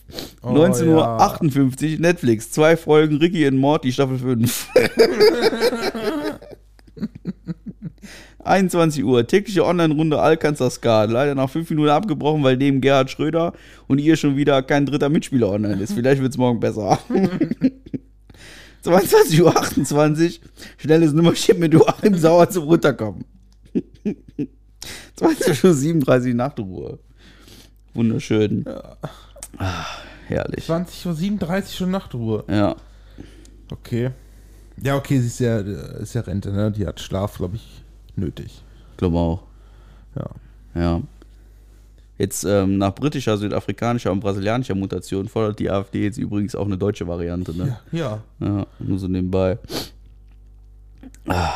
Oh, 0.42 0.49
19.58 0.49 1.95
Uhr 1.95 2.00
Netflix, 2.00 2.50
zwei 2.50 2.76
Folgen 2.76 3.16
Ricky 3.16 3.47
und 3.47 3.57
Morty, 3.57 3.92
Staffel 3.92 4.18
5. 4.18 4.68
21 8.45 9.04
Uhr, 9.04 9.26
tägliche 9.26 9.64
Online-Runde 9.64 10.21
Alcanzar 10.21 10.71
Skat. 10.71 11.11
Leider 11.11 11.35
nach 11.35 11.50
5 11.50 11.71
Minuten 11.71 11.90
abgebrochen, 11.90 12.42
weil 12.42 12.57
neben 12.57 12.80
Gerhard 12.80 13.11
Schröder 13.11 13.52
und 13.87 13.99
ihr 13.99 14.16
schon 14.16 14.37
wieder 14.37 14.62
kein 14.62 14.87
dritter 14.87 15.09
Mitspieler 15.09 15.50
online 15.50 15.83
ist. 15.83 15.92
Vielleicht 15.92 16.23
wird 16.23 16.33
es 16.33 16.38
morgen 16.38 16.61
besser. 16.61 16.99
22.28 18.85 19.42
Uhr, 19.42 20.49
schnelles 20.78 21.12
Nummerchen 21.12 21.59
mit 21.59 21.73
Joachim 21.75 22.14
Sauer 22.18 22.49
zum 22.49 22.64
Runterkommen. 22.64 23.25
20.37 25.18 26.28
Uhr 26.28 26.35
Nachtruhe. 26.35 26.99
Wunderschön. 27.95 28.65
Ah, 29.58 29.84
herrlich. 30.28 30.69
20.37 30.69 31.50
Uhr 31.50 31.63
schon 31.67 31.91
Nachtruhe. 31.91 32.45
Ja. 32.49 32.76
Okay. 33.71 34.10
Ja, 34.80 34.97
okay, 34.97 35.19
sie 35.19 35.26
ist 35.26 35.41
ja, 35.41 35.58
ist 35.58 36.15
ja 36.15 36.21
Rente, 36.21 36.52
ne? 36.52 36.71
Die 36.71 36.86
hat 36.86 37.00
Schlaf, 37.00 37.36
glaube 37.39 37.56
ich, 37.56 37.82
nötig. 38.19 38.63
Glaube 38.97 39.19
auch. 39.19 39.43
Ja. 40.17 40.31
Ja. 40.75 41.02
Jetzt 42.19 42.45
ähm, 42.45 42.78
nach 42.78 42.95
britischer, 42.95 43.39
südafrikanischer 43.39 44.11
und 44.11 44.21
brasilianischer 44.21 44.75
Mutation 44.75 45.28
fordert 45.28 45.61
die 45.61 45.71
AfD 45.71 46.02
jetzt 46.02 46.19
übrigens 46.19 46.57
auch 46.57 46.67
eine 46.67 46.76
deutsche 46.76 47.07
Variante. 47.07 47.57
Ne? 47.57 47.78
Ja. 47.93 48.23
Ja, 48.41 48.67
nur 48.81 48.99
so 48.99 49.07
nebenbei. 49.07 49.59
Ah, 51.28 51.52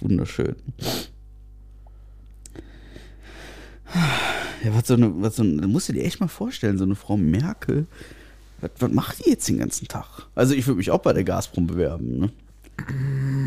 wunderschön. 0.00 0.56
Ja, 4.64 4.74
was 4.74 4.88
so 4.88 4.94
eine, 4.94 5.12
was 5.22 5.36
so 5.36 5.42
eine, 5.44 5.68
musst 5.68 5.88
du 5.88 5.92
dir 5.92 6.04
echt 6.04 6.18
mal 6.18 6.28
vorstellen, 6.28 6.78
so 6.78 6.84
eine 6.84 6.96
Frau 6.96 7.16
Merkel, 7.16 7.86
was, 8.60 8.70
was 8.80 8.90
macht 8.90 9.24
die 9.24 9.30
jetzt 9.30 9.48
den 9.48 9.58
ganzen 9.58 9.86
Tag? 9.86 10.26
Also 10.34 10.54
ich 10.54 10.66
würde 10.66 10.78
mich 10.78 10.90
auch 10.90 10.98
bei 10.98 11.12
der 11.12 11.24
Gazprom 11.24 11.68
bewerben, 11.68 12.18
ne? 12.18 12.30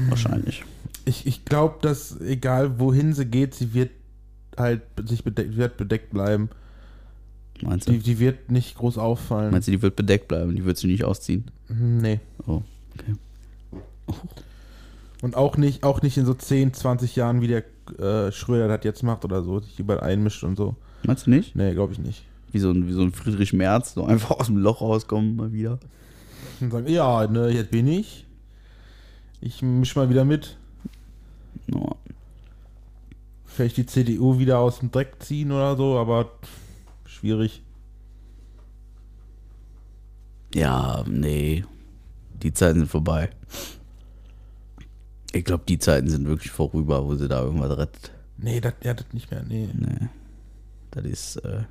Wahrscheinlich. 0.10 0.64
Ich, 1.06 1.26
ich 1.26 1.46
glaube, 1.46 1.76
dass 1.82 2.20
egal 2.22 2.80
wohin 2.80 3.14
sie 3.14 3.26
geht, 3.26 3.56
sie 3.56 3.74
wird 3.74 3.92
halt 4.58 4.82
sich 5.06 5.24
bedeckt, 5.24 5.56
wird 5.58 5.78
bedeckt 5.78 6.12
bleiben. 6.12 6.50
Meinst 7.62 7.88
du? 7.88 7.94
Die, 7.94 8.00
die 8.00 8.20
wird 8.20 8.52
nicht 8.52 8.76
groß 8.78 8.98
auffallen. 8.98 9.52
Meinst 9.52 9.68
du, 9.68 9.72
die 9.72 9.82
wird 9.82 9.96
bedeckt 9.96 10.28
bleiben? 10.28 10.56
Die 10.56 10.66
wird 10.66 10.78
sie 10.78 10.88
nicht 10.88 11.04
ausziehen? 11.04 11.46
Hm, 11.68 11.98
Nee. 12.00 12.20
Oh, 12.48 12.62
okay. 12.98 13.16
Und 15.22 15.36
auch 15.36 15.56
nicht, 15.58 15.84
auch 15.84 16.02
nicht 16.02 16.18
in 16.18 16.26
so 16.26 16.34
10, 16.34 16.74
20 16.74 17.16
Jahren, 17.16 17.42
wie 17.42 17.48
der 17.48 17.64
äh, 18.00 18.32
Schröder 18.32 18.68
das 18.68 18.84
jetzt 18.84 19.04
macht 19.04 19.24
oder 19.24 19.44
so, 19.44 19.60
sich 19.60 19.80
überall 19.80 20.02
einmischt 20.02 20.44
und 20.44 20.56
so. 20.56 20.76
Meinst 21.04 21.28
du 21.28 21.30
nicht? 21.30 21.56
Nee, 21.56 21.74
glaube 21.74 21.94
ich 21.94 22.00
nicht. 22.00 22.24
Wie 22.52 22.60
so, 22.60 22.72
ein, 22.72 22.88
wie 22.88 22.92
so 22.94 23.02
ein 23.02 23.12
Friedrich 23.12 23.54
Merz, 23.54 23.94
so 23.94 24.04
einfach 24.04 24.32
aus 24.32 24.48
dem 24.48 24.58
Loch 24.58 24.82
rauskommen 24.82 25.36
mal 25.36 25.54
wieder. 25.54 25.80
Und 26.60 26.72
sagen, 26.72 26.88
ja, 26.88 27.28
ne, 27.28 27.50
jetzt 27.50 27.72
bin 27.72 27.88
ich. 27.88 28.26
Ich 29.40 29.62
misch 29.62 29.96
mal 29.96 30.10
wieder 30.10 30.26
mit. 30.26 30.58
No. 31.72 31.98
Vielleicht 33.46 33.78
die 33.78 33.86
CDU 33.86 34.40
wieder 34.40 34.60
aus 34.60 34.80
dem 34.80 34.92
Dreck 34.92 35.16
ziehen 35.20 35.52
oder 35.52 35.76
so, 35.76 35.98
aber 35.98 36.32
schwierig. 37.06 37.64
Ja, 40.54 41.04
nee. 41.08 41.66
Die 42.44 42.54
Zeiten 42.54 42.80
sind 42.80 42.88
vorbei. 42.90 43.30
Ich 45.34 45.46
glaube, 45.46 45.64
die 45.68 45.80
Zeiten 45.80 46.10
sind 46.10 46.28
wirklich 46.28 46.52
vorüber, 46.52 47.06
wo 47.06 47.16
sie 47.16 47.28
da 47.28 47.42
irgendwas 47.42 47.78
rettet. 47.78 48.12
Nee, 48.38 48.60
das 48.60 48.74
ja, 48.84 48.94
das 48.94 49.06
nicht 49.14 49.32
mehr. 49.32 49.44
Nee. 49.44 49.70
Nee. 49.74 50.10
Das 50.92 51.06
ist. 51.06 51.36
Äh 51.38 51.64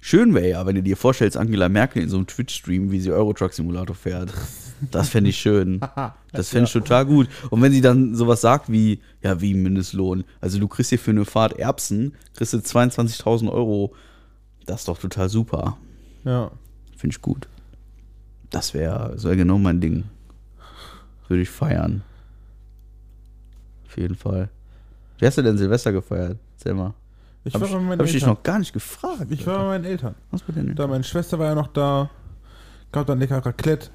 Schön 0.00 0.34
wäre 0.34 0.48
ja, 0.48 0.66
wenn 0.66 0.76
du 0.76 0.82
dir 0.82 0.96
vorstellst, 0.96 1.36
Angela 1.36 1.68
Merkel 1.68 2.02
in 2.02 2.08
so 2.08 2.16
einem 2.16 2.26
Twitch-Stream, 2.26 2.90
wie 2.90 3.00
sie 3.00 3.12
Eurotruck 3.12 3.52
Simulator 3.52 3.94
fährt. 3.94 4.32
Das 4.90 5.10
fände 5.10 5.30
ich 5.30 5.36
schön. 5.36 5.80
Das 6.32 6.50
fände 6.50 6.66
ich 6.66 6.72
total 6.72 7.06
gut. 7.06 7.28
Und 7.50 7.60
wenn 7.60 7.72
sie 7.72 7.80
dann 7.80 8.14
sowas 8.14 8.40
sagt 8.40 8.70
wie, 8.70 9.00
ja, 9.20 9.40
wie 9.40 9.52
Mindestlohn. 9.52 10.22
Also 10.40 10.60
du 10.60 10.68
kriegst 10.68 10.90
hier 10.90 10.98
für 11.00 11.10
eine 11.10 11.24
Fahrt 11.24 11.58
Erbsen, 11.58 12.14
kriegst 12.34 12.52
du 12.52 12.58
22.000 12.58 13.50
Euro. 13.50 13.92
Das 14.64 14.82
ist 14.82 14.88
doch 14.88 14.98
total 14.98 15.28
super. 15.28 15.76
Ja. 16.24 16.52
Finde 16.96 17.16
ich 17.16 17.20
gut. 17.20 17.48
Das 18.50 18.74
wäre 18.74 19.10
das 19.12 19.22
genau 19.22 19.58
mein 19.58 19.80
Ding. 19.80 20.04
Würde 21.26 21.42
ich 21.42 21.50
feiern. 21.50 22.02
Auf 23.88 23.96
jeden 23.96 24.14
Fall. 24.14 24.50
Wie 25.18 25.26
hast 25.26 25.36
du 25.36 25.42
denn 25.42 25.58
Silvester 25.58 25.90
gefeiert? 25.90 26.38
Erzähl 26.56 26.74
mal. 26.74 26.94
Ich 27.44 27.54
Hab 27.54 27.60
war 27.62 27.68
ich, 27.68 27.74
bei 27.74 27.80
meinen 27.80 27.98
hab 27.98 28.06
ich 28.06 28.12
dich 28.12 28.22
Eltern. 28.22 28.34
noch 28.36 28.42
gar 28.42 28.58
nicht 28.58 28.72
gefragt. 28.72 29.26
Ich 29.30 29.46
war 29.46 29.58
bei 29.58 29.64
meinen 29.64 29.84
Eltern. 29.84 30.14
Was 30.30 30.42
bei 30.42 30.52
denn? 30.52 30.74
Da 30.76 30.86
meine 30.86 31.04
Schwester 31.04 31.38
war 31.38 31.46
ja 31.46 31.54
noch 31.54 31.68
da. 31.68 32.10
Gab 32.92 33.06
dann 33.06 33.18
lecker 33.18 33.38
Raclette. 33.44 33.90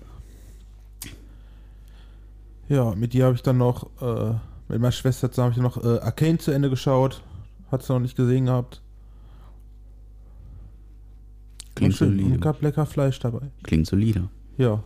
Ja, 2.69 2.95
mit 2.95 3.13
dir 3.13 3.25
habe 3.25 3.35
ich 3.35 3.43
dann 3.43 3.57
noch, 3.57 3.85
äh, 4.01 4.31
mit 4.69 4.79
meiner 4.81 4.91
Schwester 4.91 5.29
zusammen 5.31 5.53
habe 5.55 5.59
ich 5.67 5.75
noch 5.75 5.83
äh, 5.83 5.99
Arcane 5.99 6.39
zu 6.39 6.51
Ende 6.51 6.69
geschaut. 6.69 7.21
Hat 7.71 7.83
sie 7.83 7.93
noch 7.93 7.99
nicht 7.99 8.15
gesehen 8.15 8.45
gehabt. 8.45 8.81
Klingt 11.75 11.93
War 11.93 11.97
schön. 12.07 12.13
Und 12.17 12.23
solide. 12.23 12.39
gab 12.39 12.61
lecker 12.61 12.85
Fleisch 12.85 13.19
dabei. 13.19 13.51
Klingt 13.63 13.85
solide. 13.85 14.29
Ja. 14.57 14.81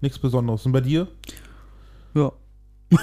Nichts 0.00 0.18
Besonderes. 0.18 0.64
Und 0.66 0.72
bei 0.72 0.80
dir? 0.82 1.08
Ja. 2.14 2.30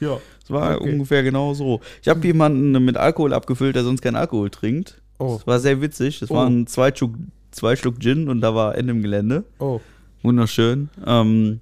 Ja. 0.00 0.18
Es 0.42 0.50
war 0.50 0.76
Okay. 0.80 0.92
ungefähr 0.92 1.22
genau 1.22 1.54
so. 1.54 1.80
Ich 2.02 2.08
habe 2.08 2.24
jemanden 2.26 2.72
mit 2.84 2.96
Alkohol 2.96 3.32
abgefüllt, 3.32 3.76
der 3.76 3.84
sonst 3.84 4.00
keinen 4.00 4.16
Alkohol 4.16 4.50
trinkt. 4.50 5.00
Oh. 5.18 5.34
Das 5.38 5.46
war 5.46 5.58
sehr 5.60 5.80
witzig. 5.82 6.20
Das 6.20 6.30
Oh. 6.30 6.34
waren 6.34 6.66
zwei 6.66 6.94
Schluck, 6.94 7.14
zwei 7.50 7.76
Schluck 7.76 7.98
Gin 8.00 8.28
und 8.28 8.40
da 8.40 8.54
war 8.54 8.76
Ende 8.78 8.92
im 8.92 9.02
Gelände. 9.02 9.44
Oh. 9.58 9.80
Wunderschön. 10.22 10.88
Ähm, 11.06 11.60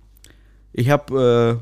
ich 0.72 0.90
habe 0.90 1.60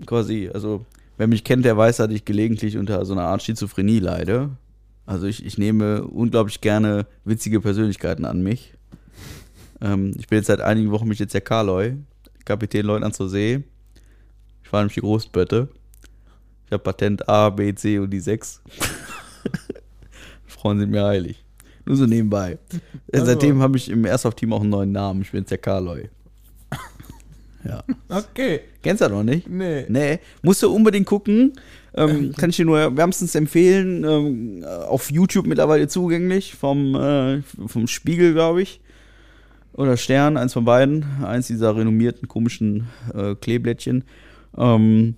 äh, 0.00 0.04
quasi, 0.06 0.50
also 0.52 0.84
wer 1.18 1.26
mich 1.26 1.44
kennt, 1.44 1.64
der 1.64 1.76
weiß, 1.76 1.98
dass 1.98 2.10
ich 2.10 2.24
gelegentlich 2.24 2.76
unter 2.78 3.04
so 3.04 3.12
einer 3.12 3.24
Art 3.24 3.42
Schizophrenie 3.42 3.98
leide. 4.00 4.50
Also 5.06 5.26
ich, 5.26 5.44
ich 5.44 5.58
nehme 5.58 6.02
unglaublich 6.04 6.60
gerne 6.60 7.06
witzige 7.24 7.60
Persönlichkeiten 7.60 8.24
an 8.24 8.42
mich. 8.42 8.72
Ähm, 9.80 10.14
ich 10.18 10.28
bin 10.28 10.38
jetzt 10.38 10.46
seit 10.46 10.60
einigen 10.60 10.90
Wochen 10.90 11.08
mich 11.08 11.18
jetzt 11.18 11.34
der 11.34 11.40
Karloy, 11.40 11.94
Kapitän 12.44 12.86
Leutnant 12.86 13.14
zur 13.14 13.28
See. 13.28 13.62
Ich 14.64 14.72
war 14.72 14.80
nämlich 14.80 14.94
die 14.94 15.00
Großbötte. 15.00 15.68
Ich 16.66 16.72
habe 16.72 16.82
Patent 16.82 17.28
A, 17.28 17.50
B, 17.50 17.74
C 17.74 17.98
und 17.98 18.10
die 18.10 18.20
6. 18.20 18.62
Frauen 20.46 20.78
sind 20.78 20.90
mir 20.90 21.04
heilig. 21.04 21.44
Nur 21.84 21.96
so 21.96 22.06
nebenbei. 22.06 22.58
Also- 23.12 23.26
Seitdem 23.26 23.60
habe 23.60 23.76
ich 23.76 23.90
im 23.90 24.04
Erstlauf-Team 24.04 24.52
auch 24.52 24.60
einen 24.60 24.70
neuen 24.70 24.92
Namen. 24.92 25.22
Ich 25.22 25.32
bin 25.32 25.40
jetzt 25.40 25.50
der 25.50 25.58
Karloy. 25.58 26.08
Ja. 27.64 27.84
Okay. 28.08 28.58
Kennst 28.82 29.02
du 29.02 29.04
das 29.04 29.12
noch 29.12 29.22
nicht? 29.22 29.48
Nee. 29.48 29.84
Nee. 29.88 30.18
Musst 30.42 30.64
du 30.64 30.74
unbedingt 30.74 31.06
gucken. 31.06 31.52
Ähm, 31.94 32.32
kann 32.36 32.50
ich 32.50 32.56
dir 32.56 32.64
nur 32.64 32.96
wärmstens 32.96 33.36
empfehlen. 33.36 34.02
Ähm, 34.02 34.64
auf 34.64 35.12
YouTube 35.12 35.46
mittlerweile 35.46 35.86
zugänglich. 35.86 36.56
Vom, 36.56 36.96
äh, 36.96 37.42
vom 37.68 37.86
Spiegel, 37.86 38.32
glaube 38.32 38.62
ich. 38.62 38.80
Oder 39.74 39.96
Stern, 39.96 40.36
eins 40.36 40.52
von 40.52 40.64
beiden. 40.64 41.04
Eins 41.24 41.46
dieser 41.46 41.76
renommierten 41.76 42.28
komischen 42.28 42.88
äh, 43.14 43.34
Kleeblättchen. 43.34 44.04
Ähm, 44.56 45.14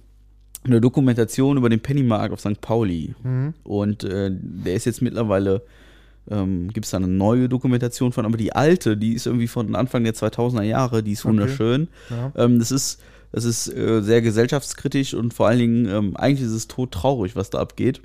eine 0.65 0.81
Dokumentation 0.81 1.57
über 1.59 1.69
den 1.69 1.81
Pennymarkt 1.81 2.33
auf 2.33 2.41
St. 2.41 2.61
Pauli. 2.61 3.15
Und 3.65 4.05
äh, 4.05 4.31
der 4.33 4.75
ist 4.75 4.87
jetzt 4.87 5.03
mittlerweile, 5.03 5.63
ähm, 6.31 6.69
gibt 6.73 6.87
es 6.87 6.91
da 6.93 6.97
eine 6.97 7.09
neue 7.09 7.49
Dokumentation 7.51 8.13
von, 8.13 8.25
aber 8.25 8.39
die 8.39 8.53
alte, 8.55 8.97
die 8.97 9.13
ist 9.13 9.27
irgendwie 9.27 9.49
von 9.49 9.75
Anfang 9.75 10.05
der 10.05 10.15
2000er 10.15 10.63
Jahre, 10.63 11.03
die 11.03 11.13
ist 11.13 11.25
wunderschön. 11.27 11.89
Ja. 12.09 12.33
Ähm, 12.37 12.59
das 12.59 12.71
ist, 12.71 13.01
das 13.31 13.45
ist 13.45 13.69
äh, 13.77 14.01
sehr 14.03 14.23
gesellschaftskritisch 14.23 15.13
und 15.13 15.35
vor 15.35 15.49
allen 15.49 15.59
Dingen, 15.59 15.87
ähm, 15.87 16.17
eigentlich 16.17 16.47
ist 16.47 16.55
es 16.55 16.69
todtraurig, 16.69 17.37
was 17.37 17.51
da 17.51 17.59
abgeht. 17.59 18.01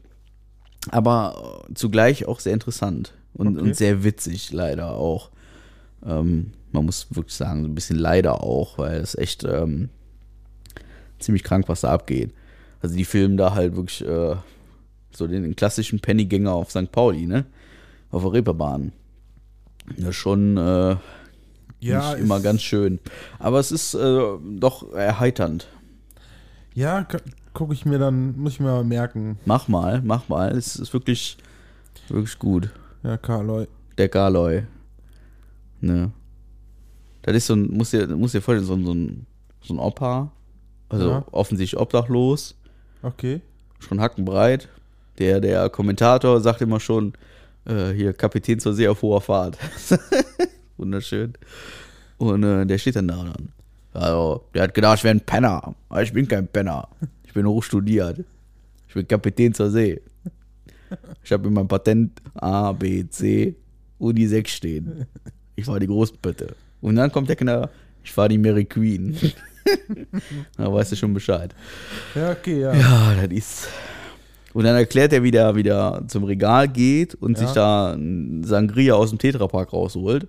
Aber 0.90 1.64
äh, 1.70 1.74
zugleich 1.76 2.28
auch 2.28 2.40
sehr 2.42 2.54
interessant 2.54 3.14
und, 3.34 3.56
Okay. 3.56 3.62
und 3.62 3.76
sehr 3.76 4.04
witzig, 4.04 4.52
leider 4.52 4.96
auch. 4.96 5.30
Ähm, 6.06 6.52
man 6.72 6.86
muss 6.86 7.08
wirklich 7.12 7.36
sagen, 7.36 7.64
so 7.64 7.68
ein 7.68 7.76
bisschen 7.76 7.98
leider 7.98 8.44
auch, 8.44 8.78
weil 8.78 9.00
es 9.00 9.16
echt 9.16 9.44
ähm, 9.44 9.90
ziemlich 11.20 11.44
krank, 11.44 11.68
was 11.68 11.82
da 11.82 11.92
abgeht. 11.92 12.34
Also 12.82 12.96
die 12.96 13.06
filmen 13.06 13.38
da 13.38 13.54
halt 13.54 13.76
wirklich 13.76 14.06
äh, 14.06 14.36
so 15.12 15.28
den, 15.28 15.44
den 15.44 15.56
klassischen 15.56 16.00
Pennygänger 16.00 16.54
auf 16.54 16.72
St. 16.72 16.92
Pauli, 16.92 17.26
ne? 17.26 17.46
Auf 18.12 18.24
der 18.24 18.34
Reeperbahn. 18.34 18.92
Ja, 19.98 20.12
schon 20.12 20.58
äh, 20.58 20.96
Ja, 21.80 22.14
nicht 22.14 22.24
immer 22.24 22.40
ganz 22.40 22.62
schön. 22.62 23.00
Aber 23.40 23.60
es 23.60 23.72
ist 23.72 23.96
äh, 23.96 24.22
doch 24.60 24.94
erheiternd. 24.94 25.68
Ja, 26.74 27.06
gucke 27.54 27.74
ich 27.74 27.86
mir 27.86 28.00
dann, 28.00 28.38
muss 28.38 28.54
ich 28.54 28.60
mir 28.60 28.68
mal 28.68 28.84
merken. 28.84 29.38
Mach 29.46 29.68
mal, 29.68 30.02
mach 30.04 30.30
mal. 30.30 30.56
Es 30.56 30.76
ist 30.76 30.94
wirklich, 30.94 31.38
wirklich 32.08 32.38
gut. 32.40 32.70
Ja, 33.04 33.18
Karloy. 33.18 33.68
Der 33.98 34.08
Garloy. 34.10 34.64
Ne? 35.82 36.12
Das 37.22 37.36
ist 37.36 37.48
so 37.48 37.54
ein, 37.56 37.68
muss 37.72 37.92
dir, 37.92 38.08
muss 38.08 38.32
dir 38.32 38.42
vorstellen, 38.42 38.66
so 38.66 38.74
ein, 38.76 38.86
so 38.86 38.94
ein, 38.94 39.26
so 39.62 39.74
ein 39.74 39.80
Opa. 39.80 40.32
Also 40.90 41.10
Ja. 41.10 41.26
offensichtlich 41.32 41.80
obdachlos. 41.80 42.56
Okay. 43.02 43.42
schon 43.80 44.02
hackenbreit. 44.02 44.68
Der, 45.20 45.40
der 45.40 45.70
Kommentator 45.70 46.40
sagt 46.42 46.62
immer 46.62 46.80
schon, 46.80 47.14
äh, 47.66 47.92
hier 47.92 48.14
Kapitän 48.14 48.60
zur 48.60 48.74
See 48.74 48.88
auf 48.88 49.02
hoher 49.02 49.22
Fahrt. 49.22 49.58
Wunderschön. 50.78 51.34
Und 52.18 52.44
äh, 52.44 52.66
der 52.66 52.78
steht 52.78 52.96
dann 52.96 53.08
da 53.08 53.18
dann. 53.24 53.50
Also, 53.94 54.44
der 54.54 54.64
hat 54.64 54.74
gedacht, 54.74 54.98
ich 55.00 55.04
wäre 55.04 55.16
ein 55.16 55.22
Penner. 55.22 55.76
Aber 55.90 56.04
ich 56.04 56.14
bin 56.14 56.28
kein 56.28 56.48
Penner. 56.48 56.88
Ich 57.24 57.34
bin 57.34 57.46
hochstudiert. 57.48 58.24
Ich 58.88 58.94
bin 58.94 59.08
Kapitän 59.08 59.54
zur 59.54 59.70
See. 59.70 60.02
Ich 61.24 61.32
habe 61.32 61.48
in 61.48 61.54
meinem 61.54 61.68
Patent 61.68 62.20
A, 62.36 62.72
B, 62.72 63.08
C 63.10 63.56
und 63.98 64.16
die 64.16 64.28
6 64.28 64.52
stehen. 64.52 65.06
Ich 65.60 65.68
war 65.68 65.80
die 65.80 65.88
Großpötte. 65.88 66.56
Und 66.82 66.96
dann 66.96 67.12
kommt 67.12 67.28
der 67.30 67.36
Knaller, 67.36 67.70
ich 68.04 68.16
war 68.16 68.30
die 68.30 68.38
Mary 68.38 68.66
Queen. 68.66 69.16
da 70.58 70.72
weißt 70.72 70.92
du 70.92 70.96
schon 70.96 71.14
Bescheid. 71.14 71.54
Ja, 72.16 72.32
okay, 72.32 72.62
ja. 72.62 72.74
Ja, 72.74 73.16
das 73.22 73.32
ist. 73.38 73.68
Und 74.54 74.64
dann 74.64 74.76
erklärt 74.76 75.14
er, 75.14 75.22
wie 75.24 75.32
der 75.32 75.56
wieder 75.56 76.04
zum 76.08 76.24
Regal 76.24 76.68
geht 76.68 77.16
und 77.16 77.38
Ja. 77.38 77.46
sich 77.46 77.54
da 77.54 77.92
einen 77.94 78.44
Sangria 78.44 78.96
aus 78.96 79.10
dem 79.10 79.20
Tetrapack 79.20 79.74
rausholt. 79.74 80.28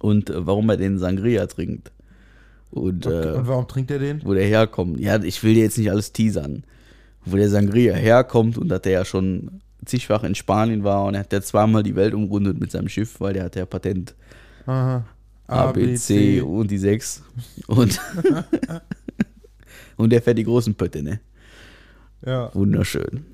Und 0.00 0.30
äh, 0.30 0.46
warum 0.46 0.68
er 0.70 0.76
den 0.76 0.98
Sangria 0.98 1.46
trinkt. 1.46 1.90
Und 2.70 3.06
Okay. 3.06 3.28
äh, 3.28 3.32
Und 3.38 3.46
warum 3.48 3.66
trinkt 3.66 3.90
er 3.90 3.98
den? 3.98 4.20
wo 4.24 4.34
der 4.34 4.44
herkommt. 4.46 5.00
Ja, 5.00 5.22
ich 5.22 5.42
will 5.42 5.54
dir 5.54 5.62
jetzt 5.64 5.78
nicht 5.78 5.90
alles 5.90 6.12
teasern. 6.12 6.64
Wo 7.24 7.36
der 7.36 7.48
Sangria 7.48 7.94
herkommt 7.94 8.58
und 8.58 8.68
dass 8.68 8.82
der 8.82 8.92
ja 8.92 9.04
schon 9.04 9.60
zigfach 9.86 10.24
in 10.24 10.34
Spanien 10.34 10.84
war 10.84 11.04
und 11.04 11.14
er 11.14 11.20
hat 11.20 11.32
ja 11.32 11.40
zweimal 11.40 11.82
die 11.82 11.96
Welt 11.96 12.14
umrundet 12.14 12.58
mit 12.58 12.70
seinem 12.70 12.88
Schiff, 12.88 13.20
weil 13.20 13.34
der 13.34 13.44
hat 13.44 13.56
ja 13.56 13.66
Patent 13.66 14.14
Aha. 14.66 15.04
A, 15.46 15.72
B, 15.72 15.94
C 15.94 16.40
und 16.40 16.70
die 16.70 16.78
6. 16.78 17.22
Und, 17.66 18.00
und 19.96 20.10
der 20.10 20.22
fährt 20.22 20.38
die 20.38 20.44
großen 20.44 20.74
Pötte, 20.74 21.02
ne? 21.02 21.20
Ja. 22.24 22.50
Wunderschön. 22.54 23.26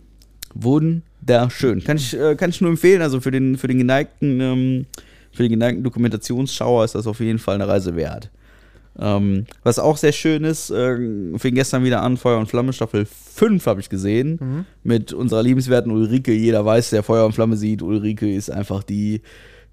Wunderschön. 0.54 1.84
Kann 1.84 1.96
ich, 1.96 2.18
äh, 2.18 2.34
kann 2.34 2.50
ich 2.50 2.60
nur 2.60 2.70
empfehlen. 2.70 3.02
Also 3.02 3.20
für 3.20 3.30
den, 3.30 3.56
für 3.56 3.68
den 3.68 3.78
geneigten, 3.78 4.40
ähm, 4.40 4.86
für 5.32 5.44
den 5.44 5.52
geneigten 5.52 5.84
Dokumentationsschauer 5.84 6.84
ist 6.84 6.96
das 6.96 7.06
auf 7.06 7.20
jeden 7.20 7.38
Fall 7.38 7.54
eine 7.54 7.68
Reise 7.68 7.94
wert. 7.94 8.30
Ähm, 8.98 9.46
was 9.62 9.78
auch 9.78 9.96
sehr 9.96 10.12
schön 10.12 10.44
ist, 10.44 10.70
äh, 10.70 10.96
fing 11.38 11.54
gestern 11.54 11.84
wieder 11.84 12.02
an, 12.02 12.16
Feuer 12.16 12.38
und 12.38 12.46
Flamme 12.46 12.72
Staffel 12.72 13.06
5 13.06 13.64
habe 13.66 13.80
ich 13.80 13.88
gesehen. 13.88 14.66
Mit 14.82 15.12
unserer 15.12 15.42
liebenswerten 15.42 15.92
Ulrike. 15.92 16.32
Jeder 16.32 16.64
weiß, 16.64 16.90
der 16.90 17.02
Feuer 17.02 17.24
und 17.26 17.32
Flamme 17.32 17.56
sieht. 17.56 17.82
Ulrike 17.82 18.32
ist 18.32 18.50
einfach 18.50 18.82
die, 18.82 19.22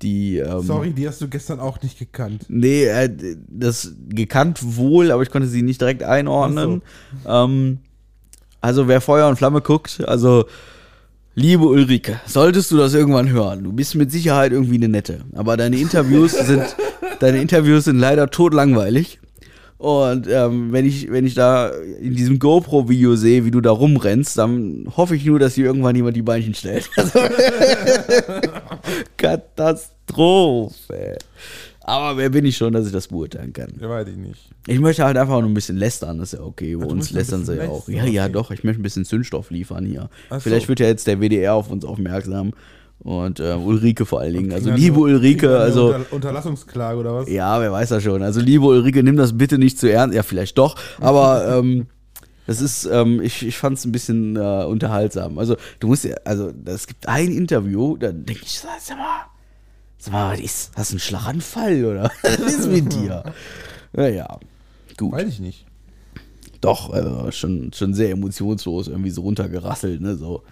die. 0.02 0.38
Ähm, 0.38 0.62
Sorry, 0.62 0.92
die 0.92 1.08
hast 1.08 1.22
du 1.22 1.28
gestern 1.28 1.60
auch 1.60 1.82
nicht 1.82 2.00
gekannt. 2.00 2.46
Nee, 2.48 2.86
äh, 2.86 3.10
das 3.50 3.96
gekannt 4.10 4.60
wohl, 4.78 5.12
aber 5.12 5.24
ich 5.24 5.30
konnte 5.30 5.48
sie 5.48 5.62
nicht 5.62 5.82
direkt 5.82 6.04
einordnen. 6.04 6.82
Ähm, 7.26 7.80
also 8.62 8.88
wer 8.88 9.02
Feuer 9.02 9.28
und 9.28 9.36
Flamme 9.38 9.62
guckt, 9.62 10.04
also 10.06 10.46
liebe 11.38 11.66
Ulrike, 11.68 12.20
solltest 12.26 12.72
du 12.72 12.78
das 12.78 12.96
irgendwann 12.96 13.30
hören, 13.30 13.64
du 13.64 13.72
bist 13.72 13.94
mit 13.94 14.12
Sicherheit 14.12 14.52
irgendwie 14.52 14.78
eine 14.78 14.90
nette, 14.90 15.20
aber 15.36 15.56
deine 15.56 15.78
Interviews 15.78 16.32
sind 16.32 16.76
deine 17.20 17.40
Interviews 17.40 17.86
sind 17.86 18.00
leider 18.00 18.30
totlangweilig. 18.30 19.20
Und 19.78 20.28
ähm, 20.28 20.72
wenn 20.72 20.88
ich 20.88 21.12
wenn 21.12 21.28
ich 21.28 21.36
da 21.36 21.70
in 21.70 22.16
diesem 22.16 22.40
GoPro-Video 22.40 23.16
sehe, 23.16 23.46
wie 23.46 23.52
du 23.52 23.62
da 23.62 23.70
rumrennst, 23.70 24.36
dann 24.40 24.88
hoffe 24.98 25.16
ich 25.16 25.24
nur, 25.24 25.38
dass 25.38 25.54
hier 25.54 25.66
irgendwann 25.66 25.96
jemand 25.96 26.18
die 26.18 26.24
Beinchen 26.24 26.56
stellt. 26.56 26.90
Also, 26.98 27.20
Katastrophe. 29.18 31.20
Aber 31.88 32.18
wer 32.18 32.30
bin 32.30 32.44
ich 32.44 32.58
schon, 32.58 32.74
dass 32.74 32.86
ich 32.86 32.92
das 32.92 33.08
beurteilen 33.08 33.54
kann? 33.54 33.74
Ja, 33.80 33.88
weiß 33.90 34.10
ich 34.10 34.18
nicht. 34.18 34.50
Ich 34.68 34.78
möchte 34.78 35.06
halt 35.06 35.16
einfach 35.16 35.40
nur 35.40 35.50
ein 35.50 35.54
bisschen 35.54 35.78
lästern, 35.78 36.18
das 36.18 36.34
ist 36.34 36.40
ja 36.40 36.46
okay. 36.46 36.76
Bei 36.76 36.86
du 36.86 36.92
uns 36.92 37.12
lästern 37.12 37.46
sie 37.46 37.56
ja 37.56 37.70
auch. 37.70 37.88
Ja, 37.88 38.04
ja, 38.04 38.28
doch. 38.28 38.52
Ich 38.52 38.66
möchte 38.66 38.82
ein 38.82 38.84
bisschen 38.84 39.06
Zündstoff 39.06 39.52
liefern 39.52 39.86
hier. 39.86 40.10
Ach 40.30 40.42
Vielleicht 40.42 40.66
so. 40.66 40.70
wird 40.70 40.82
ja 40.82 40.88
jetzt 40.88 41.08
der 41.08 41.22
WDR 41.22 41.54
auf 41.54 41.72
uns 41.72 41.86
aufmerksam. 41.86 42.52
Und 43.00 43.40
äh, 43.40 43.54
Ulrike 43.54 44.06
vor 44.06 44.20
allen 44.20 44.34
Dingen. 44.34 44.52
Also 44.52 44.70
liebe 44.70 45.00
Ulrike, 45.00 45.58
also 45.58 45.94
Unter 45.94 46.14
Unterlassungsklage 46.14 47.00
oder 47.00 47.16
was? 47.16 47.30
ja, 47.30 47.62
wer 47.62 47.72
weiß 47.72 47.88
das 47.88 48.04
schon. 48.04 48.22
Also 48.22 48.42
liebe 48.42 48.66
Ulrike, 48.66 49.02
nimm 49.02 49.16
das 49.16 49.38
bitte 49.38 49.58
nicht 49.58 49.80
zu 49.80 49.90
ernst. 49.90 50.14
Ja, 50.14 50.24
vielleicht 50.24 50.58
doch. 50.58 50.76
Aber 51.00 51.48
ähm, 51.60 51.88
das 52.48 52.60
ist, 52.60 52.86
ähm, 52.92 53.22
ich, 53.22 53.46
ich 53.46 53.58
fand 53.58 53.78
es 53.78 53.86
ein 53.86 53.94
bisschen 53.94 54.36
äh, 54.36 54.66
unterhaltsam. 54.66 55.38
Also 55.38 55.56
du 55.80 55.88
musst 55.88 56.04
ja, 56.04 56.16
also 56.26 56.52
es 56.66 56.86
gibt 56.86 57.08
ein 57.08 57.32
Interview, 57.32 57.96
da 57.96 58.12
denke 58.12 58.42
ich, 58.44 58.60
sag 58.60 58.98
mal, 58.98 59.28
sag 59.98 60.14
mal, 60.14 60.34
was 60.34 60.40
ist 60.40 60.72
das 60.76 60.94
ein 60.94 61.00
Schlaganfall 61.00 61.86
oder 61.86 62.12
was 62.22 62.54
ist 62.54 62.68
mit 62.68 62.92
dir? 62.94 63.24
Naja, 63.94 64.40
gut. 64.98 65.14
Weiß 65.14 65.28
ich 65.28 65.40
nicht. 65.40 65.66
Doch, 66.62 66.90
also 66.92 67.32
schon, 67.32 67.72
schon 67.74 67.94
sehr 67.94 68.12
emotionslos, 68.12 68.88
irgendwie 68.88 69.12
so 69.12 69.22
runtergerasselt, 69.22 70.02
ne, 70.02 70.16
so. 70.16 70.44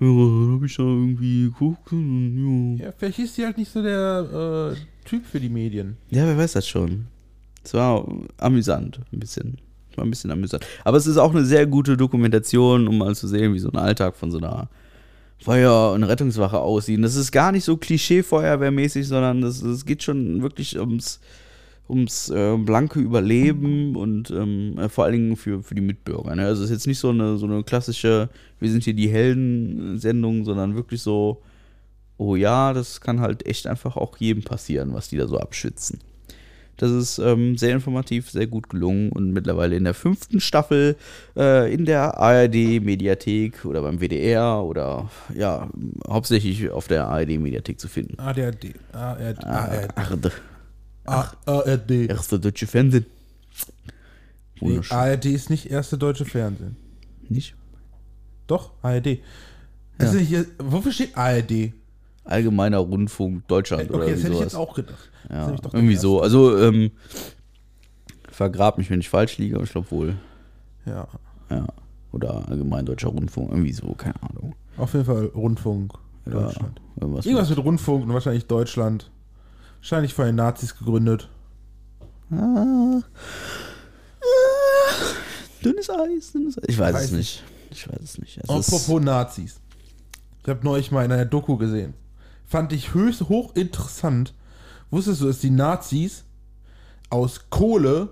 Ja, 0.00 0.06
hab 0.06 0.62
ich 0.62 0.76
da 0.76 0.82
irgendwie 0.82 1.44
geguckt 1.44 1.92
und, 1.92 2.76
ja. 2.78 2.86
Ja, 2.86 2.92
vielleicht 2.96 3.18
ist 3.18 3.38
die 3.38 3.44
halt 3.44 3.56
nicht 3.56 3.72
so 3.72 3.82
der 3.82 4.74
äh, 4.74 5.08
Typ 5.08 5.24
für 5.24 5.40
die 5.40 5.48
Medien. 5.48 5.96
Ja, 6.10 6.26
wer 6.26 6.36
weiß 6.36 6.52
das 6.52 6.66
schon. 6.66 7.06
Es 7.64 7.72
war 7.74 8.06
amüsant, 8.38 9.00
ein 9.12 9.20
bisschen. 9.20 9.58
Es 9.90 9.96
war 9.96 10.04
ein 10.04 10.10
bisschen 10.10 10.30
amüsant. 10.30 10.66
Aber 10.84 10.98
es 10.98 11.06
ist 11.06 11.16
auch 11.16 11.30
eine 11.30 11.44
sehr 11.44 11.66
gute 11.66 11.96
Dokumentation, 11.96 12.86
um 12.88 12.98
mal 12.98 13.14
zu 13.14 13.26
sehen, 13.26 13.54
wie 13.54 13.58
so 13.58 13.70
ein 13.70 13.76
Alltag 13.76 14.14
von 14.16 14.30
so 14.30 14.38
einer 14.38 14.68
Feuer- 15.38 15.92
und 15.92 16.04
Rettungswache 16.04 16.58
aussieht. 16.58 16.96
Und 16.96 17.02
das 17.02 17.16
ist 17.16 17.32
gar 17.32 17.52
nicht 17.52 17.64
so 17.64 17.76
Klischee-Feuerwehrmäßig, 17.76 19.06
sondern 19.06 19.42
es 19.42 19.84
geht 19.84 20.02
schon 20.02 20.42
wirklich 20.42 20.78
ums, 20.78 21.20
ums 21.88 22.30
äh, 22.30 22.56
blanke 22.56 23.00
Überleben 23.00 23.96
und 23.96 24.30
ähm, 24.30 24.78
äh, 24.78 24.88
vor 24.88 25.04
allen 25.04 25.12
Dingen 25.12 25.36
für, 25.36 25.62
für 25.62 25.74
die 25.74 25.82
Mitbürger. 25.82 26.34
Ne? 26.34 26.46
Also 26.46 26.62
es 26.62 26.70
ist 26.70 26.76
jetzt 26.76 26.86
nicht 26.86 26.98
so 26.98 27.10
eine, 27.10 27.36
so 27.36 27.46
eine 27.46 27.62
klassische, 27.62 28.28
wir 28.58 28.70
sind 28.70 28.84
hier 28.84 28.94
die 28.94 29.08
Helden-Sendung, 29.08 30.44
sondern 30.44 30.74
wirklich 30.74 31.02
so, 31.02 31.42
oh 32.18 32.34
ja, 32.34 32.72
das 32.72 33.00
kann 33.00 33.20
halt 33.20 33.46
echt 33.46 33.66
einfach 33.66 33.96
auch 33.96 34.16
jedem 34.16 34.42
passieren, 34.42 34.94
was 34.94 35.08
die 35.08 35.16
da 35.16 35.28
so 35.28 35.38
abschützen. 35.38 36.00
Das 36.76 36.90
ist 36.90 37.18
ähm, 37.18 37.56
sehr 37.56 37.72
informativ, 37.72 38.30
sehr 38.30 38.46
gut 38.46 38.68
gelungen 38.68 39.10
und 39.10 39.32
mittlerweile 39.32 39.76
in 39.76 39.84
der 39.84 39.94
fünften 39.94 40.40
Staffel 40.40 40.96
äh, 41.34 41.72
in 41.72 41.86
der 41.86 42.18
ARD-Mediathek 42.18 43.64
oder 43.64 43.82
beim 43.82 44.00
WDR 44.00 44.62
oder 44.62 45.10
ja, 45.34 45.70
hauptsächlich 46.06 46.70
auf 46.70 46.86
der 46.86 47.06
ARD-Mediathek 47.08 47.80
zu 47.80 47.88
finden. 47.88 48.18
ADRD. 48.18 48.74
ARD. 48.92 49.44
ARD. 49.44 50.32
ARD. 51.06 51.36
ARD. 51.46 51.90
Erste 51.90 52.38
deutsche 52.38 52.66
Fernsehen. 52.66 53.06
Nee. 54.60 54.80
ARD 54.90 55.26
ist 55.26 55.50
nicht 55.50 55.70
erste 55.70 55.96
deutsche 55.96 56.24
Fernsehen. 56.24 56.76
Nicht? 57.28 57.54
Doch, 58.46 58.72
ARD. 58.82 59.18
Das 59.98 60.14
ist 60.14 60.30
nicht, 60.30 60.46
wofür 60.58 60.92
steht 60.92 61.16
ARD? 61.16 61.72
Allgemeiner 62.26 62.78
Rundfunk 62.78 63.46
Deutschland 63.48 63.84
Okay, 63.84 63.92
oder 63.94 64.06
das 64.06 64.18
hätte 64.18 64.28
ich 64.28 64.32
sowas. 64.34 64.40
jetzt 64.40 64.54
auch 64.54 64.74
gedacht. 64.74 65.10
Ja, 65.30 65.50
ich 65.52 65.60
irgendwie 65.64 65.86
gedacht. 65.88 66.00
so. 66.02 66.20
Also, 66.20 66.58
ähm, 66.58 66.90
vergrab 68.30 68.78
mich, 68.78 68.90
wenn 68.90 69.00
ich 69.00 69.08
falsch 69.08 69.38
liege, 69.38 69.56
aber 69.56 69.64
ich 69.64 69.70
glaube 69.70 69.90
wohl. 69.90 70.16
Ja, 70.84 71.06
Ja. 71.50 71.66
Oder 72.12 72.48
allgemein 72.48 72.86
deutscher 72.86 73.08
Rundfunk, 73.08 73.50
irgendwie 73.50 73.72
so, 73.72 73.92
keine 73.94 74.14
Ahnung. 74.22 74.54
auf 74.78 74.92
jeden 74.94 75.04
Fall 75.04 75.26
Rundfunk 75.34 75.92
Ja, 76.24 76.32
Deutschland. 76.32 76.80
irgendwas 76.98 77.26
Irgendwas 77.26 77.50
mit 77.50 77.58
Rundfunk 77.58 78.04
und 78.04 78.12
wahrscheinlich 78.14 78.46
Deutschland. 78.46 79.10
Wahrscheinlich 79.80 80.14
von 80.14 80.26
den 80.26 80.36
Nazis 80.36 80.76
gegründet. 80.78 81.28
Ah. 82.30 83.00
Ah. 83.00 83.02
Dünnes 85.64 85.90
Eis, 85.90 86.32
dünnes 86.32 86.58
Eis. 86.58 86.64
Ich 86.68 86.78
weiß, 86.78 86.94
Weiß 86.94 87.04
es 87.06 87.12
nicht. 87.12 87.44
Ich 87.70 87.88
weiß 87.88 87.98
es 88.00 88.18
nicht. 88.18 88.38
Es 88.38 88.48
Apropos 88.48 89.00
Nazis. 89.02 89.60
Ich 90.42 90.48
habe 90.48 90.60
neulich 90.64 90.90
mal 90.90 91.04
in 91.04 91.12
einer 91.12 91.24
Doku 91.24 91.56
gesehen. 91.56 91.94
Fand 92.46 92.72
ich 92.72 92.94
höchst 92.94 93.22
hochinteressant. 93.28 94.34
Wusstest 94.90 95.20
du, 95.20 95.26
dass 95.26 95.40
die 95.40 95.50
Nazis 95.50 96.24
aus 97.10 97.46
Kohle 97.50 98.10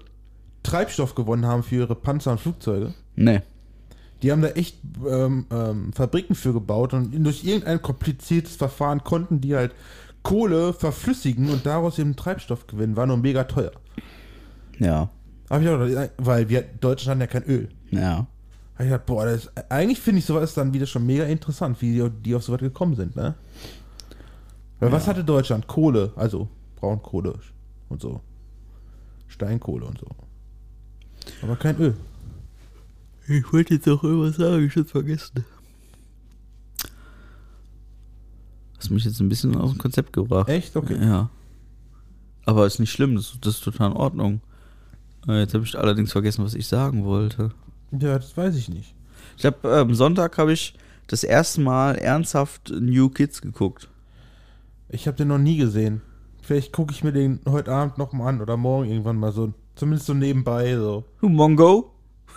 Treibstoff 0.62 1.14
gewonnen 1.14 1.47
haben 1.47 1.62
für 1.62 1.77
ihre 1.77 1.94
Panzer 1.94 2.33
und 2.33 2.40
Flugzeuge? 2.40 2.94
nee. 3.16 3.42
Die 4.23 4.33
haben 4.33 4.40
da 4.40 4.49
echt 4.49 4.79
ähm, 5.07 5.44
ähm, 5.51 5.92
Fabriken 5.92 6.35
für 6.35 6.55
gebaut 6.55 6.94
und 6.94 7.12
durch 7.25 7.44
irgendein 7.44 7.83
kompliziertes 7.83 8.57
Verfahren 8.57 9.05
konnten 9.05 9.42
die 9.42 9.55
halt 9.55 9.73
Kohle 10.23 10.73
verflüssigen 10.73 11.51
und 11.51 11.66
daraus 11.66 11.99
eben 11.99 12.16
Treibstoff 12.16 12.66
gewinnen. 12.66 12.97
War 12.97 13.07
nur 13.07 13.18
mega 13.18 13.44
teuer. 13.44 13.73
Ja. 14.79 15.11
Hab 15.51 15.61
ich 15.61 15.68
auch 15.68 16.09
weil 16.16 16.49
wir 16.49 16.62
Deutschland 16.62 17.11
haben 17.11 17.20
ja 17.20 17.27
kein 17.27 17.44
Öl. 17.44 17.68
Ja. 17.90 18.27
Hab 18.75 18.81
ich 18.81 18.87
gedacht, 18.87 19.05
boah, 19.05 19.27
das, 19.27 19.51
eigentlich 19.68 20.01
finde 20.01 20.20
ich 20.20 20.25
sowas 20.25 20.55
dann 20.55 20.73
wieder 20.73 20.87
schon 20.87 21.05
mega 21.05 21.25
interessant, 21.25 21.83
wie 21.83 21.92
die, 21.92 22.11
die 22.23 22.35
auf 22.35 22.44
sowas 22.44 22.61
gekommen 22.61 22.97
sind, 22.97 23.14
ne? 23.16 23.35
Weil 24.81 24.93
was 24.93 25.07
hatte 25.07 25.25
Deutschland? 25.25 25.67
Kohle, 25.67 26.13
also 26.17 26.49
Braunkohle 26.77 27.39
und 27.89 28.01
so. 28.01 28.21
Steinkohle 29.29 29.87
und 29.87 29.99
so. 29.99 30.07
Aber 31.43 31.57
kein 31.57 31.77
Öl. 31.79 31.95
Ich 33.27 33.51
wollte 33.53 33.75
jetzt 33.75 33.89
auch 33.89 34.03
irgendwas 34.05 34.37
sagen, 34.37 34.67
ich 34.67 34.77
hab's 34.77 34.91
vergessen. 34.91 35.45
Hast 38.79 38.91
mich 38.91 39.05
jetzt 39.05 39.21
ein 39.21 39.29
bisschen 39.29 39.57
aus 39.57 39.71
dem 39.73 39.79
Konzept 39.79 40.13
gebracht. 40.13 40.49
Echt? 40.49 40.77
Okay. 40.77 40.99
Ja. 41.01 41.31
Aber 42.45 42.67
ist 42.67 42.81
nicht 42.81 42.93
schlimm, 42.93 43.17
das, 43.17 43.39
das 43.41 43.55
ist 43.55 43.65
total 43.65 43.93
in 43.93 43.97
Ordnung. 43.97 44.41
Äh, 45.27 45.41
Jetzt 45.41 45.55
habe 45.55 45.65
ich 45.65 45.79
allerdings 45.79 46.13
vergessen, 46.13 46.45
was 46.45 46.55
ich 46.55 46.67
sagen 46.67 47.05
wollte. 47.05 47.53
Ja, 47.93 48.19
das 48.19 48.37
weiß 48.37 48.57
ich 48.57 48.69
nicht. 48.69 48.95
Ich 49.39 49.47
habe 49.47 49.75
am 49.75 49.95
Sonntag 49.95 50.37
habe 50.37 50.53
ich 50.53 50.75
das 51.07 51.25
erste 51.25 51.63
Mal 51.63 51.97
ernsthaft 51.97 52.71
New 52.71 53.09
Kids 53.09 53.41
geguckt. 53.41 53.89
Ich 54.94 55.07
habe 55.09 55.16
den 55.16 55.28
noch 55.28 55.38
nie 55.38 55.57
gesehen. 55.57 56.02
Vielleicht 56.42 56.72
gucke 56.72 56.92
ich 56.92 57.02
mir 57.02 57.12
den 57.12 57.40
heute 57.48 57.72
Abend 57.72 57.98
noch 57.98 58.12
mal 58.12 58.28
an 58.28 58.40
oder 58.40 58.57
morgen 58.57 58.88
irgendwann 58.88 59.16
mal 59.16 59.33
so. 59.33 59.52
Zumindest 59.74 60.07
so 60.07 60.14
nebenbei 60.14 60.76
so. 60.76 61.04
Du 61.20 61.28
Mongo? 61.28 61.90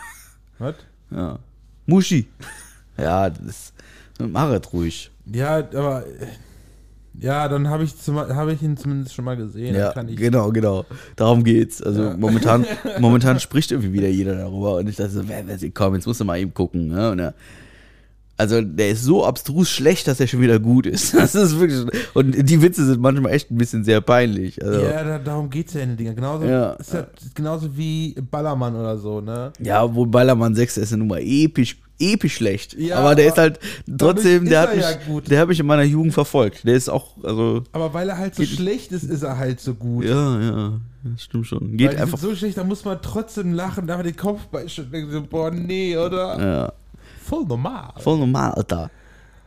Was? 0.59 0.75
Ja. 1.11 1.39
Mushi. 1.85 2.27
Ja, 2.99 3.29
das 3.29 3.45
ist. 3.45 3.73
Mach 4.17 4.49
es 4.49 4.73
ruhig. 4.73 5.11
Ja, 5.31 5.57
aber 5.57 6.03
ja, 7.19 7.47
dann 7.47 7.67
habe 7.67 7.83
ich, 7.83 7.93
hab 8.07 8.47
ich 8.49 8.63
ihn 8.63 8.75
zumindest 8.75 9.13
schon 9.13 9.23
mal 9.23 9.37
gesehen. 9.37 9.75
Ja, 9.75 9.91
genau, 9.93 10.49
genau. 10.51 10.83
Darum 11.15 11.43
geht's. 11.43 11.79
Also 11.83 12.05
Ja. 12.05 12.17
momentan, 12.17 12.65
momentan 12.99 13.39
spricht 13.39 13.71
irgendwie 13.71 13.93
wieder 13.93 14.07
jeder 14.07 14.33
darüber 14.35 14.77
und 14.77 14.89
ich 14.89 14.95
dachte 14.95 15.11
so, 15.11 15.27
wer, 15.29 15.45
wer, 15.45 15.59
komm, 15.75 15.93
jetzt 15.93 16.07
musst 16.07 16.19
du 16.19 16.25
mal 16.25 16.39
eben 16.39 16.55
gucken. 16.55 16.87
Ne? 16.87 17.11
Und 17.11 17.19
er, 17.19 17.35
also 18.38 18.62
der 18.62 18.91
ist 18.91 19.04
so 19.04 19.26
abstrus 19.26 19.69
schlecht, 19.69 20.08
dass 20.08 20.19
er 20.19 20.28
schon 20.28 20.41
wieder 20.41 20.60
gut 20.60 20.86
ist. 20.86 21.13
Das 21.17 21.34
ist 21.36 21.60
wirklich. 21.60 21.86
Und 22.13 22.34
die 22.50 22.62
Witze 22.62 22.86
sind 22.86 23.02
manchmal 23.02 23.32
echt 23.34 23.50
ein 23.52 23.58
bisschen 23.58 23.84
sehr 23.84 24.00
peinlich. 24.02 24.63
Also, 24.63 24.80
Ja, 24.82 25.04
da, 25.04 25.17
darum 25.19 25.50
geht's 25.50 25.73
ja 25.73 25.82
in 25.82 25.89
den 25.89 25.97
Dingern. 25.97 26.15
Genauso, 26.15 26.45
Ja. 26.45 26.71
ist 26.73 26.95
genauso 27.36 27.76
wie 27.76 28.15
Ballermann 28.32 28.76
oder 28.76 28.97
so, 28.97 29.19
ne? 29.21 29.52
Ja, 29.60 29.93
wo 29.93 30.06
Ballermann 30.06 30.54
6 30.56 30.76
der 30.76 30.84
ist 30.84 30.91
ja 30.91 30.97
nun 30.97 31.08
mal 31.08 31.19
episch, 31.21 31.78
episch 32.00 32.36
schlecht. 32.36 32.76
Ja, 32.78 32.97
aber 33.00 33.15
der 33.15 33.26
aber 33.26 33.34
ist 33.34 33.38
halt 33.39 33.60
trotzdem, 33.97 34.43
ist 34.43 34.52
der 34.52 34.60
er 34.62 34.67
hat 34.67 34.76
mich, 34.76 34.86
ja 34.86 35.19
der 35.21 35.39
hat 35.39 35.47
mich 35.47 35.60
in 35.60 35.65
meiner 35.65 35.84
Jugend 35.84 36.13
verfolgt. 36.13 36.63
Der 36.65 36.76
ist 36.76 36.89
auch, 36.89 37.12
also, 37.23 37.63
Aber 37.71 37.93
weil 37.93 38.08
er 38.10 38.17
halt 38.17 38.36
so 38.36 38.43
schlecht 38.43 38.91
ist, 38.91 39.04
ist 39.04 39.23
er 39.23 39.38
halt 39.38 39.60
so 39.60 39.73
gut. 39.73 40.06
ja, 40.06 40.39
ja, 40.41 40.73
das 41.04 41.23
stimmt 41.23 41.47
schon. 41.47 41.62
Weil 41.71 41.78
Geht 41.78 41.93
die 41.93 41.97
einfach. 41.97 42.19
so 42.19 42.36
schlecht, 42.36 42.58
da 42.58 42.63
muss 42.63 42.86
man 42.86 43.00
trotzdem 43.02 43.54
lachen, 43.54 43.88
da 43.88 44.02
den 44.04 44.15
Kopf 44.15 44.41
so, 44.67 45.21
boah, 45.28 45.50
nee, 45.50 45.97
oder? 45.97 46.39
Ja, 46.39 46.73
Voll 47.27 47.45
normal. 47.45 47.93
voll 47.99 48.17
normal, 48.17 48.51
Alter. 48.53 48.89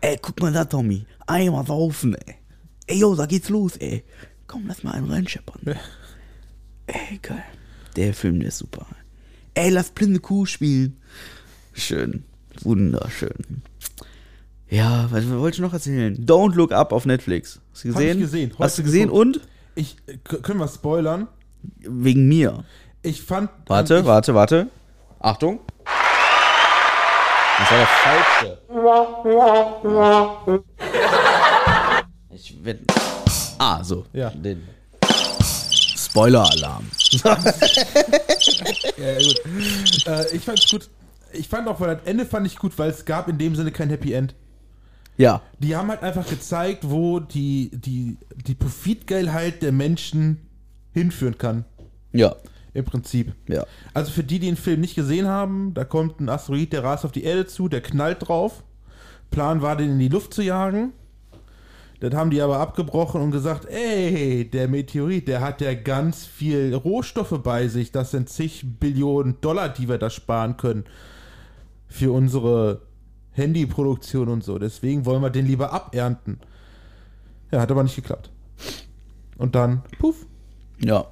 Ey, 0.03 0.19
guck 0.21 0.41
mal 0.41 0.53
da, 0.53 0.65
Tommy. 0.65 1.07
Einmal 1.27 1.67
saufen, 1.67 2.15
ey. 2.15 2.35
Ey, 2.87 2.99
yo, 2.99 3.15
da 3.15 3.27
geht's 3.27 3.49
los, 3.49 3.77
ey. 3.77 4.05
Komm, 4.47 4.67
lass 4.67 4.83
mal 4.83 4.93
einen 4.93 5.11
reinscheppern. 5.11 5.61
Ja. 5.65 5.75
Ey, 6.87 7.19
geil. 7.23 7.43
Der 7.97 8.13
Film, 8.15 8.41
der 8.41 8.49
ist 8.49 8.59
super. 8.59 8.87
Ey, 9.55 9.71
lass 9.71 9.91
blinde 9.91 10.21
Kuh 10.21 10.45
spielen. 10.47 10.97
Schön. 11.73 12.25
Wunderschön. 12.63 13.63
Ja, 14.69 15.09
was 15.11 15.29
wollte 15.29 15.57
ich 15.57 15.61
noch 15.61 15.73
erzählen? 15.73 16.17
Don't 16.25 16.55
Look 16.55 16.73
Up 16.73 16.93
auf 16.93 17.07
Netflix. 17.07 17.61
Hast 17.73 17.85
du 17.85 17.89
Hab 17.89 17.97
gesehen? 17.97 18.17
ich 18.19 18.23
gesehen. 18.25 18.53
Hast 18.59 18.79
du 18.79 18.83
gesehen 18.83 19.11
und? 19.11 19.41
Ich, 19.75 19.97
äh, 20.07 20.17
können 20.19 20.61
wir 20.61 20.69
spoilern? 20.69 21.29
Wegen 21.79 22.29
mir. 22.29 22.65
Ich 23.03 23.23
fand. 23.23 23.51
Warte, 23.67 23.99
ich, 23.99 24.05
warte, 24.05 24.35
warte. 24.35 24.69
Achtung. 25.19 25.61
Das 27.61 27.71
war 27.71 27.79
der 27.79 27.87
falsche. 27.87 28.59
Ich 32.31 32.65
werde. 32.65 32.81
Ah, 33.59 33.85
so. 33.85 34.07
Ja. 34.15 34.31
Den 34.31 34.67
Spoiler-Alarm. 35.97 36.89
Ja, 38.97 39.15
gut. 39.15 40.07
äh, 40.07 40.37
ich 40.37 40.43
fand's 40.43 40.71
gut. 40.71 40.89
Ich 41.33 41.49
fand 41.49 41.69
auch, 41.69 41.81
weil 41.81 41.97
das 41.97 42.07
Ende 42.07 42.25
fand 42.27 42.47
ich 42.47 42.57
gut, 42.57 42.79
weil 42.79 42.91
es 42.91 43.05
gab 43.05 43.29
in 43.29 43.39
dem 43.39 43.55
Sinne 43.55 43.71
kein 43.73 43.89
Happy 43.89 44.13
End. 44.13 44.35
Ja. 45.17 45.43
Die 45.59 45.77
haben 45.77 45.89
halt 45.89 46.03
einfach 46.03 46.27
gezeigt, 46.29 46.89
wo 46.89 47.21
die, 47.21 47.71
die, 47.73 48.17
die 48.47 48.55
Profitgeilheit 48.55 49.63
der 49.63 49.73
Menschen 49.73 50.47
hinführen 50.93 51.39
kann. 51.39 51.65
Ja. 52.13 52.35
Im 52.73 52.85
Prinzip. 52.85 53.35
Ja. 53.49 53.65
Also 53.95 54.13
für 54.13 54.23
die, 54.23 54.39
die 54.39 54.47
den 54.47 54.57
Film 54.57 54.81
nicht 54.81 54.95
gesehen 54.95 55.27
haben, 55.27 55.75
da 55.75 55.85
kommt 55.85 56.21
ein 56.21 56.29
Asteroid, 56.29 56.73
der 56.73 56.85
rast 56.85 57.05
auf 57.05 57.13
die 57.13 57.25
Erde 57.25 57.47
zu, 57.47 57.69
der 57.69 57.81
knallt 57.81 58.29
drauf. 58.29 58.63
Plan 59.31 59.63
war, 59.63 59.77
den 59.77 59.93
in 59.93 59.99
die 59.99 60.09
Luft 60.09 60.35
zu 60.35 60.43
jagen. 60.43 60.93
Das 62.01 62.15
haben 62.15 62.31
die 62.31 62.41
aber 62.41 62.61
abgebrochen 62.61 63.21
und 63.21 63.31
gesagt, 63.31 63.67
ey, 63.67 64.49
der 64.49 64.69
Meteorit, 64.69 65.29
der 65.29 65.43
hat 65.43 65.61
ja 65.61 65.75
ganz 65.75 66.25
viel 66.25 66.75
Rohstoffe 66.75 67.39
bei 67.43 67.69
sich. 67.69 67.93
Das 67.93 68.11
sind 68.11 68.31
zig 68.31 68.65
Billionen 68.81 69.41
Dollar, 69.43 69.69
die 69.69 69.89
wir 69.89 69.99
da 69.99 70.09
sparen 70.09 70.57
können. 70.57 70.85
Für 71.89 72.13
unsere 72.13 72.83
Handyproduktion 73.33 74.29
und 74.29 74.43
so. 74.43 74.59
Deswegen 74.59 75.05
wollen 75.05 75.23
wir 75.23 75.31
den 75.31 75.47
lieber 75.47 75.73
abernten. 75.73 76.41
Ja, 77.51 77.61
hat 77.61 77.71
aber 77.71 77.83
nicht 77.83 77.97
geklappt. 77.97 78.31
Und 79.37 79.55
dann, 79.55 79.83
puff. 79.99 80.27
Ja. 80.79 81.07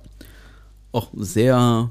Auch 0.93 1.11
sehr, 1.15 1.91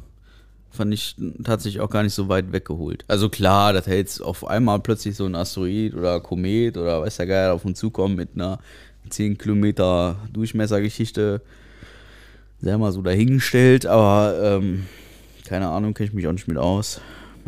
fand 0.72 0.94
ich 0.94 1.16
tatsächlich 1.44 1.82
auch 1.82 1.90
gar 1.90 2.04
nicht 2.04 2.14
so 2.14 2.30
weit 2.30 2.52
weggeholt. 2.52 3.04
Also 3.08 3.30
klar, 3.30 3.74
dass 3.74 3.86
jetzt 3.88 4.22
auf 4.22 4.48
einmal 4.48 4.80
plötzlich 4.80 5.16
so 5.16 5.26
ein 5.26 5.36
Asteroid 5.36 5.94
oder 5.94 6.20
Komet 6.20 6.78
oder 6.78 7.02
weiß 7.02 7.18
der 7.18 7.28
Geil 7.28 7.52
auf 7.52 7.66
uns 7.66 7.80
zukommt 7.80 8.16
mit 8.16 8.30
einer 8.36 8.60
10 9.10 9.38
Kilometer 9.38 10.18
Durchmessergeschichte, 10.34 11.42
sehr 12.60 12.78
mal 12.78 12.92
so 12.92 13.02
dahingestellt, 13.02 13.86
aber 13.86 14.40
ähm, 14.42 14.86
keine 15.46 15.70
Ahnung, 15.70 15.94
kenne 15.94 16.10
ich 16.10 16.14
mich 16.14 16.28
auch 16.28 16.34
nicht 16.34 16.48
mit 16.48 16.58
aus. 16.58 17.02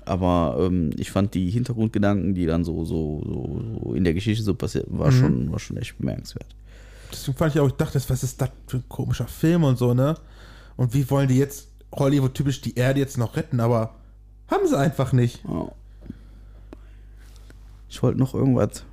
Aber 0.05 0.57
ähm, 0.59 0.91
ich 0.97 1.11
fand 1.11 1.33
die 1.33 1.49
Hintergrundgedanken, 1.49 2.33
die 2.33 2.45
dann 2.45 2.63
so, 2.63 2.85
so, 2.85 3.21
so, 3.25 3.61
so 3.83 3.93
in 3.93 4.03
der 4.03 4.13
Geschichte 4.13 4.43
so 4.43 4.55
passiert, 4.55 4.85
war, 4.87 5.11
schon, 5.11 5.51
war 5.51 5.59
schon 5.59 5.77
echt 5.77 5.97
bemerkenswert. 5.97 6.47
Deswegen 7.11 7.37
fand 7.37 7.53
ich 7.53 7.61
auch, 7.61 7.67
ich 7.67 7.73
dachte, 7.73 8.01
was 8.07 8.23
ist 8.23 8.41
das 8.41 8.49
für 8.67 8.77
ein 8.77 8.83
komischer 8.87 9.27
Film 9.27 9.63
und 9.63 9.77
so, 9.77 9.93
ne? 9.93 10.15
Und 10.79 10.93
wie 10.93 11.09
wollen 11.09 11.27
die 11.27 11.37
jetzt 11.37 11.67
Hollywood-typisch 11.93 12.61
die 12.61 12.75
Erde 12.75 13.01
jetzt 13.01 13.17
noch 13.17 13.35
retten? 13.35 13.59
Aber 13.59 13.95
haben 14.47 14.65
sie 14.65 14.77
einfach 14.77 15.11
nicht. 15.11 15.43
Ja. 15.43 15.69
Ich 17.89 18.01
wollte 18.01 18.17
noch 18.17 18.33
irgendwas. 18.33 18.85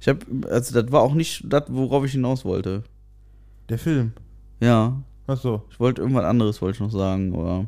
Ich 0.00 0.06
habe, 0.06 0.20
also 0.48 0.80
das 0.80 0.92
war 0.92 1.02
auch 1.02 1.14
nicht 1.14 1.42
das, 1.52 1.64
worauf 1.68 2.04
ich 2.04 2.12
hinaus 2.12 2.44
wollte. 2.44 2.84
Der 3.68 3.80
Film. 3.80 4.12
Ja, 4.60 5.02
Achso. 5.26 5.64
ich 5.70 5.80
wollte 5.80 6.02
irgendwas 6.02 6.24
anderes, 6.24 6.62
wollte 6.62 6.76
ich 6.76 6.80
noch 6.80 6.92
sagen, 6.92 7.34
aber 7.34 7.66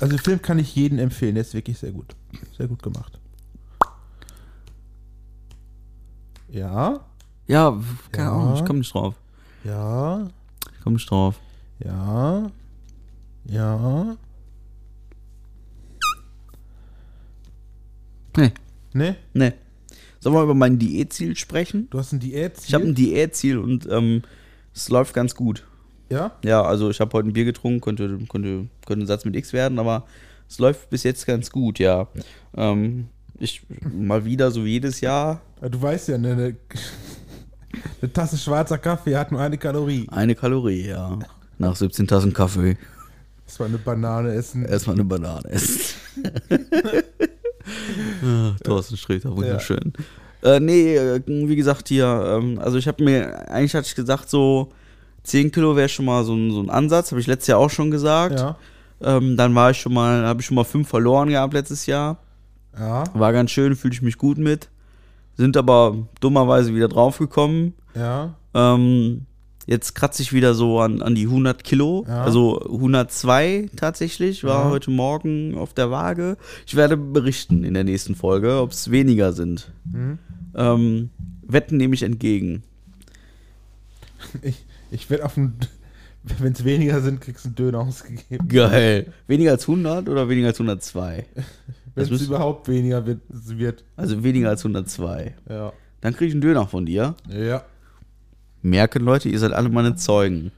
Also 0.00 0.16
den 0.16 0.18
Film 0.24 0.42
kann 0.42 0.58
ich 0.58 0.74
jedem 0.74 0.98
empfehlen, 0.98 1.36
der 1.36 1.42
ist 1.42 1.54
wirklich 1.54 1.78
sehr 1.78 1.92
gut. 1.92 2.16
Sehr 2.56 2.66
gut 2.66 2.82
gemacht. 2.82 3.20
Ja, 6.48 6.98
ja, 7.46 7.80
keine 8.10 8.28
Ja. 8.28 8.32
Ahnung, 8.34 8.54
ich 8.56 8.64
komme 8.64 8.80
nicht 8.80 8.92
drauf. 8.92 9.14
ja, 9.62 10.26
Ich 10.84 10.86
komme 10.86 10.96
nicht 10.96 11.10
drauf. 11.10 11.40
ja, 11.82 12.50
ja. 13.46 14.16
Nee, 18.36 18.52
Ne? 18.92 19.16
nee. 19.32 19.52
Sollen 20.20 20.36
wir 20.36 20.42
über 20.42 20.52
mein 20.52 20.78
Diätziel 20.78 21.36
sprechen? 21.36 21.88
Du 21.88 21.98
hast 21.98 22.12
ein 22.12 22.20
Diätziel? 22.20 22.68
Ich 22.68 22.74
habe 22.74 22.84
ein 22.84 22.94
Diätziel 22.94 23.56
und 23.56 23.88
ähm, 23.90 24.24
es 24.74 24.90
läuft 24.90 25.14
ganz 25.14 25.34
gut. 25.34 25.66
Ja? 26.10 26.32
Ja, 26.44 26.60
also 26.60 26.90
ich 26.90 27.00
habe 27.00 27.14
heute 27.16 27.28
ein 27.30 27.32
Bier 27.32 27.46
getrunken, 27.46 27.80
könnte, 27.80 28.18
könnte, 28.28 28.68
könnte 28.84 29.04
ein 29.04 29.06
Satz 29.06 29.24
mit 29.24 29.34
X 29.36 29.54
werden, 29.54 29.78
aber 29.78 30.04
es 30.50 30.58
läuft 30.58 30.90
bis 30.90 31.02
jetzt 31.02 31.26
ganz 31.26 31.50
gut, 31.50 31.78
ja. 31.78 32.08
Ähm, 32.54 33.08
ich 33.38 33.62
mal 33.90 34.26
wieder, 34.26 34.50
so 34.50 34.66
wie 34.66 34.72
jedes 34.72 35.00
Jahr, 35.00 35.40
Ja, 35.62 35.70
Du 35.70 35.80
weißt 35.80 36.08
ja, 36.08 36.16
eine, 36.16 36.32
eine, 36.32 36.56
eine 38.00 38.12
Tasse 38.12 38.36
schwarzer 38.36 38.78
Kaffee 38.78 39.16
hat 39.16 39.32
nur 39.32 39.40
eine 39.40 39.58
Kalorie. 39.58 40.06
eine 40.10 40.34
Kalorie, 40.34 40.88
ja. 40.88 41.18
Nach 41.58 41.76
17 41.76 42.06
Tassen 42.06 42.32
Kaffee 42.32 42.76
war 43.58 43.66
eine 43.66 43.78
Banane 43.78 44.32
essen. 44.34 44.64
erstmal 44.64 44.96
eine 44.96 45.04
Banane 45.04 45.48
essen. 45.48 45.94
ah, 48.24 48.56
Thorsten 48.62 48.96
Sträter, 48.96 49.36
wunderschön. 49.36 49.92
Äh, 50.42 50.60
nee, 50.60 50.96
äh, 50.96 51.22
wie 51.26 51.56
gesagt 51.56 51.88
hier, 51.88 52.06
ähm, 52.06 52.58
also 52.58 52.78
ich 52.78 52.86
habe 52.88 53.02
mir, 53.02 53.50
eigentlich 53.50 53.74
hatte 53.74 53.86
ich 53.86 53.94
gesagt, 53.94 54.28
so 54.28 54.72
10 55.24 55.52
Kilo 55.52 55.76
wäre 55.76 55.88
schon 55.88 56.04
mal 56.04 56.24
so 56.24 56.34
ein, 56.34 56.50
so 56.50 56.60
ein 56.60 56.70
Ansatz, 56.70 57.10
habe 57.10 57.20
ich 57.20 57.26
letztes 57.26 57.48
Jahr 57.48 57.58
auch 57.58 57.70
schon 57.70 57.90
gesagt. 57.90 58.38
Ja. 58.38 58.56
Ähm, 59.00 59.36
dann 59.36 59.54
war 59.54 59.70
ich 59.70 59.80
schon 59.80 59.94
mal, 59.94 60.24
habe 60.26 60.40
ich 60.40 60.46
schon 60.46 60.54
mal 60.54 60.64
fünf 60.64 60.88
verloren 60.88 61.28
gehabt 61.28 61.54
letztes 61.54 61.86
Jahr. 61.86 62.18
Ja. 62.78 63.04
War 63.14 63.32
ganz 63.32 63.50
schön, 63.50 63.76
fühle 63.76 63.94
ich 63.94 64.02
mich 64.02 64.18
gut 64.18 64.38
mit. 64.38 64.68
Sind 65.36 65.56
aber 65.56 65.96
dummerweise 66.20 66.74
wieder 66.74 66.88
draufgekommen. 66.88 67.74
Ja. 67.94 68.34
Ähm, 68.54 69.26
jetzt 69.66 69.94
kratze 69.94 70.22
ich 70.22 70.32
wieder 70.32 70.54
so 70.54 70.78
an, 70.80 71.02
an 71.02 71.14
die 71.14 71.24
100 71.26 71.64
Kilo. 71.64 72.04
Ja. 72.06 72.22
Also 72.24 72.60
102 72.60 73.68
tatsächlich. 73.76 74.44
War 74.44 74.66
Ja. 74.66 74.70
heute 74.70 74.90
Morgen 74.90 75.56
auf 75.56 75.74
der 75.74 75.90
Waage. 75.90 76.36
Ich 76.66 76.76
werde 76.76 76.96
berichten 76.96 77.64
in 77.64 77.74
der 77.74 77.84
nächsten 77.84 78.14
Folge, 78.14 78.60
ob 78.60 78.70
es 78.72 78.90
weniger 78.90 79.32
sind. 79.32 79.72
Mhm. 79.92 80.18
Ähm, 80.54 81.10
Wetten 81.46 81.76
nehme 81.78 81.94
ich 81.94 82.02
entgegen. 82.04 82.62
Ich, 84.42 84.64
ich 84.90 85.10
werde 85.10 85.24
auf 85.24 85.36
ein. 85.36 85.54
Wenn 86.38 86.52
es 86.54 86.64
weniger 86.64 87.02
sind, 87.02 87.20
kriegst 87.20 87.44
du 87.44 87.48
einen 87.48 87.54
Döner 87.56 87.80
ausgegeben. 87.80 88.48
Geil. 88.48 89.12
Weniger 89.26 89.50
als 89.50 89.68
100 89.68 90.08
oder 90.08 90.26
weniger 90.30 90.48
als 90.48 90.58
102? 90.58 91.26
Wenn 91.94 92.12
es 92.12 92.22
überhaupt 92.22 92.68
weniger 92.68 93.06
wird, 93.06 93.20
wird. 93.28 93.84
Also 93.96 94.22
weniger 94.24 94.48
als 94.48 94.64
102. 94.64 95.34
Ja. 95.48 95.72
Dann 96.00 96.14
kriege 96.14 96.26
ich 96.26 96.32
einen 96.32 96.40
Döner 96.40 96.66
von 96.66 96.86
dir. 96.86 97.14
Ja. 97.28 97.64
Merken, 98.62 99.04
Leute, 99.04 99.28
ihr 99.28 99.38
seid 99.38 99.52
alle 99.52 99.68
meine 99.68 99.94
Zeugen. 99.94 100.50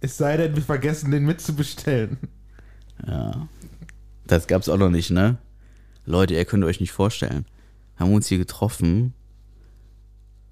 Es 0.00 0.16
sei 0.16 0.36
denn, 0.36 0.54
wir 0.54 0.62
vergessen, 0.62 1.10
den 1.10 1.24
mitzubestellen. 1.24 2.18
Ja. 3.06 3.48
Das 4.26 4.46
gab's 4.46 4.68
auch 4.68 4.78
noch 4.78 4.90
nicht, 4.90 5.10
ne? 5.10 5.38
Leute, 6.06 6.34
ihr 6.34 6.44
könnt 6.44 6.64
euch 6.64 6.80
nicht 6.80 6.92
vorstellen. 6.92 7.46
Haben 7.96 8.12
uns 8.12 8.28
hier 8.28 8.38
getroffen 8.38 9.14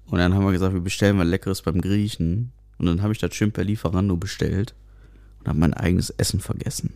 und 0.07 0.19
dann 0.19 0.33
haben 0.33 0.45
wir 0.45 0.51
gesagt, 0.51 0.73
wir 0.73 0.81
bestellen 0.81 1.17
mal 1.17 1.27
Leckeres 1.27 1.61
beim 1.61 1.81
Griechen. 1.81 2.51
Und 2.77 2.85
dann 2.85 3.01
habe 3.01 3.13
ich 3.13 3.19
das 3.19 3.35
schön 3.35 3.51
per 3.51 3.63
Lieferando 3.63 4.17
bestellt 4.17 4.73
und 5.39 5.47
habe 5.47 5.59
mein 5.59 5.73
eigenes 5.73 6.09
Essen 6.11 6.39
vergessen. 6.39 6.93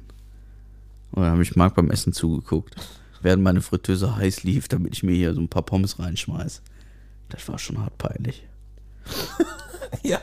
Und 1.13 1.23
dann 1.23 1.31
habe 1.31 1.43
ich 1.43 1.55
Marc 1.55 1.75
beim 1.75 1.91
Essen 1.91 2.11
zugeguckt, 2.11 2.75
während 3.21 3.43
meine 3.43 3.61
Fritteuse 3.61 4.15
heiß 4.15 4.43
lief, 4.43 4.67
damit 4.67 4.93
ich 4.93 5.03
mir 5.03 5.15
hier 5.15 5.33
so 5.33 5.41
ein 5.41 5.47
paar 5.47 5.61
Pommes 5.61 5.99
reinschmeiß. 5.99 6.61
Das 7.29 7.47
war 7.47 7.59
schon 7.59 7.79
hart 7.79 7.97
peinlich. 7.97 8.43
Ja. 10.01 10.19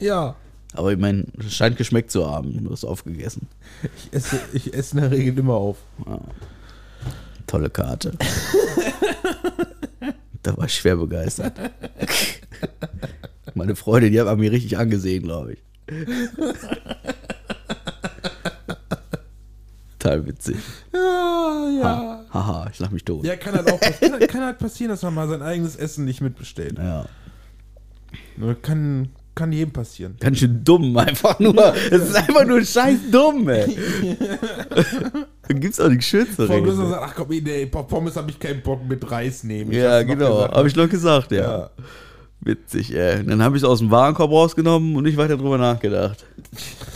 Ja. 0.00 0.36
Aber 0.74 0.92
ich 0.92 0.98
meine, 0.98 1.24
es 1.38 1.54
scheint 1.54 1.78
geschmeckt 1.78 2.10
zu 2.10 2.30
haben. 2.30 2.62
Du 2.62 2.70
hast 2.70 2.84
aufgegessen. 2.84 3.48
Ich 3.96 4.12
esse, 4.12 4.38
ich 4.52 4.74
esse 4.74 4.96
in 4.96 5.00
der 5.00 5.10
Regel 5.10 5.38
immer 5.38 5.54
auf. 5.54 5.78
Tolle 7.46 7.70
Karte. 7.70 8.12
da 10.42 10.56
war 10.58 10.66
ich 10.66 10.74
schwer 10.74 10.96
begeistert. 10.96 11.54
Meine 13.54 13.74
Freundin, 13.74 14.12
die 14.12 14.20
hat 14.20 14.28
an 14.28 14.38
mir 14.38 14.52
richtig 14.52 14.76
angesehen, 14.76 15.22
glaube 15.22 15.54
ich. 15.54 15.62
Total 20.08 20.26
witzig. 20.26 20.56
Ja, 20.92 21.68
ja. 21.80 22.24
Haha, 22.32 22.68
ich 22.72 22.78
lach 22.78 22.90
mich 22.90 23.04
tot. 23.04 23.24
Ja, 23.24 23.36
kann 23.36 23.54
halt 23.54 23.70
auch 23.70 23.80
kann, 23.80 24.18
kann 24.20 24.44
halt 24.44 24.58
passieren, 24.58 24.90
dass 24.90 25.02
man 25.02 25.14
mal 25.14 25.28
sein 25.28 25.42
eigenes 25.42 25.76
Essen 25.76 26.04
nicht 26.04 26.20
mitbestellt. 26.20 26.78
Ja. 26.78 27.04
Kann, 28.62 29.10
kann 29.34 29.52
jedem 29.52 29.72
passieren. 29.72 30.16
Ganz 30.18 30.38
schön 30.38 30.64
dumm, 30.64 30.96
einfach 30.96 31.38
nur. 31.38 31.74
Es 31.90 32.02
ist 32.02 32.16
einfach 32.16 32.46
nur 32.46 32.64
scheiß 32.64 33.10
dumm, 33.10 33.48
ey. 33.48 33.76
da 35.48 35.54
gibt's 35.54 35.80
auch 35.80 35.88
nichts 35.88 36.06
Schönes 36.06 36.36
zu 36.36 36.44
reden. 36.44 36.74
sagt, 36.74 37.02
ach 37.02 37.14
komm, 37.14 37.28
nee, 37.28 37.66
Pommes 37.66 38.16
habe 38.16 38.30
ich 38.30 38.38
keinen 38.38 38.62
Bock 38.62 38.86
mit 38.88 39.10
Reis 39.10 39.44
nehmen. 39.44 39.72
Ich 39.72 39.78
Ja, 39.78 40.02
genau. 40.02 40.36
gesagt. 40.36 40.54
Habe 40.56 40.68
ich 40.68 40.76
noch 40.76 40.88
gesagt, 40.88 41.32
ja. 41.32 41.40
Ja. 41.40 41.70
Witzig, 42.40 42.94
ey. 42.94 43.24
Dann 43.24 43.42
habe 43.42 43.56
ich 43.56 43.62
es 43.62 43.68
aus 43.68 43.80
dem 43.80 43.90
Warenkorb 43.90 44.30
rausgenommen 44.30 44.96
und 44.96 45.02
nicht 45.02 45.16
weiter 45.16 45.36
drüber 45.36 45.58
nachgedacht. 45.58 46.24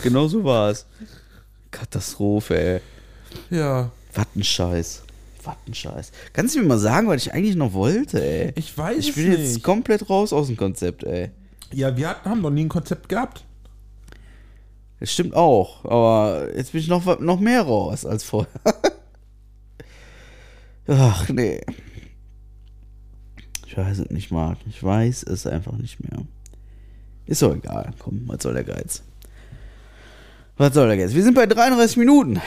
Genau 0.01 0.27
so 0.27 0.43
war 0.43 0.71
es. 0.71 0.85
Katastrophe, 1.69 2.57
ey. 2.57 2.81
Ja. 3.49 3.91
Was 4.13 4.27
ein 4.35 4.43
Scheiß. 4.43 5.03
Was 5.43 5.55
ein 5.67 5.73
Scheiß. 5.73 6.11
Kannst 6.33 6.55
du 6.55 6.59
mir 6.59 6.65
mal 6.67 6.77
sagen, 6.79 7.07
was 7.07 7.25
ich 7.25 7.33
eigentlich 7.33 7.55
noch 7.55 7.73
wollte, 7.73 8.23
ey? 8.23 8.51
Ich 8.55 8.77
weiß 8.77 8.97
Ich 8.99 9.09
es 9.09 9.15
bin 9.15 9.31
jetzt 9.31 9.53
nicht. 9.55 9.63
komplett 9.63 10.09
raus 10.09 10.31
aus 10.33 10.47
dem 10.47 10.57
Konzept, 10.57 11.03
ey. 11.03 11.31
Ja, 11.71 11.95
wir 11.97 12.09
hatten, 12.09 12.29
haben 12.29 12.41
noch 12.41 12.51
nie 12.51 12.65
ein 12.65 12.69
Konzept 12.69 13.09
gehabt. 13.09 13.43
Das 14.99 15.11
stimmt 15.11 15.33
auch, 15.35 15.83
aber 15.83 16.47
jetzt 16.55 16.71
bin 16.71 16.79
ich 16.81 16.87
noch, 16.87 17.19
noch 17.19 17.39
mehr 17.39 17.63
raus 17.63 18.05
als 18.05 18.23
vorher. 18.23 18.51
Ach, 20.87 21.27
nee. 21.29 21.61
Ich 23.67 23.77
weiß 23.77 23.99
es 23.99 24.09
nicht, 24.11 24.31
Marc. 24.31 24.59
Ich 24.67 24.81
weiß 24.83 25.23
es 25.23 25.47
einfach 25.47 25.73
nicht 25.73 25.99
mehr. 25.99 26.21
Ist 27.25 27.41
doch 27.41 27.55
egal. 27.55 27.91
Komm, 27.99 28.23
was 28.27 28.43
soll 28.43 28.53
der 28.53 28.63
Geiz? 28.63 29.01
Was 30.57 30.73
soll 30.73 30.87
der 30.87 30.97
Geiz? 30.97 31.13
Wir 31.13 31.23
sind 31.23 31.33
bei 31.33 31.47
33 31.47 31.97
Minuten. 31.97 32.39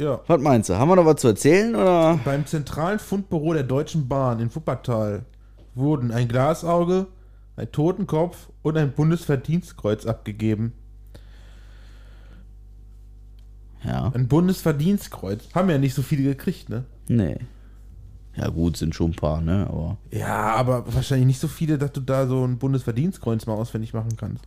Ja. 0.00 0.20
Was 0.26 0.40
meinst 0.40 0.68
du? 0.68 0.76
Haben 0.76 0.88
wir 0.88 0.96
noch 0.96 1.06
was 1.06 1.20
zu 1.20 1.28
erzählen 1.28 1.74
oder? 1.74 2.20
Beim 2.24 2.46
zentralen 2.46 2.98
Fundbüro 2.98 3.52
der 3.52 3.64
Deutschen 3.64 4.08
Bahn 4.08 4.38
in 4.40 4.54
Wuppertal 4.54 5.24
wurden 5.74 6.12
ein 6.12 6.28
Glasauge, 6.28 7.06
ein 7.56 7.70
Totenkopf 7.72 8.48
und 8.62 8.76
ein 8.76 8.92
Bundesverdienstkreuz 8.92 10.06
abgegeben. 10.06 10.72
Ja. 13.84 14.10
Ein 14.14 14.28
Bundesverdienstkreuz. 14.28 15.48
Haben 15.54 15.70
ja 15.70 15.78
nicht 15.78 15.94
so 15.94 16.02
viele 16.02 16.22
gekriegt, 16.24 16.68
ne? 16.68 16.84
Nee. 17.08 17.36
Ja, 18.36 18.48
gut, 18.48 18.76
sind 18.76 18.94
schon 18.94 19.10
ein 19.10 19.16
paar, 19.16 19.40
ne? 19.40 19.66
Aber. 19.68 19.98
Ja, 20.12 20.54
aber 20.54 20.92
wahrscheinlich 20.94 21.26
nicht 21.26 21.40
so 21.40 21.48
viele, 21.48 21.78
dass 21.78 21.92
du 21.92 22.00
da 22.00 22.26
so 22.26 22.44
ein 22.44 22.58
Bundesverdienstkreuz 22.58 23.46
mal 23.46 23.54
auswendig 23.54 23.94
machen 23.94 24.16
kannst. 24.16 24.44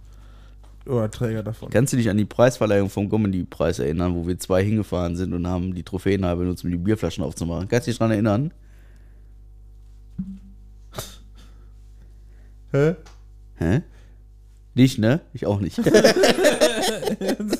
Oder 0.85 1.11
Träger 1.11 1.43
davon. 1.43 1.69
Kannst 1.69 1.93
du 1.93 1.97
dich 1.97 2.09
an 2.09 2.17
die 2.17 2.25
Preisverleihung 2.25 2.89
vom 2.89 3.09
Comedy-Preis 3.09 3.79
erinnern, 3.79 4.15
wo 4.15 4.27
wir 4.27 4.37
zwei 4.39 4.63
hingefahren 4.63 5.15
sind 5.15 5.33
und 5.33 5.45
haben 5.47 5.75
die 5.75 5.83
Trophäen 5.83 6.25
halber 6.25 6.41
benutzt, 6.41 6.63
um 6.63 6.71
die 6.71 6.77
Bierflaschen 6.77 7.23
aufzumachen? 7.23 7.67
Kannst 7.67 7.87
du 7.87 7.91
dich 7.91 7.99
daran 7.99 8.11
erinnern? 8.11 8.53
Hä? 12.71 12.95
Hä? 13.57 13.81
Nicht, 14.73 14.97
ne? 14.97 15.21
Ich 15.33 15.45
auch 15.45 15.59
nicht. 15.59 15.75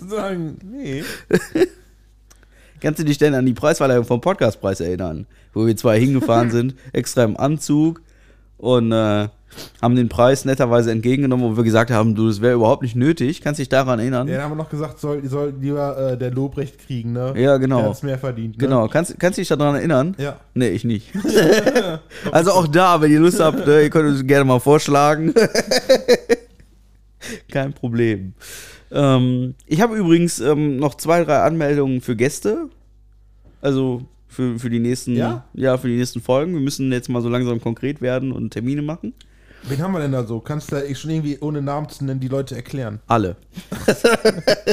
sagen, 0.08 0.58
nee. 0.64 1.04
Kannst 2.82 3.00
du 3.00 3.04
dich 3.04 3.18
denn 3.18 3.36
an 3.36 3.46
die 3.46 3.54
Preisverleihung 3.54 4.06
vom 4.06 4.22
Podcastpreis 4.22 4.80
erinnern? 4.80 5.28
Wo 5.54 5.68
wir 5.68 5.78
zwei 5.78 6.00
hingefahren 6.00 6.50
sind, 6.50 6.76
extra 6.94 7.24
im 7.24 7.38
Anzug 7.38 8.02
und 8.58 8.92
äh, 8.92 9.28
haben 9.82 9.96
den 9.96 10.10
Preis 10.10 10.46
netterweise 10.46 10.92
entgegengenommen, 10.92 11.52
wo 11.52 11.58
wir 11.58 11.64
gesagt 11.64 11.92
haben, 11.92 12.16
du, 12.16 12.28
das 12.28 12.42
wäre 12.42 12.56
überhaupt 12.56 12.84
nicht 12.84 12.96
nötig. 12.96 13.42
Kannst 13.42 13.60
du 13.60 13.62
dich 13.62 13.70
daran 13.70 14.00
erinnern? 14.00 14.28
Ja, 14.28 14.36
dann 14.36 14.44
haben 14.44 14.52
wir 14.52 14.64
noch 14.64 14.70
gesagt, 14.70 15.00
soll, 15.00 15.26
soll 15.28 15.54
lieber 15.60 16.14
äh, 16.14 16.18
der 16.18 16.32
Lobrecht 16.32 16.80
kriegen, 16.80 17.14
ne? 17.14 17.34
Ja, 17.36 17.58
genau. 17.58 17.82
Der 17.82 17.90
hat's 17.90 18.04
mehr 18.04 18.18
verdient, 18.18 18.58
ne? 18.58 18.64
Genau, 18.64 18.88
kannst, 18.88 19.20
kannst 19.20 19.38
du 19.38 19.42
dich 19.42 19.50
daran 19.50 19.76
erinnern? 19.76 20.16
Ja. 20.18 20.38
Nee, 20.54 20.70
ich 20.70 20.84
nicht. 20.84 21.12
also 22.32 22.52
auch 22.52 22.68
da, 22.68 23.02
wenn 23.02 23.12
ihr 23.12 23.20
Lust 23.20 23.40
habt, 23.40 23.66
ne, 23.66 23.84
ihr 23.84 23.90
könnt 23.90 24.10
uns 24.10 24.26
gerne 24.26 24.46
mal 24.46 24.60
vorschlagen. 24.60 25.34
Kein 27.52 27.74
Problem. 27.74 28.34
Ähm, 28.92 29.56
ich 29.66 29.82
habe 29.82 29.96
übrigens 29.96 30.40
ähm, 30.40 30.78
noch 30.78 30.96
zwei, 30.96 31.24
drei 31.24 31.40
Anmeldungen 31.40 32.02
für 32.02 32.16
Gäste. 32.16 32.70
Also 33.62 34.04
für, 34.28 34.58
für 34.58 34.70
die 34.70 34.80
nächsten, 34.80 35.16
Ja? 35.16 35.46
ja, 35.54 35.78
für 35.78 35.88
die 35.88 35.98
nächsten 35.98 36.22
Folgen. 36.22 36.54
Wir 36.54 36.62
müssen 36.62 36.92
jetzt 36.92 37.10
mal 37.10 37.22
so 37.22 37.30
langsam 37.30 37.62
konkret 37.62 38.02
werden 38.02 38.32
und 38.32 38.52
Termine 38.52 38.82
machen. 38.82 39.14
Wen 39.64 39.82
haben 39.82 39.94
wir 39.94 40.00
denn 40.00 40.12
da 40.12 40.24
so? 40.24 40.40
Kannst 40.40 40.72
du 40.72 40.96
schon 40.96 41.12
irgendwie 41.12 41.38
ohne 41.40 41.62
Namen 41.62 41.88
zu 41.90 42.04
nennen 42.04 42.20
die 42.20 42.28
Leute 42.28 42.56
erklären? 42.56 43.00
Alle. 43.08 43.36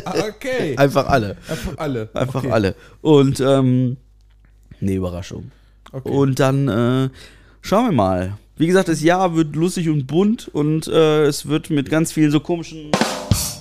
Ah, 0.04 0.14
okay. 0.28 0.76
Einfach 0.78 1.06
alle. 1.08 1.36
Einfach 1.48 1.76
alle. 1.76 2.08
Einfach 2.14 2.44
okay. 2.44 2.50
alle. 2.50 2.74
Und 3.02 3.40
ähm, 3.40 3.96
ne 4.80 4.94
Überraschung. 4.94 5.50
Okay. 5.92 6.10
Und 6.10 6.40
dann 6.40 6.68
äh, 6.68 7.10
schauen 7.60 7.86
wir 7.86 7.92
mal. 7.92 8.38
Wie 8.56 8.66
gesagt, 8.66 8.88
das 8.88 9.02
Jahr 9.02 9.36
wird 9.36 9.54
lustig 9.54 9.88
und 9.88 10.06
bunt 10.06 10.48
und 10.48 10.88
äh, 10.88 11.24
es 11.24 11.46
wird 11.46 11.70
mit 11.70 11.90
ganz 11.90 12.10
vielen 12.10 12.30
so 12.30 12.40
komischen 12.40 12.90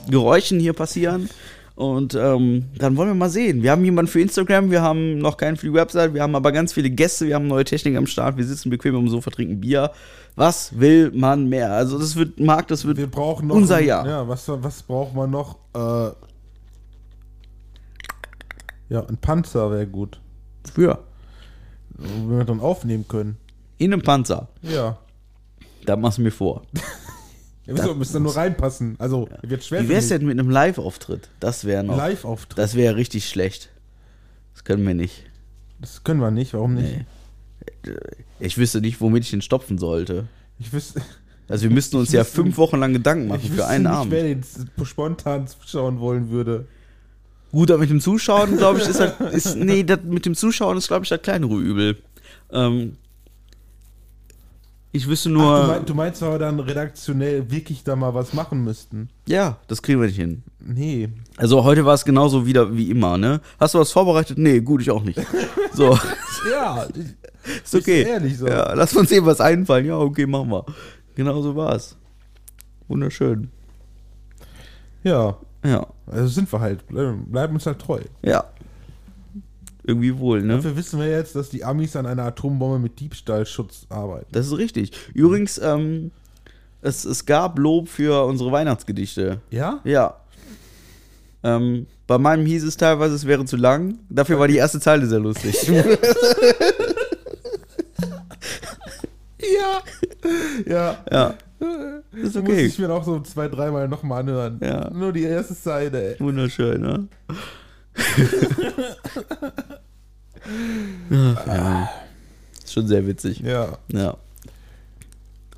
Geräuschen 0.10 0.60
hier 0.60 0.74
passieren. 0.74 1.30
Und 1.78 2.16
ähm, 2.16 2.66
dann 2.80 2.98
wollen 2.98 3.10
wir 3.10 3.14
mal 3.14 3.30
sehen. 3.30 3.62
Wir 3.62 3.70
haben 3.72 3.86
jemanden 3.86 4.10
für 4.12 4.20
Instagram, 4.20 4.72
wir 4.72 4.82
haben 4.82 5.20
noch 5.20 5.38
keinen 5.38 5.58
für 5.58 5.68
die 5.68 5.74
Website, 5.76 6.12
wir 6.16 6.24
haben 6.24 6.36
aber 6.36 6.52
ganz 6.52 6.74
viele 6.74 6.90
Gäste, 6.90 7.28
wir 7.28 7.36
haben 7.36 7.46
neue 7.46 7.66
Technik 7.66 7.96
am 7.98 8.08
Start, 8.08 8.36
wir 8.36 8.44
sitzen 8.46 8.72
bequem 8.72 8.96
am 8.96 9.08
Sofa, 9.10 9.30
trinken 9.30 9.62
Bier. 9.62 9.92
Was 10.36 10.80
will 10.80 11.12
man 11.14 11.48
mehr? 11.50 11.72
Also 11.74 12.00
das 12.00 12.16
wird, 12.16 12.40
Marc, 12.40 12.68
das 12.70 12.84
wird 12.86 12.98
Wir 12.98 13.06
brauchen 13.06 13.48
noch. 13.48 13.56
unser 13.56 13.76
ein- 13.76 13.86
Jahr. 13.86 14.08
Ja, 14.08 14.28
was, 14.28 14.48
was 14.50 14.82
braucht 14.82 15.14
man 15.16 15.30
noch? 15.30 15.58
Äh, 15.76 16.10
ja, 18.90 19.06
ein 19.08 19.18
Panzer 19.18 19.70
wäre 19.70 19.86
gut. 19.86 20.20
Für. 20.74 21.04
Wenn 21.90 22.38
wir 22.40 22.44
dann 22.46 22.60
aufnehmen 22.60 23.08
können. 23.08 23.38
In 23.78 23.94
einem 23.94 24.02
Panzer. 24.02 24.48
Ja. 24.64 24.98
Da 25.86 25.96
machst 25.96 26.18
du 26.18 26.24
mir 26.24 26.32
vor. 26.32 26.64
Ja, 27.68 27.74
wieso? 27.76 27.94
Müsste 27.96 28.14
dann 28.16 28.24
nur 28.24 28.36
reinpassen. 28.36 28.96
Also, 28.98 29.30
wird 29.42 29.64
schwer. 29.64 29.84
Wie 29.84 29.90
wär's 29.90 30.08
denn 30.08 30.26
mit 30.26 30.40
einem 30.40 30.50
Live-Auftritt? 30.50 31.30
Das 31.40 31.66
wäre 31.66 31.84
noch. 31.84 31.98
Live-Auftritt. 31.98 32.58
Das 32.58 32.76
wäre 32.76 32.96
richtig 32.96 33.28
schlecht. 33.30 33.70
Das 34.54 34.64
können 34.64 34.86
wir 34.88 34.94
nicht. 34.94 35.24
Das 35.80 36.04
können 36.04 36.20
wir 36.22 36.32
nicht. 36.32 36.54
Warum 36.54 36.74
nicht? 36.76 37.06
Nee. 37.86 37.94
Ich 38.40 38.58
wüsste 38.58 38.82
nicht, 38.82 39.02
womit 39.02 39.24
ich 39.26 39.30
den 39.32 39.42
stopfen 39.42 39.78
sollte. 39.78 40.28
Ich 40.60 40.72
wüsste, 40.74 41.02
Also 41.48 41.64
wir 41.64 41.70
müssten 41.72 41.98
uns 42.00 42.12
ja 42.12 42.22
wüsste- 42.22 42.36
fünf 42.36 42.58
Wochen 42.58 42.78
lang 42.80 42.94
Gedanken 42.94 43.28
machen 43.28 43.42
ich 43.44 43.50
für 43.50 43.58
wüsste 43.58 43.68
einen 43.68 43.84
nicht, 43.84 43.94
Abend. 43.94 44.12
wer 44.12 44.24
den 44.24 44.44
spontan 44.86 45.48
zuschauen 45.48 46.00
wollen 46.00 46.30
würde. 46.30 46.68
Gut, 47.52 47.72
aber 47.72 47.80
mit 47.82 47.90
dem 47.90 48.02
Zuschauen, 48.02 48.58
glaube 48.58 48.80
ich, 48.80 48.88
ist 48.88 49.00
das, 49.00 49.14
ist, 49.34 49.56
nee, 49.56 49.84
das, 49.84 50.00
mit 50.04 50.26
dem 50.26 50.36
Zuschauen 50.36 50.78
ist, 50.78 50.88
glaube 50.88 51.04
ich, 51.04 51.10
das 51.10 51.22
kleinere 51.22 51.56
Übel. 51.58 51.98
Ähm, 52.52 52.98
ich 54.92 55.08
wüsste 55.08 55.30
nur, 55.30 55.46
Ach, 55.54 55.62
du, 55.66 55.72
mein, 55.74 55.86
du 55.86 55.94
meinst, 55.94 56.22
wir 56.22 56.40
dann 56.40 56.60
redaktionell 56.60 57.52
wirklich 57.52 57.84
da 57.84 57.96
mal 57.96 58.14
was 58.14 58.34
machen 58.34 58.64
müssten? 58.64 59.10
ja, 59.28 59.58
das 59.68 59.82
kriegen 59.82 60.00
wir 60.00 60.08
nicht 60.08 60.16
hin. 60.18 60.44
Nee. 60.60 61.10
Also 61.38 61.64
heute 61.64 61.86
war 61.86 61.94
es 61.94 62.04
genauso 62.06 62.46
wieder 62.46 62.76
wie 62.76 62.90
immer, 62.90 63.18
ne? 63.18 63.42
Hast 63.60 63.74
du 63.74 63.80
was 63.80 63.92
vorbereitet? 63.92 64.38
Nee, 64.38 64.60
gut, 64.62 64.82
ich 64.82 64.92
auch 64.92 65.04
nicht. 65.04 65.20
So, 65.74 65.96
Ja, 66.50 66.84
ist 67.64 67.76
okay. 67.76 68.02
Ist 68.02 68.08
ehrlich 68.08 68.38
so. 68.40 68.48
Ja, 68.48 68.74
lass 68.74 68.96
uns 68.96 69.12
eben 69.12 69.28
was 69.28 69.40
einfallen. 69.40 69.86
Ja, 69.86 69.98
okay, 70.00 70.26
machen 70.26 70.50
wir. 70.50 70.66
Genau 71.16 71.40
so 71.44 71.56
war's. 71.56 71.96
Wunderschön. 72.88 73.50
ja. 75.04 75.38
Ja, 75.64 75.86
Also 76.08 76.28
sind 76.28 76.52
wir 76.52 76.60
halt. 76.62 76.88
Bleiben 76.88 77.26
bleiben 77.30 77.54
uns 77.56 77.66
halt 77.66 77.80
treu. 77.80 78.00
ja. 78.22 78.44
Irgendwie 79.88 80.18
wohl, 80.20 80.44
ne? 80.44 80.58
Dafür 80.58 80.76
wissen 80.76 81.00
wir 81.00 81.10
jetzt, 81.10 81.36
dass 81.36 81.50
die 81.50 81.64
Amis 81.64 81.96
an 81.96 82.06
einer 82.06 82.24
Atombombe 82.24 82.78
mit 82.78 83.00
Diebstahlschutz 83.00 83.88
arbeiten. 83.90 84.28
Das 84.32 84.46
ist 84.46 84.58
richtig. 84.58 84.92
Übrigens, 85.14 85.58
ähm, 85.58 86.12
es, 86.82 87.06
es 87.06 87.26
gab 87.26 87.58
Lob 87.58 87.88
für 87.88 88.26
unsere 88.26 88.52
Weihnachtsgedichte. 88.52 89.42
Ja? 89.50 89.80
Ja. 89.84 90.18
Ähm, 91.44 91.88
bei 92.06 92.18
meinem 92.18 92.46
hieß 92.46 92.64
es 92.64 92.78
teilweise, 92.78 93.16
es 93.16 93.26
wäre 93.26 93.46
zu 93.46 93.56
lang. 93.58 93.98
Dafür 94.10 94.40
war 94.40 94.48
die 94.48 94.58
erste 94.58 94.80
Zeile 94.80 95.06
sehr 95.08 95.20
lustig. 95.20 95.56
Ja. 99.40 99.82
Ja. 100.66 100.98
ja. 101.12 101.34
Ist 102.12 102.36
Muss 102.36 102.36
okay. 102.36 102.66
ich 102.66 102.80
mir 102.80 102.92
auch 102.92 103.04
so 103.04 103.20
zwei, 103.22 103.48
dreimal 103.48 103.88
nochmal 103.88 104.22
anhören. 104.22 104.60
Ja. 104.62 104.90
Nur 104.92 105.12
die 105.12 105.24
erste 105.24 105.56
ey. 105.72 106.20
Wunderschön, 106.20 106.82
ne? 106.82 107.08
Ach, 111.12 111.48
ja. 111.48 111.90
Ist 112.64 112.74
schon 112.74 112.88
sehr 112.88 113.06
witzig. 113.08 113.40
Ja. 113.40 113.78
Ja. 113.92 114.18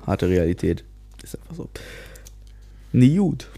Harte 0.06 0.28
Realität. 0.28 0.84
Ist 1.22 1.38
einfach 1.38 1.54
so. 1.54 1.68
Nee, 2.92 3.16
gut. 3.16 3.48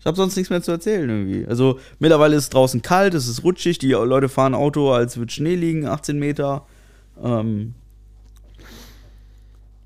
Ich 0.00 0.06
habe 0.06 0.16
sonst 0.16 0.34
nichts 0.34 0.50
mehr 0.50 0.62
zu 0.62 0.72
erzählen 0.72 1.08
irgendwie. 1.08 1.46
Also 1.46 1.78
mittlerweile 2.00 2.34
ist 2.34 2.44
es 2.44 2.50
draußen 2.50 2.82
kalt, 2.82 3.14
es 3.14 3.28
ist 3.28 3.44
rutschig, 3.44 3.78
die 3.78 3.92
Leute 3.92 4.28
fahren 4.28 4.54
Auto, 4.54 4.90
als 4.90 5.16
würde 5.16 5.32
Schnee 5.32 5.54
liegen, 5.54 5.86
18 5.86 6.18
Meter. 6.18 6.66
Ähm, 7.22 7.74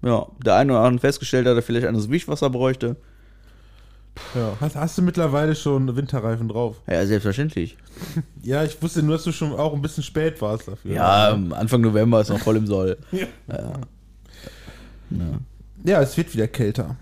ja, 0.01 0.27
der 0.43 0.57
eine 0.57 0.73
oder 0.73 0.83
andere 0.83 1.01
festgestellt 1.03 1.47
hat, 1.47 1.53
dass 1.53 1.65
er 1.65 1.67
vielleicht 1.67 1.87
eines 1.87 2.09
Wischwasser 2.09 2.49
bräuchte. 2.49 2.97
Ja. 4.35 4.57
Hast, 4.61 4.77
hast 4.77 4.99
du 4.99 5.03
mittlerweile 5.03 5.55
schon 5.55 5.95
Winterreifen 5.97 6.49
drauf? 6.49 6.77
Ja, 6.87 7.05
selbstverständlich. 7.07 7.77
Ja, 8.43 8.63
ich 8.63 8.81
wusste 8.81 9.03
nur, 9.03 9.17
dass 9.17 9.25
du 9.25 9.33
schon 9.33 9.53
auch 9.55 9.73
ein 9.75 9.83
bisschen 9.83 10.05
spät 10.05 10.41
warst 10.41 10.69
dafür. 10.69 10.93
Ja, 10.93 11.33
ähm, 11.33 11.53
Anfang 11.53 11.81
November 11.81 12.21
ist 12.21 12.29
noch 12.29 12.39
voll 12.39 12.57
im 12.57 12.67
Soll. 12.67 12.97
Ja. 13.11 13.27
Ja. 13.49 13.73
Ja. 15.11 15.39
Ja, 15.85 16.03
es 16.03 16.17
wird 16.17 16.33
wieder 16.35 16.47
kälter. 16.47 16.97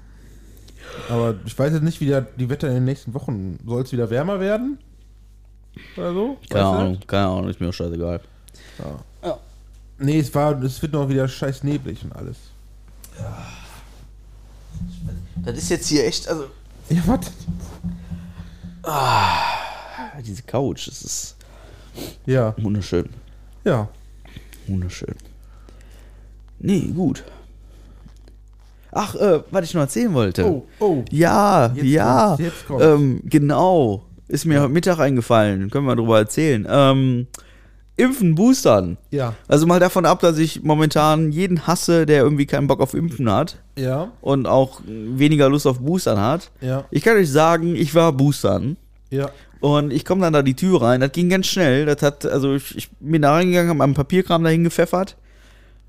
Aber 1.09 1.35
ich 1.45 1.59
weiß 1.59 1.73
jetzt 1.73 1.83
nicht, 1.83 2.01
wie 2.01 2.17
die 2.39 2.49
Wetter 2.49 2.69
in 2.69 2.75
den 2.75 2.85
nächsten 2.85 3.13
Wochen. 3.13 3.59
Soll 3.67 3.83
es 3.83 3.93
wieder 3.93 4.09
wärmer 4.09 4.41
werden? 4.41 4.79
Oder 5.97 6.13
so? 6.13 6.39
Keine 6.49 6.65
Weißt? 6.65 6.79
Ahnung, 6.79 6.99
keine 7.07 7.27
Ahnung, 7.27 7.49
ist 7.49 7.61
mir 7.61 7.69
auch 7.69 7.75
scheißegal. 7.75 8.21
Nee, 9.99 10.19
es, 10.19 10.35
war, 10.35 10.61
es 10.63 10.83
wird 10.83 10.93
noch 10.93 11.09
wieder 11.09 11.29
scheiß 11.29 11.63
neblig 11.63 12.03
und 12.05 12.15
alles. 12.17 12.37
Das 15.45 15.57
ist 15.57 15.71
jetzt 15.71 15.89
hier 15.89 16.05
echt, 16.05 16.29
also. 16.29 16.47
Ja, 16.91 17.03
was? 17.07 17.33
Diese 20.25 20.43
Couch, 20.43 20.87
das 20.89 21.03
ist 21.03 21.37
Ja, 22.27 22.55
wunderschön. 22.59 23.09
ja. 23.65 23.89
Wunderschön. 24.67 25.15
Nee, 26.59 26.81
gut. 26.95 27.23
Ach, 28.93 29.15
äh, 29.17 29.41
was 29.51 29.65
ich 29.67 29.75
noch 29.75 29.83
erzählen 29.83 30.15
wollte. 30.15 30.47
Oh, 30.47 30.67
oh. 30.81 31.05
Ja, 31.11 31.71
Jetzt 31.75 31.85
ja. 31.85 32.27
kommt's, 32.29 32.43
jetzt 32.43 32.67
kommt's. 32.67 32.85
Ähm, 32.85 33.21
genau. 33.25 34.05
Ist 34.29 34.47
mir 34.47 34.61
heute 34.63 34.73
Mittag 34.73 34.99
eingefallen. 35.01 35.69
Können 35.71 35.87
wir 35.87 35.97
drüber 35.97 36.19
erzählen. 36.19 36.67
Ähm, 36.71 37.27
Impfen, 37.97 38.35
Boostern. 38.35 38.97
Ja, 39.11 39.35
Also 39.47 39.67
mal 39.67 39.79
davon 39.79 40.05
ab, 40.05 40.19
dass 40.21 40.39
ich 40.39 40.63
momentan 40.65 41.31
jeden 41.31 41.67
hasse, 41.67 42.07
der 42.07 42.23
irgendwie 42.23 42.47
keinen 42.47 42.67
Bock 42.67 42.81
auf 42.81 42.93
Impfen 42.95 43.31
hat 43.31 43.57
ja, 43.79 44.11
und 44.21 44.47
auch 44.47 44.81
weniger 44.87 45.49
Lust 45.49 45.67
auf 45.67 45.79
Boostern 45.79 46.19
hat. 46.21 46.51
ja, 46.61 46.85
Ich 46.91 47.03
kann 47.05 47.17
euch 47.17 47.31
sagen, 47.31 47.77
ich 47.77 47.95
war 47.95 48.13
Boostern. 48.13 48.77
ja. 49.11 49.31
Und 49.61 49.95
ich 49.95 50.05
komme 50.05 50.21
dann 50.21 50.35
da 50.35 50.43
die 50.43 50.53
Tür 50.53 50.83
rein. 50.83 51.01
Das 51.01 51.13
ging 51.13 51.31
ganz 51.31 51.47
schnell. 51.47 51.87
Das 51.87 52.03
hat, 52.03 52.27
also 52.27 52.55
ich, 52.55 52.77
ich 52.77 52.91
bin 53.01 53.23
da 53.23 53.33
reingegangen, 53.33 53.71
habe 53.71 53.79
meinen 53.79 53.95
Papierkram 53.95 54.45
dahin 54.45 54.63
gepfeffert. 54.63 55.17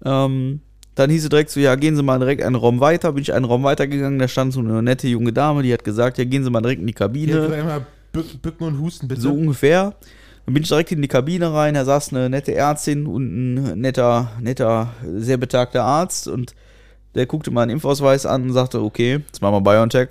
Ähm, 0.06 0.62
dann 0.96 1.10
hieß 1.10 1.24
es 1.24 1.30
direkt 1.30 1.50
so, 1.50 1.60
ja, 1.60 1.76
gehen 1.76 1.98
Sie 1.98 2.02
mal 2.04 2.18
direkt 2.20 2.42
einen 2.42 2.56
Raum 2.56 2.80
weiter. 2.80 3.12
Bin 3.12 3.22
ich 3.24 3.34
einen 3.34 3.44
Raum 3.44 3.64
weitergegangen, 3.64 4.18
da 4.18 4.30
stand 4.30 4.54
so 4.54 4.62
eine 4.62 4.82
nette 4.82 5.10
junge 5.10 5.34
Dame, 5.34 5.62
die 5.62 5.74
hat 5.74 5.84
gesagt, 5.84 6.18
ja, 6.18 6.24
gehen 6.24 6.46
Sie 6.46 6.50
mal 6.50 6.62
direkt 6.62 6.80
in 6.80 6.88
die 6.88 6.94
Kabine. 6.94 7.52
einmal 7.54 7.86
bück, 8.14 8.42
bücken 8.42 8.66
und 8.68 8.80
husten, 8.80 9.10
bitte. 9.10 9.20
So 9.20 9.34
ungefähr. 9.34 9.94
Dann 10.46 10.54
bin 10.54 10.64
ich 10.64 10.70
direkt 10.70 10.92
in 10.92 11.02
die 11.02 11.08
Kabine 11.08 11.54
rein, 11.54 11.74
da 11.74 11.86
saß 11.86 12.14
eine 12.14 12.30
nette 12.30 12.54
Ärztin 12.54 13.08
und 13.08 13.24
ein 13.56 13.80
netter, 13.80 14.32
netter, 14.40 14.94
sehr 15.16 15.38
betagter 15.38 15.84
Arzt 15.84 16.28
und 16.28 16.54
der 17.16 17.26
guckte 17.26 17.50
meinen 17.50 17.72
Impfausweis 17.72 18.26
an 18.26 18.44
und 18.44 18.54
sagte, 18.54 18.82
okay, 18.82 19.24
jetzt 19.26 19.42
machen 19.42 19.56
wir 19.56 19.62
BioNTech. 19.62 20.10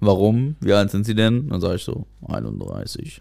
Warum? 0.00 0.56
Wie 0.60 0.72
alt 0.72 0.90
sind 0.90 1.04
Sie 1.04 1.14
denn? 1.14 1.48
Dann 1.48 1.60
sage 1.60 1.76
ich 1.76 1.84
so, 1.84 2.06
31. 2.26 3.20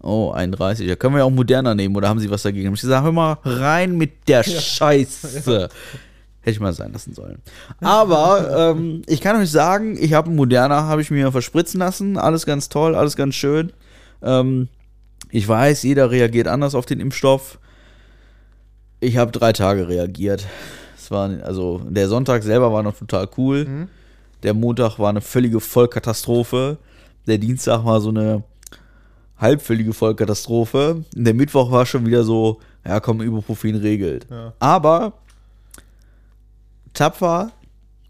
Oh, 0.00 0.30
31. 0.30 0.86
Ja, 0.86 0.94
können 0.94 1.14
wir 1.14 1.20
ja 1.20 1.24
auch 1.24 1.30
moderner 1.30 1.74
nehmen 1.74 1.96
oder 1.96 2.08
haben 2.08 2.20
Sie 2.20 2.30
was 2.30 2.42
dagegen? 2.42 2.72
Ich 2.72 2.80
sage, 2.80 3.04
hör 3.04 3.12
mal 3.12 3.38
rein 3.44 3.96
mit 3.96 4.28
der 4.28 4.44
Scheiße. 4.44 5.38
Hätte 6.40 6.54
ich 6.54 6.60
mal 6.60 6.72
sein 6.72 6.92
lassen 6.92 7.14
sollen. 7.14 7.42
Aber 7.80 8.74
ähm, 8.76 9.02
ich 9.06 9.20
kann 9.20 9.40
euch 9.40 9.50
sagen, 9.50 9.96
ich 10.00 10.12
habe 10.12 10.28
einen 10.28 10.36
Moderna, 10.36 10.84
habe 10.84 11.02
ich 11.02 11.10
mir 11.10 11.32
verspritzen 11.32 11.80
lassen. 11.80 12.16
Alles 12.16 12.46
ganz 12.46 12.68
toll, 12.68 12.94
alles 12.94 13.16
ganz 13.16 13.34
schön. 13.34 13.72
Ähm, 14.22 14.68
ich 15.30 15.46
weiß, 15.46 15.82
jeder 15.82 16.10
reagiert 16.10 16.48
anders 16.48 16.74
auf 16.74 16.86
den 16.86 17.00
Impfstoff. 17.00 17.58
Ich 19.00 19.16
habe 19.16 19.30
drei 19.30 19.52
Tage 19.52 19.88
reagiert. 19.88 20.46
Es 20.96 21.10
war, 21.10 21.30
also 21.42 21.80
der 21.88 22.08
Sonntag 22.08 22.42
selber 22.42 22.72
war 22.72 22.82
noch 22.82 22.96
total 22.96 23.28
cool. 23.36 23.88
Der 24.42 24.54
Montag 24.54 24.98
war 24.98 25.08
eine 25.08 25.20
völlige 25.20 25.60
Vollkatastrophe. 25.60 26.78
Der 27.26 27.38
Dienstag 27.38 27.84
war 27.84 28.00
so 28.00 28.08
eine 28.10 28.42
halbvöllige 29.36 29.92
Vollkatastrophe. 29.92 31.04
Der 31.14 31.34
Mittwoch 31.34 31.70
war 31.70 31.86
schon 31.86 32.06
wieder 32.06 32.24
so, 32.24 32.60
ja 32.84 33.00
komm, 33.00 33.22
Ibuprofen 33.22 33.76
regelt. 33.76 34.26
Ja. 34.30 34.52
Aber 34.58 35.12
tapfer, 36.92 37.52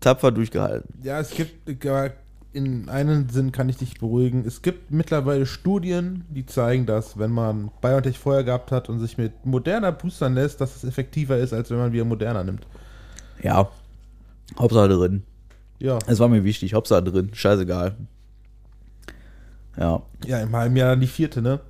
tapfer 0.01 0.31
durchgehalten. 0.31 0.89
Ja, 1.03 1.21
es 1.21 1.31
gibt, 1.31 1.69
äh, 1.69 2.11
in 2.53 2.89
einem 2.89 3.29
Sinn 3.29 3.53
kann 3.53 3.69
ich 3.69 3.77
dich 3.77 3.99
beruhigen, 3.99 4.45
es 4.47 4.63
gibt 4.63 4.91
mittlerweile 4.91 5.47
Studien, 5.47 6.25
die 6.31 6.47
zeigen, 6.47 6.87
dass 6.87 7.19
wenn 7.19 7.31
man 7.31 7.71
BioNTech 7.83 8.19
vorher 8.19 8.45
gehabt 8.45 8.73
hat 8.73 8.89
und 8.89 9.01
sich 9.01 9.19
mit 9.19 9.45
moderner 9.45 9.93
boostern 9.93 10.35
lässt, 10.35 10.61
dass 10.61 10.77
es 10.77 10.85
effektiver 10.85 11.37
ist, 11.37 11.53
als 11.53 11.71
wenn 11.71 11.79
man 11.79 11.93
wieder 11.93 12.05
moderner 12.05 12.45
nimmt. 12.45 12.67
Ja, 13.43 13.69
Hauptsache 14.59 14.89
drin. 14.89 15.23
Ja, 15.79 15.99
Es 16.07 16.19
war 16.19 16.29
mir 16.29 16.43
wichtig, 16.43 16.75
Hauptsache 16.75 17.05
drin, 17.05 17.31
scheißegal. 17.33 17.95
Ja, 19.77 20.03
ja 20.27 20.41
im 20.41 20.57
halben 20.57 20.75
Jahr 20.77 20.91
dann 20.91 21.01
die 21.01 21.07
vierte, 21.07 21.41
ne? 21.41 21.61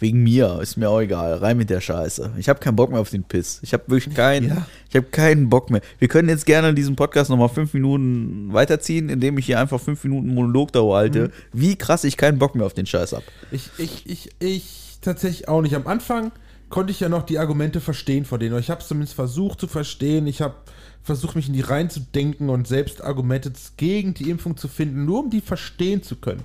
Wegen 0.00 0.22
mir, 0.22 0.58
ist 0.62 0.76
mir 0.78 0.88
auch 0.88 1.00
egal. 1.00 1.34
Rein 1.34 1.56
mit 1.58 1.68
der 1.70 1.80
Scheiße. 1.80 2.32
Ich 2.38 2.48
habe 2.48 2.58
keinen 2.58 2.74
Bock 2.74 2.90
mehr 2.90 3.00
auf 3.00 3.10
den 3.10 3.22
Piss. 3.22 3.60
Ich 3.62 3.72
habe 3.74 3.84
wirklich 3.88 4.14
keinen, 4.16 4.48
Ja. 4.48 4.66
ich 4.88 4.96
habe 4.96 5.06
keinen 5.06 5.48
Bock 5.50 5.70
mehr. 5.70 5.82
Wir 5.98 6.08
können 6.08 6.28
jetzt 6.30 6.46
gerne 6.46 6.72
diesen 6.74 6.96
Podcast 6.96 7.28
nochmal 7.30 7.50
fünf 7.50 7.74
Minuten 7.74 8.52
weiterziehen, 8.52 9.10
indem 9.10 9.36
ich 9.38 9.46
hier 9.46 9.60
einfach 9.60 9.78
fünf 9.78 10.02
Minuten 10.04 10.34
Monolog 10.34 10.72
dauer 10.72 10.96
halte, 10.96 11.24
Mhm. 11.28 11.32
wie 11.52 11.76
krass 11.76 12.04
ich 12.04 12.16
keinen 12.16 12.38
Bock 12.38 12.54
mehr 12.54 12.64
auf 12.66 12.72
den 12.74 12.86
Scheiß 12.86 13.12
hab. 13.12 13.22
Ich, 13.52 13.68
ich, 13.78 14.08
ich, 14.08 14.30
ich 14.40 14.98
tatsächlich 15.02 15.48
auch 15.48 15.60
nicht. 15.60 15.74
Am 15.74 15.86
Anfang 15.86 16.32
konnte 16.70 16.92
ich 16.92 17.00
ja 17.00 17.08
noch 17.10 17.24
die 17.24 17.38
Argumente 17.38 17.80
verstehen 17.80 18.24
von 18.24 18.40
denen. 18.40 18.58
Ich 18.58 18.70
habe 18.70 18.80
es 18.80 18.88
zumindest 18.88 19.14
versucht 19.14 19.60
zu 19.60 19.66
verstehen. 19.66 20.26
Ich 20.26 20.40
habe 20.40 20.54
versucht, 21.02 21.36
mich 21.36 21.48
in 21.48 21.54
die 21.54 21.60
reinzudenken 21.62 22.48
und 22.48 22.66
selbst 22.68 23.02
Argumente 23.02 23.52
gegen 23.76 24.14
die 24.14 24.30
Impfung 24.30 24.56
zu 24.56 24.68
finden, 24.68 25.04
nur 25.04 25.20
um 25.20 25.30
die 25.30 25.40
verstehen 25.40 26.02
zu 26.02 26.16
können. 26.16 26.44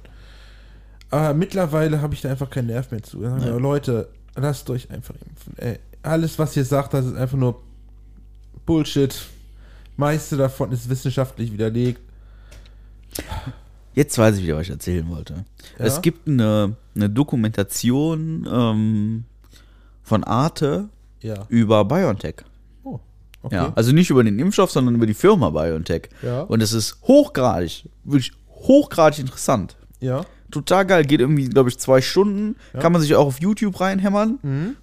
Aber 1.12 1.34
mittlerweile 1.34 2.02
habe 2.02 2.14
ich 2.14 2.22
da 2.22 2.30
einfach 2.30 2.50
keinen 2.50 2.68
Nerv 2.68 2.92
mehr 2.92 3.04
zu. 3.04 3.22
Ja. 3.24 3.38
Leute, 3.58 4.10
lasst 4.36 4.70
euch 4.70 4.90
einfach 4.92 5.16
impfen. 5.30 5.54
Ey, 5.58 5.80
alles, 6.04 6.38
was 6.40 6.56
ihr 6.58 6.66
sagt, 6.66 6.94
das 6.94 7.06
ist 7.06 7.16
einfach 7.16 7.38
nur 7.38 7.62
Bullshit. 8.66 9.16
Meiste 9.98 10.36
davon 10.36 10.72
ist 10.72 10.90
wissenschaftlich 10.90 11.52
widerlegt. 11.54 12.02
Jetzt 13.94 14.18
weiß 14.18 14.38
ich 14.38 14.44
wieder, 14.44 14.56
was 14.58 14.64
ich 14.64 14.72
erzählen 14.72 15.08
wollte. 15.10 15.46
Ja? 15.80 15.86
Es 15.86 16.02
gibt 16.02 16.28
eine, 16.28 16.76
eine 16.96 17.10
Dokumentation 17.10 18.46
ähm, 18.52 19.24
von 20.04 20.24
Arte 20.26 20.90
Ja. 21.22 21.46
über 21.48 21.86
BioNTech. 21.86 22.36
Oh, 22.84 23.00
okay. 23.42 23.56
Ja, 23.56 23.72
also 23.76 23.94
nicht 23.94 24.10
über 24.10 24.24
den 24.24 24.38
Impfstoff, 24.38 24.72
sondern 24.72 24.96
über 24.96 25.06
die 25.06 25.14
Firma 25.14 25.50
BioNTech. 25.50 26.10
Ja. 26.22 26.42
Und 26.42 26.62
es 26.62 26.74
ist 26.74 26.98
hochgradig, 27.04 27.88
wirklich 28.04 28.34
hochgradig 28.50 29.20
interessant. 29.20 29.78
ja. 30.00 30.26
Total 30.52 30.86
geil, 30.86 31.06
geht 31.06 31.20
irgendwie, 31.20 31.50
glaube 31.50 31.70
ich, 31.70 31.78
zwei 31.80 32.02
Stunden. 32.02 32.56
Kann 32.80 32.92
man 32.92 33.02
sich 33.02 33.16
auch 33.16 33.26
auf 33.28 33.42
YouTube 33.42 33.80
reinhämmern. 33.80 34.40
Mhm. 34.42 34.76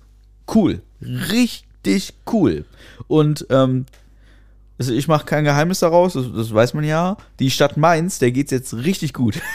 Cool. 0.52 0.82
Richtig 1.00 2.14
cool. 2.32 2.64
Und 3.08 3.46
ähm, 3.50 3.86
also 4.78 4.92
ich 4.92 5.06
mache 5.08 5.24
kein 5.24 5.44
Geheimnis 5.44 5.80
daraus, 5.80 6.14
das, 6.14 6.26
das 6.34 6.52
weiß 6.52 6.74
man 6.74 6.84
ja. 6.84 7.16
Die 7.38 7.50
Stadt 7.50 7.76
Mainz, 7.76 8.18
der 8.18 8.32
geht's 8.32 8.50
jetzt 8.50 8.74
richtig 8.74 9.12
gut. 9.14 9.40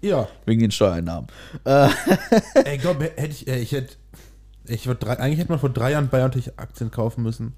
Ja. 0.00 0.26
wegen 0.44 0.60
den 0.60 0.72
Steuereinnahmen. 0.72 1.28
Äh, 1.64 1.88
Ey, 2.64 2.78
glaube, 2.78 3.12
hätte 3.14 3.28
ich, 3.30 3.46
äh, 3.46 3.60
ich 3.60 3.70
hätte, 3.70 3.94
ich 4.66 4.88
würde 4.88 4.98
drei, 4.98 5.20
eigentlich 5.20 5.38
hätte 5.38 5.50
man 5.52 5.60
vor 5.60 5.70
drei 5.70 5.92
Jahren 5.92 6.08
BioNTech-Aktien 6.08 6.90
kaufen 6.90 7.22
müssen. 7.22 7.54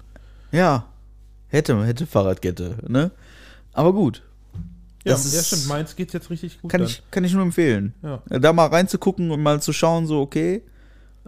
ja, 0.51 0.85
hätte, 1.47 1.83
hätte 1.83 2.05
Fahrradkette, 2.05 2.77
ne? 2.87 3.09
Aber 3.73 3.93
gut. 3.93 4.21
Ja, 5.03 5.13
Das 5.13 5.33
ja 5.33 5.41
stimmt, 5.41 5.67
Mainz 5.67 5.95
geht 5.95 6.13
jetzt 6.13 6.29
richtig 6.29 6.61
gut. 6.61 6.71
Kann 6.71 6.81
dann. 6.81 6.89
ich, 6.89 7.01
kann 7.09 7.23
ich 7.23 7.33
nur 7.33 7.41
empfehlen. 7.43 7.93
Ja. 8.03 8.21
Da 8.39 8.53
mal 8.53 8.67
reinzugucken 8.67 9.31
und 9.31 9.41
mal 9.41 9.61
zu 9.61 9.73
schauen, 9.73 10.05
so, 10.05 10.19
okay, 10.21 10.61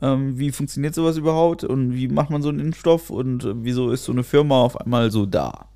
ähm, 0.01 0.37
wie 0.37 0.51
funktioniert 0.51 0.93
sowas 0.93 1.17
überhaupt 1.17 1.63
und 1.63 1.93
wie 1.93 2.07
macht 2.07 2.29
man 2.29 2.41
so 2.41 2.49
einen 2.49 2.59
Impfstoff 2.59 3.09
und 3.09 3.43
äh, 3.43 3.53
wieso 3.63 3.91
ist 3.91 4.03
so 4.03 4.11
eine 4.11 4.23
Firma 4.23 4.61
auf 4.61 4.79
einmal 4.79 5.11
so 5.11 5.25
da? 5.25 5.67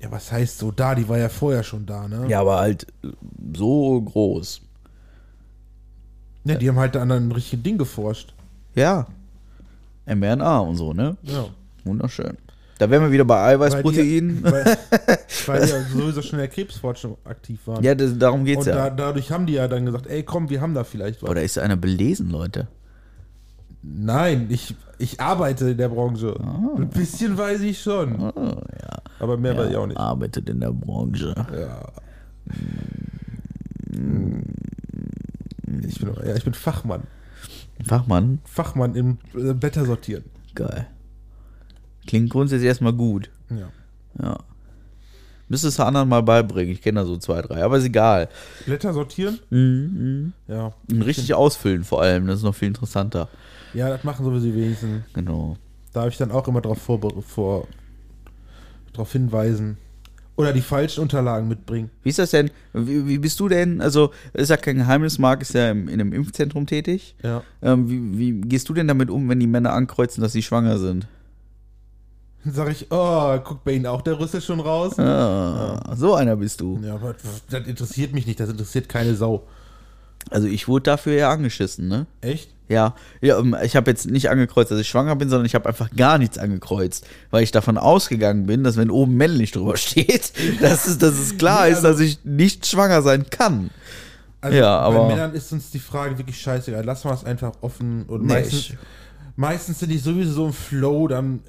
Ja, 0.00 0.10
was 0.10 0.32
heißt 0.32 0.58
so 0.58 0.70
da? 0.70 0.94
Die 0.94 1.08
war 1.08 1.18
ja 1.18 1.28
vorher 1.28 1.62
schon 1.62 1.84
da, 1.86 2.08
ne? 2.08 2.26
Ja, 2.28 2.40
aber 2.40 2.58
halt 2.58 2.86
äh, 3.04 3.08
so 3.54 4.00
groß. 4.00 4.62
Ja, 6.44 6.54
die 6.56 6.68
haben 6.68 6.78
halt 6.78 6.96
an 6.96 7.12
einem 7.12 7.32
richtigen 7.32 7.62
Ding 7.62 7.78
geforscht. 7.78 8.32
Ja. 8.74 9.06
mRNA 10.06 10.58
und 10.60 10.76
so, 10.76 10.92
ne? 10.92 11.16
Ja. 11.22 11.46
Wunderschön. 11.84 12.36
Da 12.80 12.88
wären 12.88 13.02
wir 13.02 13.12
wieder 13.12 13.26
bei 13.26 13.44
Eiweißprotein. 13.44 14.42
Weil, 14.42 14.64
die, 14.64 14.70
weil 15.48 15.66
die 15.66 15.70
ja 15.70 15.82
sowieso 15.82 16.22
schon 16.22 16.38
in 16.38 16.38
der 16.38 16.48
Krebsforschung 16.48 17.18
aktiv 17.24 17.60
waren. 17.66 17.84
Ja, 17.84 17.94
das, 17.94 18.16
darum 18.16 18.46
geht's 18.46 18.66
Und 18.66 18.72
ja. 18.72 18.88
da, 18.88 18.90
dadurch 18.90 19.30
haben 19.30 19.44
die 19.44 19.52
ja 19.52 19.68
dann 19.68 19.84
gesagt, 19.84 20.06
ey 20.06 20.22
komm, 20.22 20.48
wir 20.48 20.62
haben 20.62 20.72
da 20.72 20.82
vielleicht 20.82 21.22
was. 21.22 21.28
Da 21.28 21.40
ist 21.42 21.58
einer 21.58 21.76
belesen, 21.76 22.30
Leute. 22.30 22.68
Nein, 23.82 24.46
ich, 24.48 24.74
ich 24.96 25.20
arbeite 25.20 25.72
in 25.72 25.76
der 25.76 25.90
Branche. 25.90 26.34
Ein 26.40 26.88
bisschen 26.88 27.36
weiß 27.36 27.60
ich 27.60 27.82
schon. 27.82 28.18
Oh, 28.18 28.32
ja. 28.34 29.02
Aber 29.18 29.36
mehr 29.36 29.58
weiß 29.58 29.70
ich 29.70 29.76
auch 29.76 29.86
nicht. 29.86 29.98
Arbeitet 29.98 30.48
in 30.48 30.60
der 30.60 30.72
Branche. 30.72 31.34
Ja. 31.36 31.82
Ich 35.86 35.98
bin, 35.98 36.14
ja, 36.26 36.34
ich 36.34 36.44
bin 36.44 36.54
Fachmann. 36.54 37.02
Fachmann, 37.84 38.38
Fachmann 38.46 38.94
im 38.94 39.18
äh, 39.34 39.52
Blätter 39.52 39.84
sortieren. 39.84 40.24
geil. 40.54 40.86
Klingt 42.10 42.28
grundsätzlich 42.30 42.66
erstmal 42.66 42.92
gut. 42.92 43.30
Ja. 43.50 43.68
Ja. 44.20 44.36
Müsste 45.48 45.68
es 45.68 45.78
anderen 45.78 46.08
mal 46.08 46.24
beibringen. 46.24 46.72
Ich 46.72 46.82
kenne 46.82 46.98
da 47.00 47.06
so 47.06 47.16
zwei, 47.18 47.40
drei. 47.40 47.62
Aber 47.62 47.78
ist 47.78 47.84
egal. 47.84 48.28
Blätter 48.66 48.92
sortieren? 48.92 49.38
Mhm, 49.50 50.32
Ja. 50.48 50.72
mhm. 50.88 51.02
Richtig 51.02 51.32
ausfüllen 51.34 51.84
vor 51.84 52.02
allem. 52.02 52.26
Das 52.26 52.38
ist 52.38 52.42
noch 52.42 52.54
viel 52.56 52.66
interessanter. 52.66 53.28
Ja, 53.74 53.88
das 53.88 54.02
machen 54.02 54.24
sowieso 54.24 54.46
die 54.46 54.56
wenigsten. 54.56 55.04
Genau. 55.12 55.56
Da 55.92 56.00
habe 56.00 56.10
ich 56.10 56.16
dann 56.16 56.32
auch 56.32 56.48
immer 56.48 56.60
drauf 56.60 56.78
vor, 56.82 56.98
vor 57.22 57.68
drauf 58.92 59.12
hinweisen. 59.12 59.78
Oder 60.34 60.52
die 60.52 60.62
falschen 60.62 61.02
Unterlagen 61.02 61.46
mitbringen. 61.46 61.90
Wie 62.02 62.08
ist 62.08 62.18
das 62.18 62.30
denn? 62.32 62.50
Wie, 62.72 63.06
wie 63.06 63.18
bist 63.18 63.38
du 63.38 63.48
denn? 63.48 63.80
Also, 63.80 64.10
ist 64.32 64.48
ja 64.50 64.56
kein 64.56 64.78
Geheimnis. 64.78 65.20
Marc 65.20 65.42
ist 65.42 65.54
ja 65.54 65.70
im, 65.70 65.86
in 65.86 66.00
einem 66.00 66.12
Impfzentrum 66.12 66.66
tätig. 66.66 67.14
Ja. 67.22 67.44
Ähm, 67.62 67.88
wie, 67.88 68.18
wie 68.18 68.40
gehst 68.48 68.68
du 68.68 68.74
denn 68.74 68.88
damit 68.88 69.10
um, 69.10 69.28
wenn 69.28 69.38
die 69.38 69.46
Männer 69.46 69.74
ankreuzen, 69.74 70.22
dass 70.22 70.32
sie 70.32 70.42
schwanger 70.42 70.78
sind? 70.78 71.06
Dann 72.44 72.54
sage 72.54 72.70
ich, 72.72 72.86
oh, 72.90 73.38
guckt 73.44 73.64
bei 73.64 73.72
Ihnen 73.72 73.86
auch 73.86 74.00
der 74.02 74.18
Rüssel 74.18 74.40
schon 74.40 74.60
raus? 74.60 74.98
Ah, 74.98 75.94
so 75.94 76.14
einer 76.14 76.36
bist 76.36 76.60
du. 76.60 76.80
Ja, 76.82 76.94
aber 76.94 77.14
das 77.50 77.66
interessiert 77.66 78.12
mich 78.14 78.26
nicht, 78.26 78.40
das 78.40 78.48
interessiert 78.48 78.88
keine 78.88 79.14
Sau. 79.14 79.46
Also, 80.30 80.46
ich 80.46 80.66
wurde 80.68 80.84
dafür 80.84 81.14
ja 81.14 81.30
angeschissen, 81.30 81.88
ne? 81.88 82.06
Echt? 82.20 82.50
Ja, 82.68 82.94
ja 83.20 83.38
ähm, 83.38 83.56
ich 83.62 83.74
habe 83.76 83.90
jetzt 83.90 84.06
nicht 84.08 84.30
angekreuzt, 84.30 84.70
dass 84.70 84.78
ich 84.78 84.88
schwanger 84.88 85.16
bin, 85.16 85.28
sondern 85.28 85.44
ich 85.44 85.54
habe 85.54 85.68
einfach 85.68 85.90
gar 85.94 86.18
nichts 86.18 86.38
angekreuzt, 86.38 87.06
weil 87.30 87.42
ich 87.42 87.50
davon 87.50 87.76
ausgegangen 87.76 88.46
bin, 88.46 88.62
dass 88.64 88.76
wenn 88.76 88.90
oben 88.90 89.16
männlich 89.16 89.50
drüber 89.52 89.76
steht, 89.78 90.32
dass 90.62 90.86
es, 90.86 90.96
dass 90.98 91.18
es 91.18 91.36
klar 91.36 91.64
Nee, 91.66 91.72
ist, 91.72 91.78
also- 91.84 91.88
dass 91.88 92.00
ich 92.00 92.24
nicht 92.24 92.66
schwanger 92.66 93.02
sein 93.02 93.26
kann. 93.28 93.70
Also 94.40 94.56
Ja, 94.56 94.78
aber- 94.78 95.00
bei 95.08 95.08
Männern 95.14 95.34
ist 95.34 95.52
uns 95.52 95.70
die 95.70 95.78
Frage 95.80 96.16
wirklich 96.16 96.40
scheißegal. 96.40 96.84
Lassen 96.84 97.08
wir 97.08 97.14
es 97.14 97.24
einfach 97.24 97.52
offen. 97.60 98.04
Und 98.04 98.22
Nee, 98.22 98.34
meistens, 98.34 98.70
ich- 98.70 98.76
meistens 99.36 99.80
sind 99.80 99.90
die 99.90 99.98
sowieso 99.98 100.32
so 100.32 100.46
im 100.46 100.52
Flow, 100.52 101.08
dann 101.08 101.40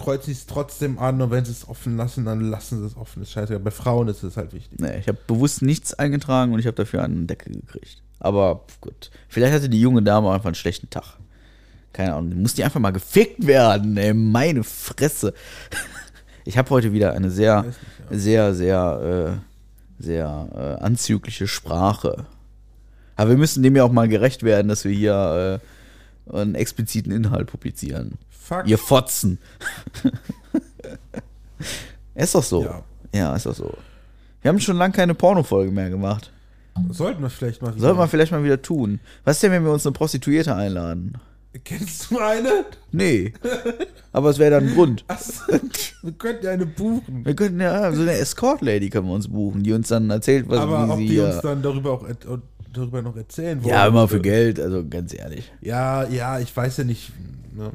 kreuzen 0.00 0.26
sie 0.26 0.32
es 0.32 0.46
trotzdem 0.46 0.98
an 0.98 1.20
und 1.20 1.30
wenn 1.30 1.44
sie 1.44 1.52
es 1.52 1.68
offen 1.68 1.96
lassen, 1.96 2.24
dann 2.24 2.40
lassen 2.40 2.80
sie 2.80 2.86
es 2.86 2.96
offen. 2.96 3.22
Ist 3.22 3.32
scheißegal. 3.32 3.60
Bei 3.60 3.70
Frauen 3.70 4.08
ist 4.08 4.22
es 4.22 4.36
halt 4.36 4.52
wichtig. 4.52 4.80
Nee, 4.80 4.98
ich 4.98 5.08
habe 5.08 5.18
bewusst 5.26 5.62
nichts 5.62 5.94
eingetragen 5.94 6.52
und 6.52 6.58
ich 6.58 6.66
habe 6.66 6.76
dafür 6.76 7.04
einen 7.04 7.26
Deckel 7.26 7.52
gekriegt. 7.52 8.02
Aber 8.18 8.64
gut, 8.80 9.10
vielleicht 9.28 9.54
hatte 9.54 9.68
die 9.68 9.80
junge 9.80 10.02
Dame 10.02 10.30
einfach 10.32 10.46
einen 10.46 10.54
schlechten 10.54 10.88
Tag. 10.90 11.18
Keine 11.92 12.14
Ahnung, 12.14 12.40
muss 12.40 12.54
die 12.54 12.64
einfach 12.64 12.80
mal 12.80 12.92
gefickt 12.92 13.46
werden, 13.46 13.96
ey, 13.96 14.14
meine 14.14 14.64
Fresse. 14.64 15.34
Ich 16.46 16.56
habe 16.56 16.70
heute 16.70 16.94
wieder 16.94 17.12
eine 17.12 17.30
sehr, 17.30 17.66
sehr, 18.10 18.54
sehr, 18.54 19.38
äh, 20.00 20.02
sehr 20.02 20.48
äh, 20.80 20.82
anzügliche 20.82 21.46
Sprache. 21.46 22.24
Aber 23.14 23.30
wir 23.30 23.36
müssen 23.36 23.62
dem 23.62 23.76
ja 23.76 23.84
auch 23.84 23.92
mal 23.92 24.08
gerecht 24.08 24.42
werden, 24.42 24.68
dass 24.68 24.84
wir 24.84 24.90
hier 24.90 25.60
äh, 25.60 25.66
einen 26.32 26.54
expliziten 26.54 27.12
Inhalt 27.12 27.48
publizieren. 27.50 28.18
Fuck. 28.30 28.66
Ihr 28.66 28.78
Fotzen. 28.78 29.38
ist 32.14 32.34
doch 32.34 32.42
so. 32.42 32.64
Ja. 32.64 32.82
Ja. 33.14 33.36
ist 33.36 33.46
doch 33.46 33.54
so. 33.54 33.72
Wir 34.42 34.48
haben 34.48 34.60
schon 34.60 34.76
lange 34.76 34.92
keine 34.94 35.14
Pornofolge 35.14 35.70
mehr 35.70 35.90
gemacht. 35.90 36.32
Sollten 36.90 37.22
wir 37.22 37.30
vielleicht 37.30 37.60
mal 37.62 37.72
wieder. 37.74 37.80
Sollten 37.80 37.98
wir 37.98 38.08
vielleicht 38.08 38.32
mal 38.32 38.42
wieder 38.44 38.62
tun. 38.62 39.00
Was 39.24 39.36
ist 39.36 39.42
denn, 39.42 39.52
wenn 39.52 39.64
wir 39.64 39.72
uns 39.72 39.84
eine 39.86 39.92
Prostituierte 39.92 40.54
einladen? 40.54 41.18
Kennst 41.64 42.10
du 42.10 42.18
eine? 42.20 42.64
Nee. 42.92 43.32
Aber 44.12 44.30
es 44.30 44.38
wäre 44.38 44.52
dann 44.52 44.68
ein 44.68 44.74
Grund. 44.74 45.04
Achso, 45.08 45.52
wir 46.02 46.12
könnten 46.12 46.44
ja 46.44 46.52
eine 46.52 46.64
buchen. 46.64 47.24
Wir 47.24 47.34
könnten 47.34 47.60
ja 47.60 47.92
so 47.92 48.02
eine 48.02 48.12
Escort-Lady 48.12 48.88
können 48.88 49.08
wir 49.08 49.14
uns 49.14 49.26
buchen, 49.28 49.64
die 49.64 49.72
uns 49.72 49.88
dann 49.88 50.08
erzählt, 50.10 50.48
was 50.48 50.60
Aber 50.60 50.86
wie 50.86 50.90
ob 50.92 50.98
sie. 50.98 51.08
die 51.08 51.20
uns 51.20 51.40
dann 51.40 51.60
darüber 51.60 51.90
auch 51.90 52.04
darüber 52.72 53.02
noch 53.02 53.16
erzählen 53.16 53.62
wollen. 53.62 53.72
ja, 53.74 53.86
immer 53.86 54.06
für 54.08 54.20
Geld, 54.20 54.58
also 54.60 54.84
ganz 54.88 55.12
ehrlich. 55.14 55.50
Ja, 55.60 56.06
ja, 56.08 56.38
ich 56.38 56.54
weiß 56.56 56.78
ja 56.78 56.84
nicht. 56.84 57.12
Ne? 57.56 57.70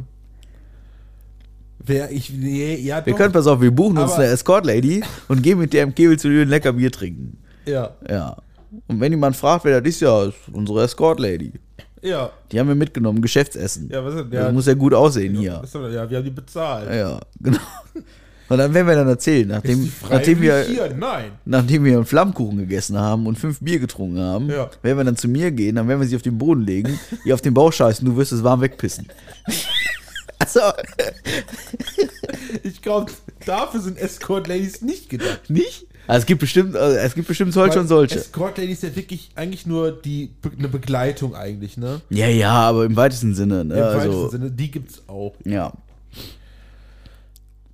Wer 1.88 2.12
ich. 2.12 2.32
Nee, 2.32 2.76
ja, 2.78 3.06
Wir 3.06 3.14
doch. 3.14 3.18
können, 3.20 3.34
pass 3.34 3.46
auf, 3.48 3.62
wir 3.62 3.72
buchen 3.72 3.98
uns 3.98 4.14
eine 4.14 4.26
Escort-Lady 4.26 5.04
und 5.28 5.44
gehen 5.44 5.60
mit 5.60 5.74
der 5.74 5.84
im 5.84 5.94
Kebel 5.94 6.18
zu 6.18 6.30
dir 6.30 6.42
ein 6.42 6.48
lecker 6.50 6.74
Bier 6.74 6.92
trinken. 6.92 7.38
Ja, 7.66 7.92
Ja. 8.10 8.38
Und 8.88 9.00
wenn 9.00 9.12
jemand 9.14 9.36
fragt, 9.38 9.64
wer 9.64 9.80
das 9.80 9.90
ist, 9.90 10.02
ja, 10.02 10.26
ist 10.26 10.36
unsere 10.52 10.84
Escort-Lady. 10.84 11.54
ja. 12.02 12.30
Die 12.52 12.60
haben 12.60 12.68
wir 12.68 12.76
mitgenommen, 12.76 13.22
Geschäftsessen. 13.22 13.90
Ja, 13.90 14.04
was 14.04 14.16
ist 14.16 14.26
Das 14.32 14.46
ja, 14.48 14.52
muss 14.52 14.66
ja 14.66 14.74
gut 14.74 14.94
aussehen 14.94 15.36
hier. 15.36 15.62
ist 15.64 15.74
denn- 15.74 15.94
ja, 15.94 16.10
wir 16.10 16.18
haben 16.18 16.26
die 16.26 16.30
bezahlt. 16.32 16.94
Ja, 16.94 17.20
genau. 17.40 17.58
Und 18.48 18.58
dann 18.60 18.74
werden 18.74 18.88
wir 18.88 18.96
dann 18.96 19.08
erzählen, 19.08 19.48
nachdem, 19.48 19.92
nachdem, 20.10 20.40
wir, 20.42 20.66
nachdem 21.46 21.84
wir 21.84 21.94
einen 21.96 22.06
Flammkuchen 22.06 22.58
gegessen 22.60 22.98
haben 22.98 23.26
und 23.26 23.40
fünf 23.40 23.60
Bier 23.60 23.80
getrunken 23.80 24.20
haben, 24.20 24.50
Ja. 24.50 24.70
werden 24.84 24.98
wir 24.98 25.04
dann 25.04 25.18
zu 25.18 25.28
mir 25.28 25.52
gehen, 25.52 25.76
dann 25.76 25.88
werden 25.88 26.00
wir 26.00 26.08
sie 26.08 26.16
auf 26.16 26.22
den 26.22 26.38
Boden 26.38 26.62
legen, 26.62 27.00
ihr 27.26 27.34
auf 27.34 27.42
den 27.42 27.54
Bauch 27.56 27.74
scheißen, 27.74 28.06
du 28.06 28.16
wirst 28.18 28.32
es 28.32 28.44
warm 28.44 28.62
wegpissen. 28.62 29.08
Also, 30.38 30.60
Ich 32.64 32.82
glaube, 32.82 33.12
dafür 33.46 33.80
sind 33.80 33.98
Escort-Ladies 33.98 34.82
nicht 34.82 35.10
gedacht. 35.10 35.50
nicht? 35.50 35.88
Also, 36.08 36.20
es 36.20 36.26
gibt 36.26 36.42
bestimmt, 36.42 36.76
also, 36.76 36.98
es 36.98 37.16
gibt 37.16 37.28
bestimmt 37.28 37.54
solche 37.54 37.80
und 37.80 37.88
solche. 37.88 38.20
Escort-Ladies 38.20 38.84
ist 38.84 38.84
ja 38.84 38.96
wirklich 38.96 39.30
eigentlich 39.36 39.66
nur 39.66 39.92
die, 39.92 40.32
eine 40.58 40.68
Begleitung 40.68 41.36
eigentlich, 41.36 41.78
ne? 41.78 42.02
Ja, 42.10 42.28
ja, 42.28 42.52
aber 42.52 42.86
im 42.86 42.96
weitesten 42.96 43.34
Sinne. 43.34 43.66
Ne? 43.66 43.76
Im 43.76 43.84
also, 43.84 43.98
weitesten 43.98 44.30
Sinne, 44.30 44.52
die 44.52 44.72
gibt's 44.72 45.02
auch. 45.08 45.36
Ja. 45.46 45.74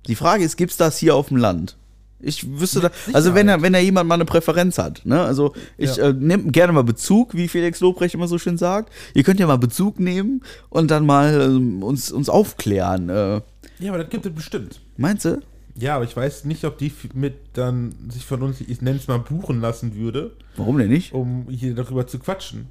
Die 0.08 0.14
Frage 0.14 0.44
ist, 0.44 0.56
gibt's 0.56 0.76
das 0.76 0.98
hier 0.98 1.14
auf 1.14 1.28
dem 1.28 1.36
Land? 1.36 1.76
Ich 2.24 2.48
wüsste 2.60 2.80
da, 2.80 2.90
also 3.12 3.34
wenn 3.34 3.48
er, 3.48 3.62
wenn 3.62 3.72
da 3.72 3.80
jemand 3.80 4.08
mal 4.08 4.14
eine 4.14 4.24
Präferenz 4.24 4.78
hat, 4.78 5.04
ne, 5.04 5.20
also 5.20 5.54
ich 5.76 5.96
Ja. 5.96 6.10
äh, 6.10 6.12
nehme 6.12 6.52
gerne 6.52 6.72
mal 6.72 6.84
Bezug, 6.84 7.34
wie 7.34 7.48
Felix 7.48 7.80
Lobrecht 7.80 8.14
immer 8.14 8.28
so 8.28 8.38
schön 8.38 8.56
sagt. 8.56 8.92
Ihr 9.14 9.24
könnt 9.24 9.40
ja 9.40 9.46
mal 9.48 9.58
Bezug 9.58 9.98
nehmen 9.98 10.42
und 10.70 10.92
dann 10.92 11.04
mal 11.04 11.40
ähm, 11.40 11.82
uns, 11.82 12.12
uns 12.12 12.28
aufklären. 12.28 13.08
Äh, 13.08 13.40
Ja, 13.80 13.88
aber 13.92 13.98
das 13.98 14.08
gibt 14.10 14.24
es 14.24 14.32
bestimmt. 14.32 14.80
meinst 14.96 15.24
du? 15.24 15.40
Ja, 15.74 15.96
aber 15.96 16.04
ich 16.04 16.14
weiß 16.16 16.44
nicht, 16.44 16.64
ob 16.64 16.78
die 16.78 16.92
mit 17.14 17.34
dann 17.54 17.92
sich 18.08 18.24
von 18.24 18.42
uns, 18.42 18.60
ich 18.60 18.80
nenne 18.82 18.98
es 18.98 19.08
mal, 19.08 19.18
buchen 19.18 19.60
lassen 19.60 19.96
würde, 19.96 20.36
Warum 20.56 20.78
denn 20.78 20.90
nicht? 20.90 21.12
um 21.12 21.46
hier 21.50 21.74
darüber 21.74 22.06
zu 22.06 22.20
quatschen. 22.20 22.66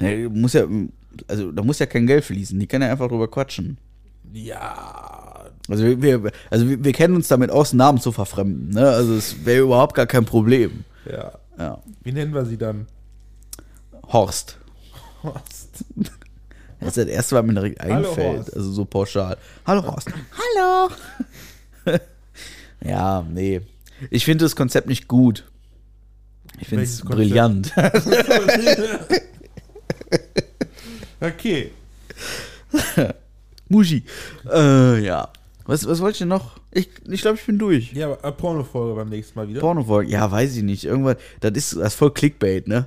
Ne, 0.00 0.28
muss 0.28 0.52
ja, 0.52 0.64
also 1.26 1.50
da 1.50 1.62
muss 1.64 1.80
ja 1.80 1.86
kein 1.86 2.06
Geld 2.06 2.24
fließen. 2.24 2.56
Die 2.60 2.66
können 2.68 2.84
ja 2.84 2.92
einfach 2.92 3.08
drüber 3.08 3.28
quatschen. 3.28 3.78
Ja, 4.32 5.49
Also 5.68 5.84
wir, 5.84 6.02
wir, 6.02 6.32
also 6.50 6.68
wir, 6.68 6.82
wir 6.82 6.92
kennen 6.92 7.14
uns 7.14 7.28
damit 7.28 7.50
aus, 7.50 7.72
Namen 7.72 8.00
zu 8.00 8.12
verfremden. 8.12 8.70
Ne? 8.70 8.88
Also 8.88 9.14
es 9.14 9.44
wäre 9.44 9.62
überhaupt 9.62 9.94
gar 9.94 10.06
kein 10.06 10.24
Problem. 10.24 10.84
ja. 11.10 11.32
Ja. 11.60 11.78
Wie 12.02 12.12
nennen 12.12 12.32
wir 12.32 12.46
sie 12.46 12.56
dann? 12.56 12.86
Horst. 14.08 14.58
Horst. 15.22 15.84
Das 16.80 16.96
ist 16.96 16.96
das 16.96 17.06
erste, 17.08 17.36
was 17.36 17.44
mir 17.44 17.52
direkt 17.52 17.82
Hallo, 17.82 18.08
einfällt. 18.08 18.38
Horst. 18.38 18.56
Also 18.56 18.72
so 18.72 18.86
pauschal. 18.86 19.36
Hallo 19.66 19.84
Horst. 19.84 20.08
Hallo. 20.56 20.88
ja, 22.82 23.22
nee. 23.30 23.60
Ich 24.08 24.24
finde 24.24 24.46
das 24.46 24.56
Konzept 24.56 24.88
nicht 24.88 25.06
gut. 25.06 25.44
Ich 26.58 26.68
finde 26.68 26.84
es 26.84 27.02
brillant. 27.02 27.74
Okay. 31.20 31.70
Muschi. 33.68 34.02
Äh, 34.50 35.04
ja. 35.04 35.28
Was, 35.70 35.86
was 35.86 36.00
wollte 36.00 36.14
ich 36.14 36.18
denn 36.18 36.28
noch? 36.28 36.56
Ich 36.72 36.92
glaube, 36.92 37.14
ich, 37.14 37.20
glaub, 37.22 37.34
ich 37.36 37.46
bin 37.46 37.58
durch. 37.58 37.92
Ja, 37.92 38.06
aber 38.12 38.24
äh, 38.24 38.32
Pornofolge 38.32 38.96
beim 38.96 39.08
nächsten 39.08 39.38
Mal 39.38 39.46
wieder. 39.48 39.60
Pornofolge. 39.60 40.10
Ja, 40.10 40.28
weiß 40.28 40.56
ich 40.56 40.64
nicht. 40.64 40.84
Irgendwann, 40.84 41.14
das 41.38 41.52
ist, 41.52 41.76
das 41.76 41.92
ist 41.92 41.94
voll 41.94 42.12
Clickbait, 42.12 42.66
ne? 42.66 42.86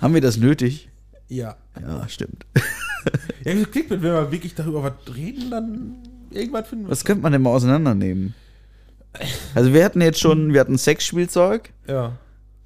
Haben 0.00 0.14
wir 0.14 0.20
das 0.20 0.36
nötig? 0.36 0.88
ja. 1.28 1.56
Ja, 1.80 2.06
stimmt. 2.08 2.44
Ja, 3.44 3.56
wie 3.56 3.64
klingt, 3.64 3.90
wenn 3.90 4.02
wir 4.02 4.30
wirklich 4.30 4.54
darüber 4.54 4.82
was 4.84 4.92
reden, 5.16 5.50
dann 5.50 5.96
irgendwas 6.30 6.68
finden 6.68 6.84
wir. 6.84 6.90
Was 6.90 7.04
könnte 7.04 7.22
man 7.22 7.32
denn 7.32 7.40
mal 7.42 7.50
auseinandernehmen? 7.50 8.34
Also 9.54 9.72
wir 9.72 9.84
hatten 9.84 10.00
jetzt 10.02 10.20
schon, 10.20 10.52
wir 10.52 10.60
hatten 10.60 10.76
Sexspielzeug, 10.78 11.72
Ja. 11.88 12.16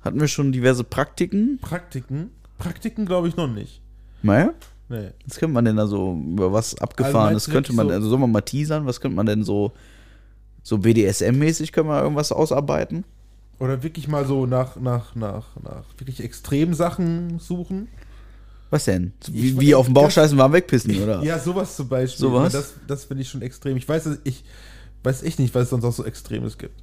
hatten 0.02 0.20
wir 0.20 0.28
schon 0.28 0.52
diverse 0.52 0.84
Praktiken. 0.84 1.58
Praktiken? 1.62 2.30
Praktiken 2.58 3.06
glaube 3.06 3.28
ich 3.28 3.36
noch 3.36 3.48
nicht. 3.48 3.80
Naja, 4.22 4.52
Nee. 4.88 5.10
was 5.26 5.38
könnte 5.38 5.52
man 5.54 5.64
denn 5.64 5.76
da 5.76 5.86
so 5.86 6.12
über 6.14 6.52
was 6.52 6.74
Also 6.74 6.82
abgefahren? 6.84 7.34
das 7.34 7.46
du 7.46 7.50
könnte 7.52 7.72
man, 7.72 7.88
so- 7.88 7.92
also 7.94 8.08
sollen 8.08 8.20
wir 8.20 8.26
mal 8.28 8.40
teasern? 8.40 8.86
Was 8.86 9.00
könnte 9.00 9.16
man 9.16 9.26
denn 9.26 9.42
so, 9.42 9.72
so 10.62 10.76
BDSM-mäßig 10.78 11.72
können 11.72 11.88
wir 11.88 12.00
irgendwas 12.02 12.30
ausarbeiten? 12.32 13.04
Oder 13.58 13.82
wirklich 13.82 14.06
mal 14.06 14.26
so 14.26 14.46
nach, 14.46 14.76
nach, 14.76 15.14
nach, 15.14 15.56
nach 15.62 15.84
wirklich 15.98 16.22
extremen 16.22 16.74
Sachen 16.74 17.38
suchen. 17.38 17.88
Was 18.70 18.84
denn? 18.84 19.12
Ich 19.28 19.32
Wie, 19.32 19.60
wie 19.60 19.74
auf 19.74 19.86
den 19.86 19.94
Bauch 19.94 20.10
scheißen, 20.10 20.36
warm 20.38 20.52
wegpissen, 20.52 21.00
oder? 21.02 21.22
Ja, 21.22 21.38
sowas 21.38 21.74
zum 21.76 21.88
Beispiel. 21.88 22.20
Sowas? 22.20 22.52
Das, 22.52 22.74
das 22.86 23.04
finde 23.06 23.22
ich 23.22 23.28
schon 23.30 23.42
extrem. 23.42 23.76
Ich 23.76 23.88
weiß, 23.88 24.08
ich 24.24 24.44
weiß 25.04 25.22
echt 25.22 25.38
nicht, 25.38 25.54
was 25.54 25.64
es 25.64 25.70
sonst 25.70 25.84
auch 25.84 25.92
so 25.92 26.04
Extremes 26.04 26.58
gibt. 26.58 26.82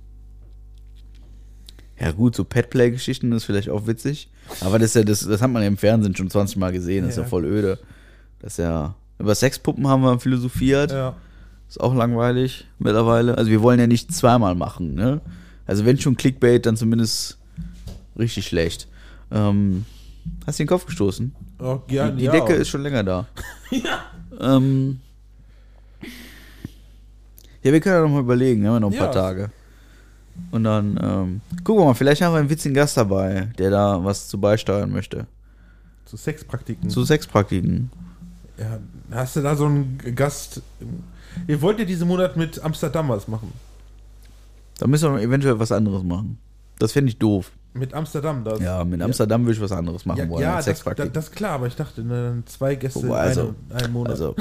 Ja 1.99 2.11
gut, 2.11 2.35
so 2.35 2.43
Petplay-Geschichten 2.43 3.31
ist 3.33 3.43
vielleicht 3.45 3.69
auch 3.69 3.85
witzig. 3.87 4.29
Aber 4.61 4.79
das, 4.79 4.89
ist 4.89 4.95
ja, 4.95 5.03
das, 5.03 5.19
das 5.21 5.41
hat 5.41 5.51
man 5.51 5.61
ja 5.61 5.67
im 5.67 5.77
Fernsehen 5.77 6.15
schon 6.15 6.29
20 6.29 6.57
Mal 6.57 6.71
gesehen. 6.71 7.03
Das 7.03 7.11
ist 7.11 7.17
ja 7.17 7.23
Ja. 7.23 7.29
voll 7.29 7.45
öde. 7.45 7.79
Das 8.43 8.53
ist 8.53 8.57
ja. 8.63 8.93
Über 9.19 9.33
Sexpuppen 9.33 9.87
haben 9.87 10.03
wir 10.03 10.19
philosophiert. 10.19 10.91
Ja. 10.91 11.15
Ist 11.69 11.79
auch 11.79 11.95
langweilig 11.95 12.67
mittlerweile. 12.77 13.37
Also 13.37 13.49
wir 13.49 13.61
wollen 13.61 13.79
ja 13.79 13.87
nicht 13.87 14.13
zweimal 14.13 14.53
machen, 14.53 14.95
ne? 14.95 15.21
Also 15.65 15.85
wenn 15.85 15.97
schon 15.97 16.17
Clickbait, 16.17 16.65
dann 16.65 16.75
zumindest 16.75 17.37
richtig 18.19 18.45
schlecht. 18.47 18.87
Ähm, 19.31 19.85
hast 20.45 20.59
du 20.59 20.63
den 20.63 20.67
Kopf 20.67 20.85
gestoßen? 20.85 21.33
Oh, 21.59 21.79
ja, 21.89 22.09
die 22.11 22.17
die 22.17 22.23
ja. 22.25 22.31
Decke 22.33 22.53
ist 22.53 22.67
schon 22.67 22.83
länger 22.83 23.03
da. 23.03 23.27
Ähm, 24.41 24.99
ja, 27.61 27.71
wir 27.71 27.79
können 27.79 27.95
ja 27.95 28.01
noch 28.01 28.09
mal 28.09 28.19
überlegen, 28.21 28.63
wir 28.63 28.69
haben 28.69 28.75
ja 28.77 28.79
noch 28.79 28.89
ein 28.89 28.93
Ja. 28.95 29.03
paar 29.03 29.11
Tage. 29.11 29.51
Und 30.49 30.63
dann, 30.63 30.99
ähm, 31.01 31.41
gucken 31.63 31.83
wir 31.83 31.85
mal, 31.85 31.93
vielleicht 31.93 32.23
haben 32.23 32.33
wir 32.33 32.39
einen 32.39 32.49
witzigen 32.49 32.73
Gast 32.73 32.97
dabei, 32.97 33.51
der 33.59 33.69
da 33.69 34.03
was 34.03 34.27
zu 34.27 34.39
beisteuern 34.41 34.89
möchte. 34.91 35.27
Zu 36.05 36.17
Sexpraktiken. 36.17 36.89
Zu 36.89 37.05
Sexpraktiken. 37.05 37.91
Ja, 38.57 38.79
hast 39.11 39.35
du 39.35 39.41
da 39.41 39.55
so 39.55 39.65
einen 39.65 39.97
Gast? 40.15 40.61
Ihr 41.47 41.61
wollt 41.61 41.79
ja 41.79 41.85
diesen 41.85 42.07
Monat 42.07 42.37
mit 42.37 42.63
Amsterdam 42.63 43.09
was 43.09 43.27
machen. 43.27 43.51
Da 44.77 44.87
müssen 44.87 45.13
wir 45.13 45.21
eventuell 45.21 45.59
was 45.59 45.71
anderes 45.71 46.03
machen. 46.03 46.37
Das 46.79 46.91
fände 46.91 47.09
ich 47.09 47.17
doof. 47.17 47.51
Mit 47.73 47.93
Amsterdam 47.93 48.43
das. 48.43 48.59
Ja, 48.59 48.83
mit 48.83 49.01
Amsterdam 49.01 49.43
würde 49.45 49.53
ich 49.55 49.61
was 49.61 49.71
anderes 49.71 50.05
machen 50.05 50.19
Ja, 50.19 50.29
wollen 50.29 50.43
ja 50.43 50.57
das, 50.57 50.65
Sexpraktiken. 50.65 51.11
das 51.13 51.25
ist 51.25 51.35
klar, 51.35 51.53
aber 51.53 51.65
ich 51.67 51.75
dachte, 51.75 52.03
ne, 52.03 52.43
zwei 52.45 52.75
Gäste 52.75 53.01
Wobei, 53.03 53.23
in 53.23 53.29
also- 53.29 53.41
einem, 53.41 53.55
einem 53.71 53.93
Monat. 53.93 54.11
Also, 54.11 54.35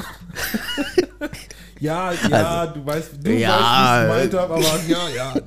ja, 1.79 2.11
ja, 2.29 2.67
du 2.67 2.85
weißt, 2.85 3.11
du 3.23 3.31
Ja, 3.31 4.07
weißt, 4.07 4.23
wie 4.23 4.25
ich 4.27 4.29
gemeint 4.29 4.33
habe, 4.35 4.53
aber 4.53 4.79
ja, 4.87 5.09
ja. 5.09 5.33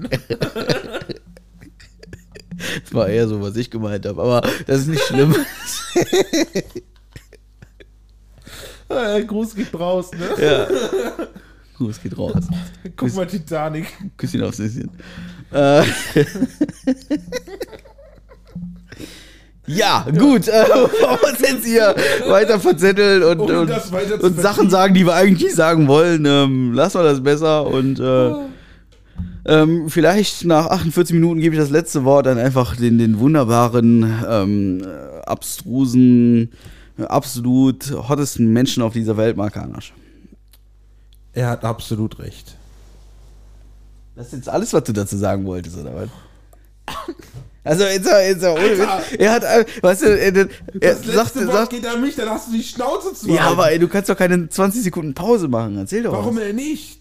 das 2.83 2.95
war 2.95 3.09
eher 3.09 3.29
so, 3.29 3.41
was 3.41 3.55
ich 3.57 3.71
gemeint 3.71 4.05
habe. 4.07 4.21
Aber 4.21 4.41
das 4.67 4.81
ist 4.81 4.89
nicht 4.89 5.03
schlimm. 5.05 5.35
Gruß 9.27 9.55
geht 9.55 9.75
raus, 9.79 10.11
ne? 10.13 10.45
ja. 10.45 10.67
Es 11.91 12.03
geht 12.03 12.17
raus. 12.17 12.33
Guck 12.97 13.15
mal 13.15 13.27
Titanic. 13.27 13.93
Küsschen 14.17 14.43
aufs 14.43 14.59
Nüsschen. 14.59 14.91
Äh. 15.53 15.83
ja, 19.67 20.07
gut. 20.17 20.49
Äh, 20.49 20.65
bevor 20.73 21.21
wir 21.21 21.29
uns 21.29 21.41
jetzt 21.41 21.67
hier 21.67 21.95
weiter 22.29 22.59
verzetteln 22.61 23.23
und, 23.23 23.41
Um 23.41 23.51
und, 23.51 23.71
und 24.23 24.41
Sachen 24.41 24.71
sagen, 24.71 24.95
die 24.95 25.05
wir 25.05 25.15
eigentlich 25.15 25.49
nicht 25.49 25.57
sagen 25.57 25.87
wollen, 25.87 26.25
ähm, 26.25 26.73
lassen 26.73 27.01
wir 27.01 27.05
das 27.05 27.23
besser. 27.23 27.67
Und 27.67 28.01
äh, 28.01 28.33
ähm, 29.45 29.91
vielleicht 29.91 30.47
nach 30.47 30.69
48 30.69 31.15
Minuten 31.15 31.41
gebe 31.41 31.55
ich 31.55 31.61
das 31.61 31.71
letzte 31.71 32.05
Wort 32.05 32.25
dann 32.27 32.39
einfach 32.39 32.75
den, 32.75 32.99
den 32.99 33.19
wunderbaren, 33.19 34.15
ähm, 34.29 34.83
äh, 34.83 35.21
abstrusen, 35.27 36.53
absolut 36.99 37.91
hottesten 38.09 38.53
Menschen 38.53 38.83
auf 38.83 38.93
dieser 38.93 39.17
Welt, 39.17 39.37
Mark 39.37 39.57
Hanasch. 39.57 39.93
Er 41.33 41.49
hat 41.51 41.65
absolut 41.65 42.19
recht. 42.19 42.57
Das 44.15 44.29
ist 44.29 44.33
jetzt 44.33 44.49
alles, 44.49 44.73
was 44.73 44.85
du 44.85 44.93
dazu 44.93 45.17
sagen 45.17 45.45
wolltest, 45.45 45.77
oder 45.77 45.95
was? 45.95 46.09
Also, 47.65 47.85
jetzt, 47.85 48.07
jetzt, 48.07 48.45
ohne! 48.45 48.79
Witz. 48.79 49.19
Er 49.19 49.33
hat, 49.33 49.43
äh, 49.43 49.65
weißt 49.83 50.03
du, 50.03 50.07
er, 50.07 50.37
er 50.37 50.45
Das 50.45 51.05
letzte 51.05 51.13
sagte, 51.13 51.47
Wort 51.49 51.57
sagt, 51.57 51.71
geht 51.71 51.87
an 51.87 52.01
mich, 52.01 52.15
dann 52.15 52.31
hast 52.31 52.49
du 52.49 52.53
die 52.53 52.63
Schnauze 52.63 53.13
zu 53.13 53.29
ja, 53.29 53.41
halten. 53.41 53.53
aber 53.53 53.73
ey, 53.73 53.79
du 53.81 53.89
kannst 53.89 54.09
doch 54.09 54.17
keine 54.17 54.49
20 54.49 54.85
Sekunden 54.85 55.15
Pause 55.15 55.49
machen. 55.49 55.77
Erzähl 55.77 56.05
doch 56.05 56.13
Warum 56.13 56.37
was. 56.37 56.45
denn 56.45 56.57
nicht? 56.57 57.01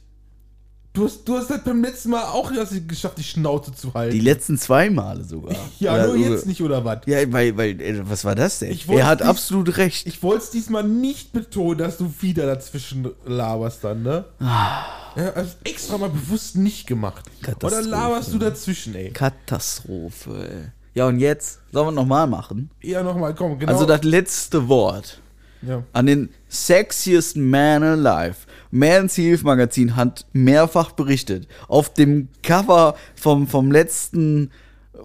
Du 0.95 1.03
hast, 1.03 1.27
du 1.27 1.37
hast 1.37 1.49
das 1.49 1.61
beim 1.63 1.83
letzten 1.83 2.09
Mal 2.11 2.23
auch 2.23 2.51
geschafft, 2.87 3.17
die 3.17 3.23
Schnauze 3.23 3.73
zu 3.73 3.93
halten. 3.93 4.13
Die 4.13 4.21
letzten 4.21 4.57
zwei 4.57 4.89
Male 4.89 5.23
sogar. 5.25 5.53
ja, 5.79 5.93
Oder- 5.93 6.07
nur 6.07 6.15
jetzt 6.17 6.45
nicht, 6.47 6.61
oder 6.61 6.83
was? 6.85 6.99
Ja, 7.05 7.17
weil, 7.31 7.55
weil, 7.57 7.79
äh, 7.81 8.01
was 8.09 8.23
war 8.23 8.33
das 8.33 8.59
denn? 8.59 8.77
Er 8.87 9.05
hat 9.05 9.19
nicht- 9.19 9.27
absolut 9.29 9.75
recht. 9.77 10.07
Ich 10.07 10.23
wollte 10.23 10.45
es 10.45 10.49
diesmal 10.51 10.83
nicht 10.83 11.33
betonen, 11.33 11.77
dass 11.79 11.97
du 11.97 12.11
wieder 12.21 12.45
dazwischen 12.45 13.09
laberst 13.25 13.83
dann, 13.83 14.03
ne? 14.03 14.23
Ah. 14.39 14.85
Ja, 15.17 15.31
also 15.33 15.51
extra 15.65 15.97
mal 15.97 16.09
bewusst 16.09 16.55
nicht 16.55 16.87
gemacht. 16.87 17.25
Oder 17.41 17.51
Katastrophe. 17.53 17.89
laberst 17.89 18.33
du 18.33 18.39
dazwischen, 18.39 18.95
ey? 18.95 19.11
Katastrophe. 19.11 20.47
ey. 20.49 20.71
Ja, 20.93 21.07
und 21.07 21.19
jetzt? 21.19 21.59
Sollen 21.73 21.87
wir 21.87 21.91
nochmal 21.91 22.25
machen? 22.27 22.69
Ja, 22.81 23.03
nochmal, 23.03 23.35
komm, 23.35 23.59
genau. 23.59 23.71
Also 23.73 23.85
das 23.85 24.03
letzte 24.03 24.67
Wort. 24.69 25.19
ja. 25.61 25.83
an 25.93 26.05
den 26.05 26.29
sexiest 26.47 27.35
man 27.35 27.83
alive. 27.83 28.35
Man's 28.71 29.17
Health 29.17 29.43
Magazin 29.43 29.95
hat 29.95 30.25
mehrfach 30.33 30.91
berichtet. 30.91 31.47
Auf 31.67 31.93
dem 31.93 32.29
Cover 32.43 32.95
vom, 33.15 33.47
vom 33.47 33.71
letzten 33.71 34.51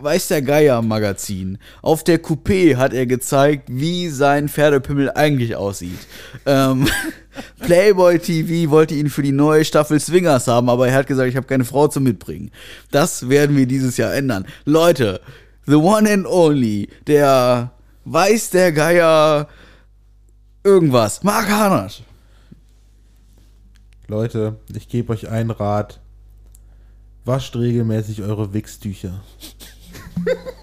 Weiß 0.02 0.28
der 0.28 0.42
Geier 0.42 0.82
Magazin. 0.82 1.58
Auf 1.82 2.04
der 2.04 2.22
Coupé 2.22 2.76
hat 2.76 2.94
er 2.94 3.06
gezeigt, 3.06 3.68
wie 3.70 4.08
sein 4.08 4.48
Pferdepimmel 4.48 5.10
eigentlich 5.10 5.56
aussieht. 5.56 5.98
Ähm, 6.46 6.88
Playboy 7.60 8.18
TV 8.18 8.70
wollte 8.70 8.94
ihn 8.94 9.10
für 9.10 9.22
die 9.22 9.32
neue 9.32 9.64
Staffel 9.64 10.00
Swingers 10.00 10.46
haben, 10.46 10.68
aber 10.68 10.88
er 10.88 10.94
hat 10.94 11.06
gesagt, 11.06 11.28
ich 11.28 11.36
habe 11.36 11.46
keine 11.46 11.64
Frau 11.64 11.88
zum 11.88 12.04
Mitbringen. 12.04 12.50
Das 12.90 13.28
werden 13.28 13.56
wir 13.56 13.66
dieses 13.66 13.96
Jahr 13.96 14.14
ändern. 14.14 14.46
Leute, 14.64 15.20
the 15.66 15.74
one 15.74 16.10
and 16.10 16.26
only, 16.26 16.88
der 17.06 17.72
Weiß 18.04 18.50
der 18.50 18.72
Geier 18.72 19.48
irgendwas. 20.64 21.22
Mark 21.22 21.48
Hanasch. 21.50 22.02
Leute, 24.10 24.56
ich 24.74 24.88
gebe 24.88 25.12
euch 25.12 25.28
einen 25.28 25.52
Rat. 25.52 26.00
Wascht 27.24 27.54
regelmäßig 27.54 28.22
eure 28.22 28.52
Wichstücher. 28.52 29.22